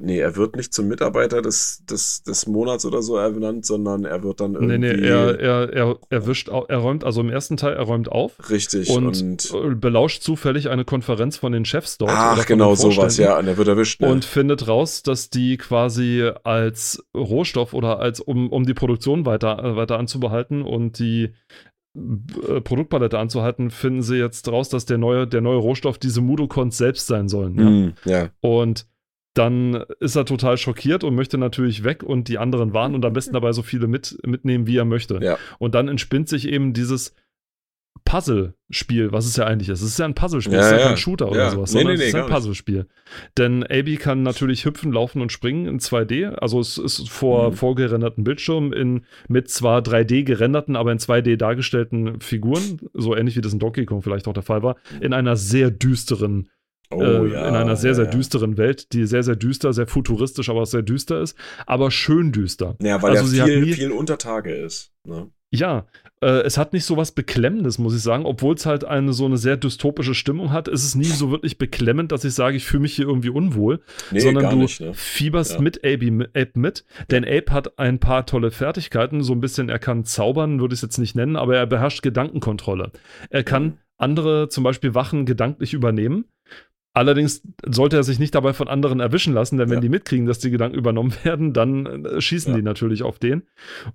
[0.00, 4.22] nee, er wird nicht zum Mitarbeiter des, des, des Monats oder so ernannt, sondern er
[4.22, 4.78] wird dann irgendwie.
[4.78, 8.10] Nee, nee, er, er, er, er wischt, er räumt, also im ersten Teil, er räumt
[8.10, 8.50] auf.
[8.50, 8.88] Richtig.
[8.88, 12.12] Und, und belauscht zufällig eine Konferenz von den Chefs dort.
[12.12, 14.00] Ach, genau, sowas, ja, und er wird erwischt.
[14.00, 14.08] Ne?
[14.08, 19.74] Und findet raus, dass die quasi als Rohstoff oder als, um, um die Produktion weiter,
[19.74, 25.42] weiter anzubehalten und die äh, Produktpalette anzuhalten, finden sie jetzt raus, dass der neue, der
[25.42, 27.58] neue Rohstoff diese Mudokons selbst sein sollen.
[27.58, 27.70] Ja?
[27.70, 28.28] Mm, ja.
[28.40, 28.86] Und
[29.34, 33.12] dann ist er total schockiert und möchte natürlich weg und die anderen warnen und am
[33.12, 35.20] besten dabei so viele mit, mitnehmen, wie er möchte.
[35.22, 35.38] Ja.
[35.58, 37.14] Und dann entspinnt sich eben dieses
[38.04, 39.80] Puzzle-Spiel, was es ja eigentlich ist.
[39.80, 41.94] Es ist ja ein Puzzle-Spiel, ja, es ist ja, ja kein Shooter oder sowas, sondern
[41.94, 42.86] nee, nee, es ist ein Puzzle-Spiel.
[43.38, 46.34] Denn AB kann natürlich hüpfen, laufen und springen in 2D.
[46.34, 47.54] Also es ist vor mhm.
[47.54, 53.40] vorgerenderten Bildschirmen in, mit zwar 3D gerenderten, aber in 2D dargestellten Figuren, so ähnlich wie
[53.40, 56.48] das in Donkey Kong vielleicht auch der Fall war, in einer sehr düsteren
[56.94, 59.86] Oh, äh, ja, in einer sehr, sehr ja, düsteren Welt, die sehr, sehr düster, sehr
[59.86, 62.76] futuristisch, aber auch sehr düster ist, aber schön düster.
[62.82, 64.92] Ja, weil also ja viel, nie, viel unter Tage ist.
[65.04, 65.30] Ne?
[65.54, 65.84] Ja,
[66.22, 69.26] äh, es hat nicht so was Beklemmendes, muss ich sagen, obwohl es halt eine so
[69.26, 70.66] eine sehr dystopische Stimmung hat.
[70.66, 73.80] ist Es nie so wirklich beklemmend, dass ich sage, ich fühle mich hier irgendwie unwohl,
[74.10, 74.94] nee, sondern du nicht, ne?
[74.94, 79.68] fieberst mit Abe, Abe mit, denn Abe hat ein paar tolle Fertigkeiten, so ein bisschen,
[79.68, 82.90] er kann zaubern, würde ich es jetzt nicht nennen, aber er beherrscht Gedankenkontrolle.
[83.28, 83.78] Er kann mhm.
[83.98, 86.24] andere, zum Beispiel Wachen, gedanklich übernehmen
[86.94, 89.80] Allerdings sollte er sich nicht dabei von anderen erwischen lassen, denn wenn ja.
[89.80, 92.58] die mitkriegen, dass die Gedanken übernommen werden, dann äh, schießen ja.
[92.58, 93.48] die natürlich auf den.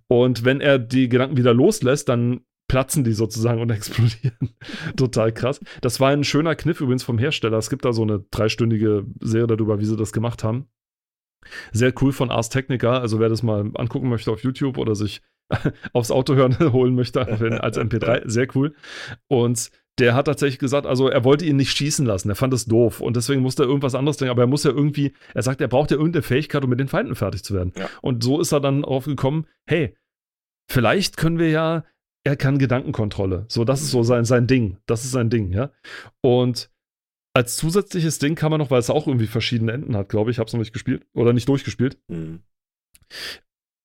[0.08, 4.56] Und wenn er die Gedanken wieder loslässt, dann platzen die sozusagen und explodieren.
[4.96, 5.60] Total krass.
[5.82, 7.58] Das war ein schöner Kniff übrigens vom Hersteller.
[7.58, 10.68] Es gibt da so eine dreistündige Serie darüber, wie sie das gemacht haben.
[11.72, 13.00] Sehr cool von Ars Technica.
[13.00, 15.22] Also wer das mal angucken möchte auf YouTube oder sich
[15.94, 17.22] aufs Auto hören holen möchte
[17.62, 18.76] als MP3, sehr cool.
[19.28, 22.66] Und der hat tatsächlich gesagt, also er wollte ihn nicht schießen lassen, er fand es
[22.66, 25.62] doof und deswegen musste er irgendwas anderes denken, aber er muss ja irgendwie, er sagt,
[25.62, 27.74] er braucht ja irgendeine Fähigkeit, um mit den Feinden fertig zu werden.
[27.78, 27.90] Ja.
[28.02, 29.96] Und so ist er dann drauf gekommen, hey,
[30.70, 31.84] vielleicht können wir ja,
[32.24, 33.46] er kann Gedankenkontrolle.
[33.48, 34.78] So, das ist so sein, sein Ding.
[34.86, 35.72] Das ist sein Ding, ja.
[36.22, 36.70] Und
[37.34, 40.36] als zusätzliches Ding kann man noch, weil es auch irgendwie verschiedene Enden hat, glaube ich,
[40.36, 41.98] ich habe es noch nicht gespielt oder nicht durchgespielt.
[42.08, 42.42] Mhm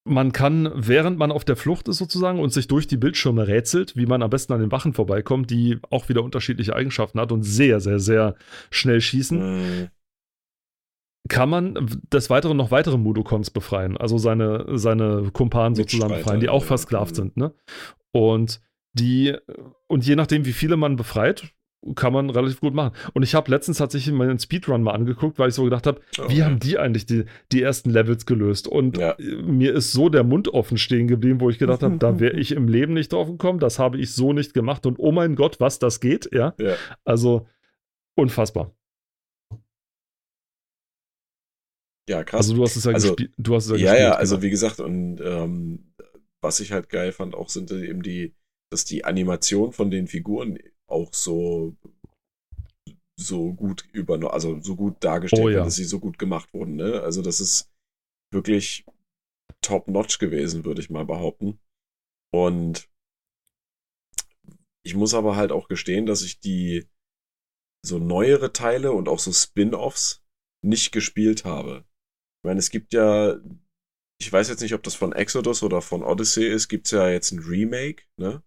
[0.05, 3.97] man kann, während man auf der Flucht ist sozusagen und sich durch die Bildschirme rätselt,
[3.97, 7.43] wie man am besten an den Wachen vorbeikommt, die auch wieder unterschiedliche Eigenschaften hat und
[7.43, 8.35] sehr, sehr, sehr
[8.71, 9.89] schnell schießen, mhm.
[11.29, 16.49] kann man des Weiteren noch weitere Mudokons befreien, also seine, seine Kumpanen sozusagen befreien, die
[16.49, 17.17] auch versklavt mhm.
[17.17, 17.37] sind.
[17.37, 17.55] Ne?
[18.13, 18.61] Und
[18.95, 19.37] die,
[19.87, 21.53] und je nachdem, wie viele man befreit,
[21.95, 22.95] kann man relativ gut machen.
[23.13, 26.29] Und ich habe letztens tatsächlich meinen Speedrun mal angeguckt, weil ich so gedacht habe, oh,
[26.29, 26.45] wie ja.
[26.45, 28.69] haben die eigentlich die, die ersten Levels gelöst?
[28.69, 29.17] Und ja.
[29.19, 32.53] mir ist so der Mund offen stehen geblieben, wo ich gedacht habe, da wäre ich
[32.53, 34.87] im Leben nicht drauf gekommen, das habe ich so nicht gemacht.
[34.87, 36.55] Und oh mein Gott, was das geht, ja.
[36.59, 36.77] ja.
[37.05, 37.47] Also
[38.15, 38.75] unfassbar.
[42.09, 42.39] Ja, krass.
[42.39, 43.33] Also du hast es ja also, gespielt.
[43.39, 44.43] Du hast es ja, ja, gespielt, ja, also genau.
[44.45, 45.95] wie gesagt, und ähm,
[46.41, 48.35] was ich halt geil fand, auch sind eben die,
[48.71, 50.59] dass die Animation von den Figuren
[50.93, 51.77] auch so
[53.17, 55.65] so gut übernommen, also so gut dargestellt, oh, ja.
[55.65, 56.77] dass sie so gut gemacht wurden.
[56.77, 57.01] Ne?
[57.03, 57.71] Also das ist
[58.33, 58.85] wirklich
[59.61, 61.59] top-notch gewesen, würde ich mal behaupten.
[62.35, 62.89] Und
[64.85, 66.89] ich muss aber halt auch gestehen, dass ich die
[67.85, 70.25] so neuere Teile und auch so Spin-offs
[70.65, 71.85] nicht gespielt habe.
[72.41, 73.39] Ich meine, es gibt ja,
[74.21, 77.09] ich weiß jetzt nicht, ob das von Exodus oder von Odyssey ist, gibt es ja
[77.09, 78.43] jetzt ein Remake, ne?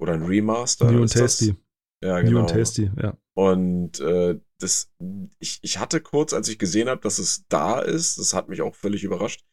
[0.00, 0.90] Oder ein Remaster.
[0.90, 1.56] New and Tasty.
[2.02, 2.40] Ja, genau.
[2.40, 3.16] And Tasty, ja.
[3.36, 4.92] Und äh, das,
[5.38, 8.62] ich, ich hatte kurz, als ich gesehen habe, dass es da ist, das hat mich
[8.62, 9.44] auch völlig überrascht.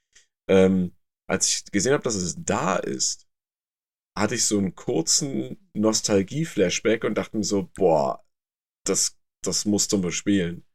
[0.50, 0.96] Ähm,
[1.28, 3.28] als ich gesehen habe, dass es da ist,
[4.18, 8.24] hatte ich so einen kurzen Nostalgie-Flashback und dachte mir so, boah,
[8.86, 10.66] das, das musst du mal spielen.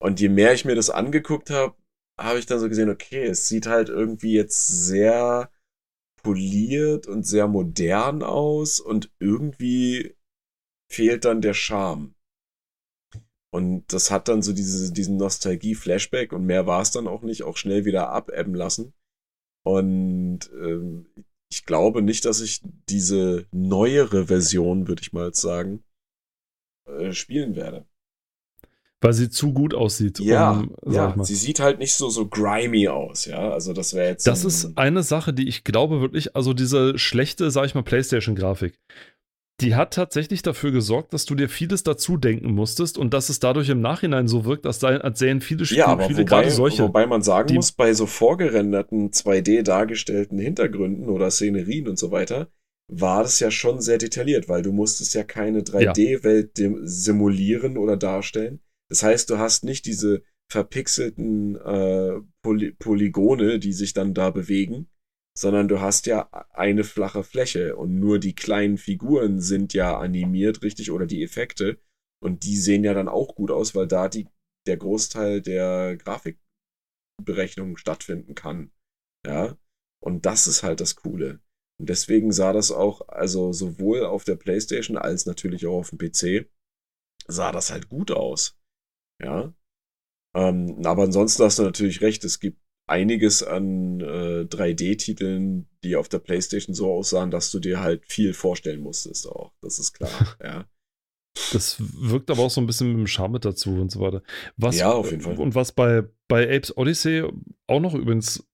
[0.00, 1.76] Und je mehr ich mir das angeguckt habe,
[2.20, 5.50] habe ich dann so gesehen, okay, es sieht halt irgendwie jetzt sehr
[6.22, 10.17] poliert und sehr modern aus und irgendwie
[10.90, 12.14] fehlt dann der Charme.
[13.50, 17.44] Und das hat dann so diese, diesen Nostalgie-Flashback und mehr war es dann auch nicht,
[17.44, 18.92] auch schnell wieder abebben lassen.
[19.64, 21.06] Und ähm,
[21.50, 25.82] ich glaube nicht, dass ich diese neuere Version, würde ich mal sagen,
[26.86, 27.86] äh, spielen werde.
[29.00, 30.18] Weil sie zu gut aussieht.
[30.18, 33.52] Ja, um, ja sie sieht halt nicht so, so grimy aus, ja.
[33.52, 34.26] Also das wäre jetzt.
[34.26, 38.78] Das ist eine Sache, die ich glaube wirklich, also diese schlechte, sag ich mal, PlayStation-Grafik
[39.60, 43.40] die hat tatsächlich dafür gesorgt, dass du dir vieles dazu denken musstest und dass es
[43.40, 46.50] dadurch im Nachhinein so wirkt, als, als sähen viele Spiele, ja, aber viele wobei, gerade
[46.50, 46.82] solche.
[46.84, 52.52] Wobei man sagen muss, bei so vorgerenderten 2D dargestellten Hintergründen oder Szenerien und so weiter,
[52.90, 56.70] war das ja schon sehr detailliert, weil du musstest ja keine 3D-Welt ja.
[56.82, 58.60] simulieren oder darstellen.
[58.88, 64.88] Das heißt, du hast nicht diese verpixelten äh, Poly Polygone, die sich dann da bewegen,
[65.38, 70.62] sondern du hast ja eine flache Fläche und nur die kleinen Figuren sind ja animiert,
[70.62, 71.80] richtig, oder die Effekte.
[72.20, 74.26] Und die sehen ja dann auch gut aus, weil da die,
[74.66, 78.72] der Großteil der Grafikberechnung stattfinden kann.
[79.24, 79.56] Ja.
[80.04, 81.40] Und das ist halt das Coole.
[81.80, 85.98] Und deswegen sah das auch, also sowohl auf der PlayStation als natürlich auch auf dem
[85.98, 86.50] PC,
[87.28, 88.58] sah das halt gut aus.
[89.22, 89.54] Ja.
[90.36, 96.08] Ähm, aber ansonsten hast du natürlich recht, es gibt einiges an äh, 3D-Titeln, die auf
[96.08, 99.52] der PlayStation so aussahen, dass du dir halt viel vorstellen musstest auch.
[99.60, 100.10] Das ist klar,
[100.42, 100.66] ja.
[101.52, 104.22] Das wirkt aber auch so ein bisschen mit dem Charme mit dazu und so weiter.
[104.56, 105.38] Was, ja, auf jeden Fall.
[105.38, 107.22] Und was bei, bei Apes Odyssey
[107.68, 108.47] auch noch übrigens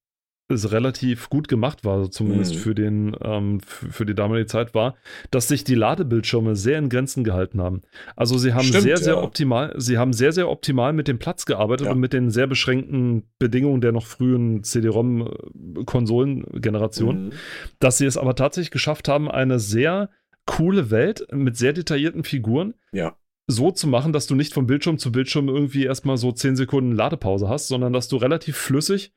[0.48, 2.58] es relativ gut gemacht war, zumindest mhm.
[2.58, 4.94] für, den, ähm, für die damalige Zeit war,
[5.30, 7.80] dass sich die Ladebildschirme sehr in Grenzen gehalten haben.
[8.14, 9.22] Also sie haben Stimmt, sehr, sehr ja.
[9.22, 11.92] optimal, sie haben sehr, sehr optimal mit dem Platz gearbeitet ja.
[11.92, 17.32] und mit den sehr beschränkten Bedingungen der noch frühen CD-ROM-Konsolengeneration, mhm.
[17.78, 20.10] dass sie es aber tatsächlich geschafft haben, eine sehr
[20.46, 23.16] coole Welt mit sehr detaillierten Figuren ja
[23.46, 26.92] so zu machen, dass du nicht von Bildschirm zu Bildschirm irgendwie erstmal so 10 Sekunden
[26.92, 29.12] Ladepause hast, sondern dass du relativ flüssig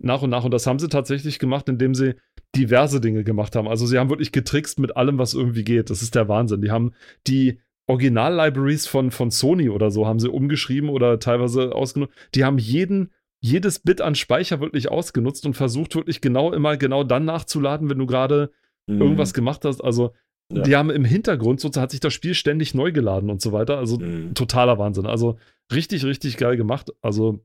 [0.00, 0.44] nach und nach.
[0.44, 2.14] Und das haben sie tatsächlich gemacht, indem sie
[2.56, 3.68] diverse Dinge gemacht haben.
[3.68, 5.90] Also sie haben wirklich getrickst mit allem, was irgendwie geht.
[5.90, 6.62] Das ist der Wahnsinn.
[6.62, 6.92] Die haben
[7.26, 7.58] die
[7.88, 12.12] Original-Libraries von, von Sony oder so haben sie umgeschrieben oder teilweise ausgenutzt.
[12.34, 17.02] Die haben jeden, jedes Bit an Speicher wirklich ausgenutzt und versucht wirklich genau immer genau
[17.02, 18.50] dann nachzuladen, wenn du gerade
[18.86, 19.00] mhm.
[19.00, 19.82] irgendwas gemacht hast.
[19.82, 20.12] Also
[20.52, 20.62] ja.
[20.62, 23.78] die haben im Hintergrund, so hat sich das Spiel ständig neu geladen und so weiter.
[23.78, 24.34] Also mhm.
[24.34, 25.06] totaler Wahnsinn.
[25.06, 25.38] Also
[25.72, 26.92] richtig, richtig geil gemacht.
[27.00, 27.40] Also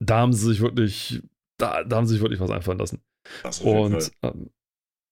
[0.00, 1.22] da haben sie sich wirklich
[1.62, 3.02] da, da haben sie sich wirklich was einfallen lassen.
[3.62, 4.50] Und ähm,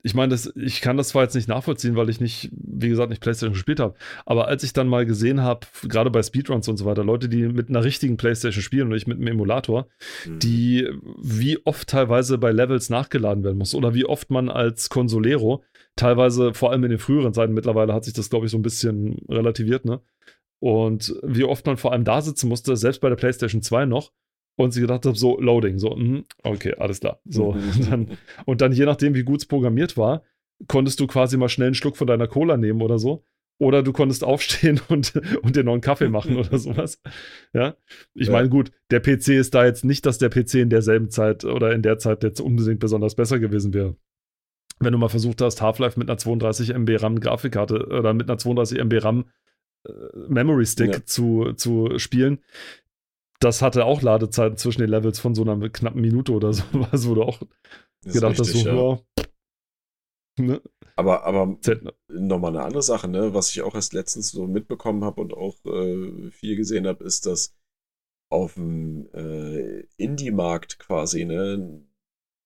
[0.02, 3.20] ich meine, ich kann das zwar jetzt nicht nachvollziehen, weil ich nicht, wie gesagt, nicht
[3.20, 3.94] PlayStation gespielt habe,
[4.24, 7.48] aber als ich dann mal gesehen habe, gerade bei Speedruns und so weiter, Leute, die
[7.48, 9.88] mit einer richtigen PlayStation spielen und nicht mit einem Emulator,
[10.26, 10.38] mhm.
[10.38, 10.88] die
[11.20, 15.62] wie oft teilweise bei Levels nachgeladen werden muss oder wie oft man als Consolero,
[15.96, 18.62] teilweise vor allem in den früheren Zeiten, mittlerweile hat sich das, glaube ich, so ein
[18.62, 20.00] bisschen relativiert, ne?
[20.62, 24.12] Und wie oft man vor allem da sitzen musste, selbst bei der PlayStation 2 noch,
[24.56, 27.20] und sie gedacht habe, so Loading, so, mh, okay, alles klar.
[27.24, 30.22] So, und, dann, und dann je nachdem, wie gut es programmiert war,
[30.68, 33.24] konntest du quasi mal schnell einen Schluck von deiner Cola nehmen oder so.
[33.58, 37.00] Oder du konntest aufstehen und, und dir noch einen Kaffee machen oder sowas.
[37.52, 37.76] Ja.
[38.14, 38.32] Ich ja.
[38.32, 41.72] meine, gut, der PC ist da jetzt nicht, dass der PC in derselben Zeit oder
[41.72, 43.96] in der Zeit jetzt unbedingt besonders besser gewesen wäre.
[44.78, 48.38] Wenn du mal versucht hast, Half-Life mit einer 32 MB RAM Grafikkarte oder mit einer
[48.38, 49.24] 32 MB RAM
[49.86, 49.92] äh,
[50.28, 51.04] Memory Stick ja.
[51.04, 52.38] zu, zu spielen,
[53.40, 57.08] das hatte auch Ladezeiten zwischen den Levels von so einer knappen Minute oder so, was
[57.08, 57.40] wo du auch
[58.02, 59.04] das gedacht hast, so,
[60.38, 60.44] ja.
[60.44, 60.62] ne?
[60.96, 61.58] Aber, aber
[62.08, 63.32] nochmal eine andere Sache, ne?
[63.32, 67.26] was ich auch erst letztens so mitbekommen habe und auch äh, viel gesehen habe, ist,
[67.26, 67.56] dass
[68.30, 71.82] auf dem äh, Indie-Markt quasi, ne,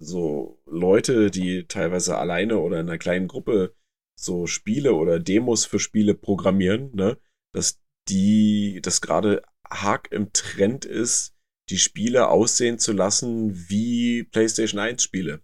[0.00, 3.74] so Leute, die teilweise alleine oder in einer kleinen Gruppe
[4.18, 7.18] so Spiele oder Demos für Spiele programmieren, ne,
[7.52, 9.42] dass die, dass gerade
[9.74, 11.34] arg im Trend ist,
[11.70, 15.42] die Spiele aussehen zu lassen wie PlayStation 1 Spiele.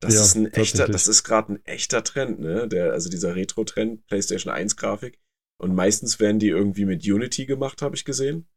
[0.00, 2.66] Das ja, ist ein echter, das ist gerade ein echter Trend, ne?
[2.66, 5.18] Der, also dieser Retro-Trend, PlayStation 1 Grafik.
[5.60, 8.48] Und meistens werden die irgendwie mit Unity gemacht, habe ich gesehen.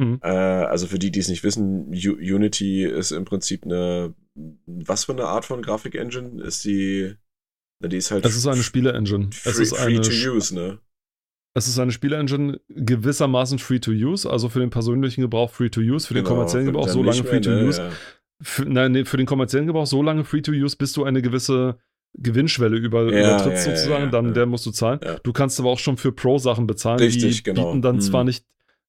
[0.00, 0.20] Mhm.
[0.22, 4.14] Äh, also für die, die es nicht wissen, U Unity ist im Prinzip eine,
[4.66, 7.16] was für eine Art von Grafik-Engine ist die?
[7.80, 8.24] Na, die ist halt.
[8.24, 9.30] Es ist eine Spiele-Engine.
[9.44, 10.78] Es ist free to use, ne?
[11.58, 15.80] Es ist eine Spielengine gewissermaßen free to use, also für den persönlichen Gebrauch free to
[15.80, 17.80] use, für den genau, kommerziellen Gebrauch so lange free to use.
[17.80, 17.90] Ja.
[18.40, 21.20] Für, nein, nee, für den kommerziellen Gebrauch so lange free to use, bis du eine
[21.20, 21.78] gewisse
[22.14, 25.00] Gewinnschwelle über, ja, übertrittst ja, sozusagen, dann der musst du zahlen.
[25.22, 27.66] Du kannst aber auch schon für Pro-Sachen bezahlen, Richtig, die genau.
[27.66, 28.00] bieten dann hm.
[28.00, 28.44] zwar nicht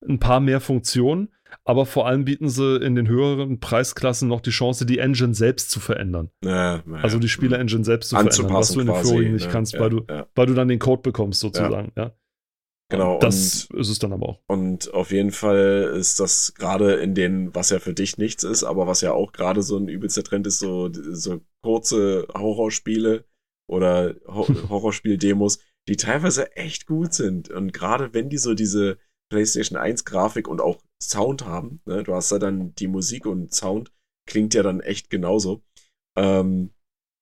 [0.08, 1.30] ein paar mehr Funktionen,
[1.66, 5.72] aber vor allem bieten sie in den höheren Preisklassen noch die Chance, die Engine selbst
[5.72, 6.30] zu verändern.
[6.44, 9.52] Ja, ja, also die Spiele-Engine selbst zu verändern, was du in den Vorigen nicht ne?
[9.52, 10.06] kannst, weil, du,
[10.36, 11.92] weil du dann den Code bekommst sozusagen.
[11.98, 12.14] Ja.
[12.90, 13.20] Genau.
[13.20, 14.40] Das und, ist es dann aber auch.
[14.48, 18.64] Und auf jeden Fall ist das gerade in den, was ja für dich nichts ist,
[18.64, 23.26] aber was ja auch gerade so ein übelster Trend ist, so, so kurze Horrorspiele
[23.70, 27.50] oder Horrorspiel-Demos, die teilweise echt gut sind.
[27.50, 28.98] Und gerade wenn die so diese
[29.32, 33.54] PlayStation 1 Grafik und auch Sound haben, ne, du hast da dann die Musik und
[33.54, 33.92] Sound,
[34.28, 35.64] klingt ja dann echt genauso,
[36.18, 36.74] ähm,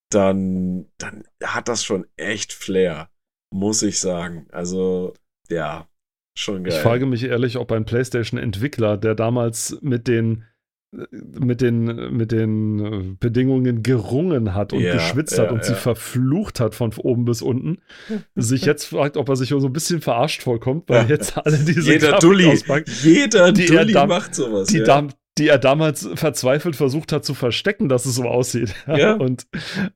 [0.10, 3.12] dann, dann hat das schon echt Flair,
[3.54, 4.48] muss ich sagen.
[4.52, 5.14] Also
[5.50, 5.88] ja,
[6.36, 6.74] schon geil.
[6.74, 10.44] Ich frage mich ehrlich, ob ein PlayStation-Entwickler, der damals mit den
[10.92, 15.78] mit den, mit den Bedingungen gerungen hat und Ja, geschwitzt ja, hat und sie ja.
[15.78, 17.80] verflucht hat von oben bis unten,
[18.36, 21.10] sich jetzt fragt, ob er sich so ein bisschen verarscht vorkommt, weil Ja.
[21.10, 22.58] jetzt alle diese Jeder Dulli,
[23.04, 24.70] jeder Die Dulli macht sowas.
[24.70, 25.08] die, ja.
[25.38, 28.74] Die er damals verzweifelt versucht hat zu verstecken, dass es so aussieht.
[28.88, 29.14] Ja.
[29.14, 29.46] Und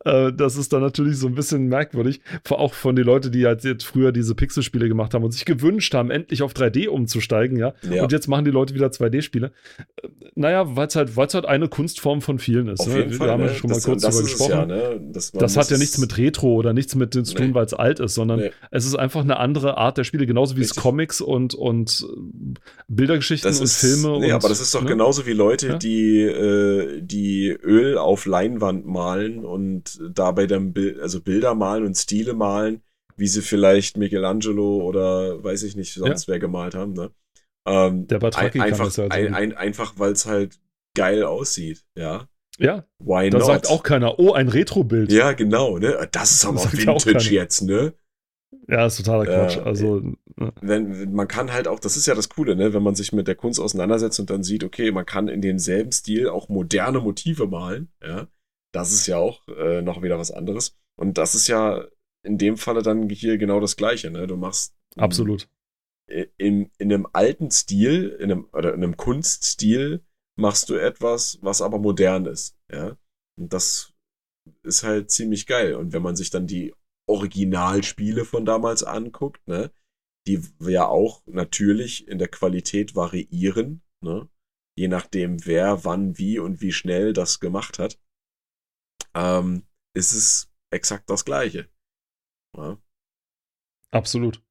[0.05, 3.63] äh, das ist dann natürlich so ein bisschen merkwürdig, auch von den Leuten, die halt
[3.63, 7.73] jetzt früher diese Pixelspiele gemacht haben und sich gewünscht haben, endlich auf 3D umzusteigen, ja.
[7.89, 8.03] Ja.
[8.03, 9.51] Und jetzt machen die Leute wieder 2D-Spiele.
[10.03, 12.81] Äh, Naja, weil es halt, weil's halt eine Kunstform von vielen ist.
[12.81, 13.09] Auf ne?
[13.09, 13.31] Wir Fall.
[13.31, 13.53] haben ne?
[13.55, 14.51] schon mal das, kurz das ist es gesprochen.
[14.51, 15.01] Ja, ne?
[15.13, 17.53] das Das hat ja nichts mit Retro oder nichts mit dem zu tun, Nee.
[17.55, 18.51] weil es alt ist, sondern Nee.
[18.71, 20.75] es ist einfach eine andere Art der Spiele, genauso wie es.
[20.75, 22.05] Comics und, und
[22.87, 24.31] Bildergeschichten Das und ist, Filme nee, und.
[24.33, 24.89] aber das ist doch ne?
[24.89, 25.77] genauso wie Leute, Ja.
[25.77, 31.95] die, äh, die Öl auf Leinwand malen und dabei dann Bil also Bilder malen und
[31.97, 32.81] Stile malen,
[33.17, 36.93] wie sie vielleicht Michelangelo oder weiß ich nicht, sonst wer gemalt haben.
[36.93, 37.11] Ne?
[37.67, 40.57] Ähm, Der Batraki ein, kann einfach, das halt ein, ein, einfach weil es halt
[40.95, 41.83] geil aussieht.
[41.95, 42.27] Ja,
[42.57, 43.47] Ja, why da not?
[43.47, 45.11] sagt auch keiner, oh, ein Retro-Bild.
[45.11, 45.77] ja, genau.
[45.77, 46.07] Ne?
[46.11, 47.93] Das ist aber ja auch Vintage jetzt, ne?
[48.67, 49.57] Ja, ist totaler Quatsch.
[49.57, 50.53] also, ne.
[50.61, 53.27] wenn man kann halt auch, das ist ja das Coole, ne, wenn man sich mit
[53.27, 57.47] der Kunst auseinandersetzt und dann sieht, okay, man kann in demselben Stil auch moderne Motive
[57.47, 58.27] malen, ja,
[58.71, 60.77] das ist ja auch äh, noch wieder was anderes.
[60.95, 61.85] Und das ist ja
[62.23, 64.27] in dem Falle dann hier genau das Gleiche, ne?
[64.27, 65.49] Du machst absolut.
[66.07, 70.01] in, in einem alten Stil, in einem, oder in einem Kunststil
[70.37, 72.97] machst du etwas, was aber modern ist, ja.
[73.37, 73.93] Und das
[74.63, 75.75] ist halt ziemlich geil.
[75.75, 76.73] Und wenn man sich dann die
[77.11, 79.71] Originalspiele von damals anguckt, ne,
[80.27, 84.29] die ja auch natürlich in der Qualität variieren, ne,
[84.77, 87.99] je nachdem wer, wann, wie und wie schnell das gemacht hat,
[89.13, 89.63] ähm,
[89.93, 91.69] ist es exakt das Gleiche.
[92.57, 92.77] Ja.
[93.91, 94.41] Absolut.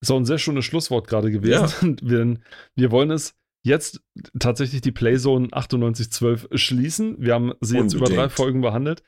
[0.00, 1.98] Ist auch ein sehr schönes Schlusswort gerade gewesen.
[2.02, 2.40] Wir,
[2.74, 4.02] wir wollen es jetzt
[4.38, 7.20] tatsächlich die Playzone 9812 schließen.
[7.20, 8.32] Wir haben sie jetzt über drei Unbedingt.
[8.32, 9.02] Folgen behandelt.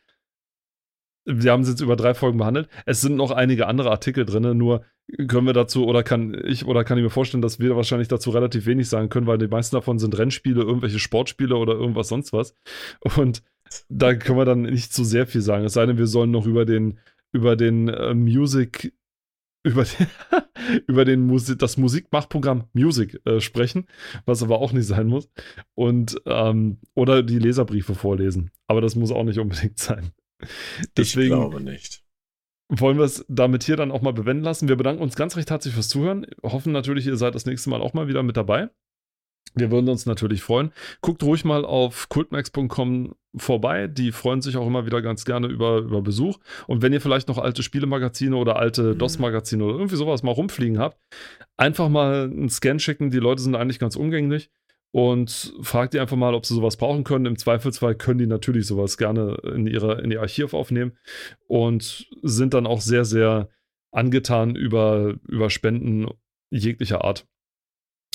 [1.24, 2.68] Wir haben sie jetzt über drei Folgen behandelt.
[2.84, 4.84] Es sind noch einige andere Artikel drin, nur
[5.28, 8.30] können wir dazu oder kann ich oder kann ich mir vorstellen, dass wir wahrscheinlich dazu
[8.30, 12.32] relativ wenig sagen können, weil die meisten davon sind Rennspiele, irgendwelche Sportspiele oder irgendwas sonst
[12.32, 12.54] was.
[13.16, 13.42] Und
[13.88, 15.64] da können wir dann nicht zu sehr viel sagen.
[15.64, 16.98] Es sei denn, wir sollen noch über den,
[17.32, 18.92] über den äh, Music,
[19.64, 20.06] über den,
[20.86, 23.86] über den Musik, das Musikmachprogramm Music äh, sprechen,
[24.24, 25.28] was aber auch nicht sein muss.
[25.74, 28.50] Und ähm, oder die Leserbriefe vorlesen.
[28.66, 30.12] Aber das muss auch nicht unbedingt sein.
[30.80, 32.02] Ich Deswegen glaube nicht.
[32.68, 34.68] wollen wir es damit hier dann auch mal bewenden lassen.
[34.68, 36.26] Wir bedanken uns ganz recht herzlich fürs Zuhören.
[36.42, 38.70] Hoffen natürlich, ihr seid das nächste Mal auch mal wieder mit dabei.
[39.54, 40.72] Wir würden uns natürlich freuen.
[41.02, 43.86] Guckt ruhig mal auf cultmax.com vorbei.
[43.86, 46.38] Die freuen sich auch immer wieder ganz gerne über, über Besuch.
[46.66, 48.98] Und wenn ihr vielleicht noch alte Spielemagazine oder alte Mhm.
[48.98, 50.96] DOS-Magazine oder irgendwie sowas mal rumfliegen habt,
[51.58, 53.10] einfach mal einen Scan schicken.
[53.10, 54.48] Die Leute sind eigentlich ganz umgänglich.
[54.94, 57.24] Und fragt die einfach mal, ob sie sowas brauchen können.
[57.24, 60.98] Im Zweifelsfall können die natürlich sowas gerne in, ihre, in ihr Archiv aufnehmen
[61.46, 63.48] und sind dann auch sehr, sehr
[63.90, 66.08] angetan über, über Spenden
[66.50, 67.26] jeglicher Art.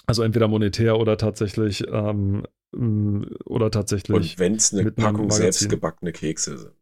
[0.06, 4.16] Also entweder monetär oder tatsächlich ähm, m, oder tatsächlich.
[4.16, 6.74] Und wenn es eine Packung selbstgebackene Kekse sind,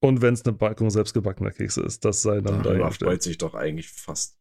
[0.00, 3.54] Und wenn es eine Packung selbstgebackener Kekse ist, das sei dann darüber freut sich doch
[3.54, 4.38] eigentlich fast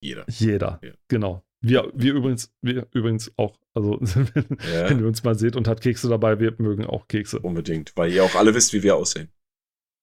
[0.00, 0.24] jeder.
[0.28, 0.78] Jeder.
[0.82, 0.92] Ja.
[1.08, 1.42] Genau.
[1.62, 3.58] Wir, wir übrigens, wir übrigens auch.
[3.74, 4.00] Also,
[4.72, 4.88] Ja.
[4.88, 7.38] wenn ihr uns mal seht und hat Kekse dabei, wir mögen auch Kekse.
[7.40, 9.28] Unbedingt, weil ihr auch alle wisst, wie wir aussehen.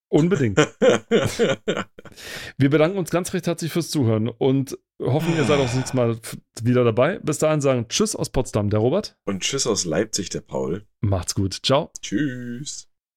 [0.10, 0.58] Unbedingt.
[2.58, 5.98] Wir bedanken uns ganz recht herzlich fürs Zuhören und hoffen, ihr seid auch das nächste
[5.98, 6.18] Mal
[6.62, 7.20] wieder dabei.
[7.20, 9.18] Bis dahin sagen Tschüss aus Potsdam, der Robert.
[9.26, 10.86] Und tschüss aus Leipzig, der Paul.
[11.02, 11.60] Macht's gut.
[11.62, 11.92] Ciao.
[12.02, 12.87] Tschüss.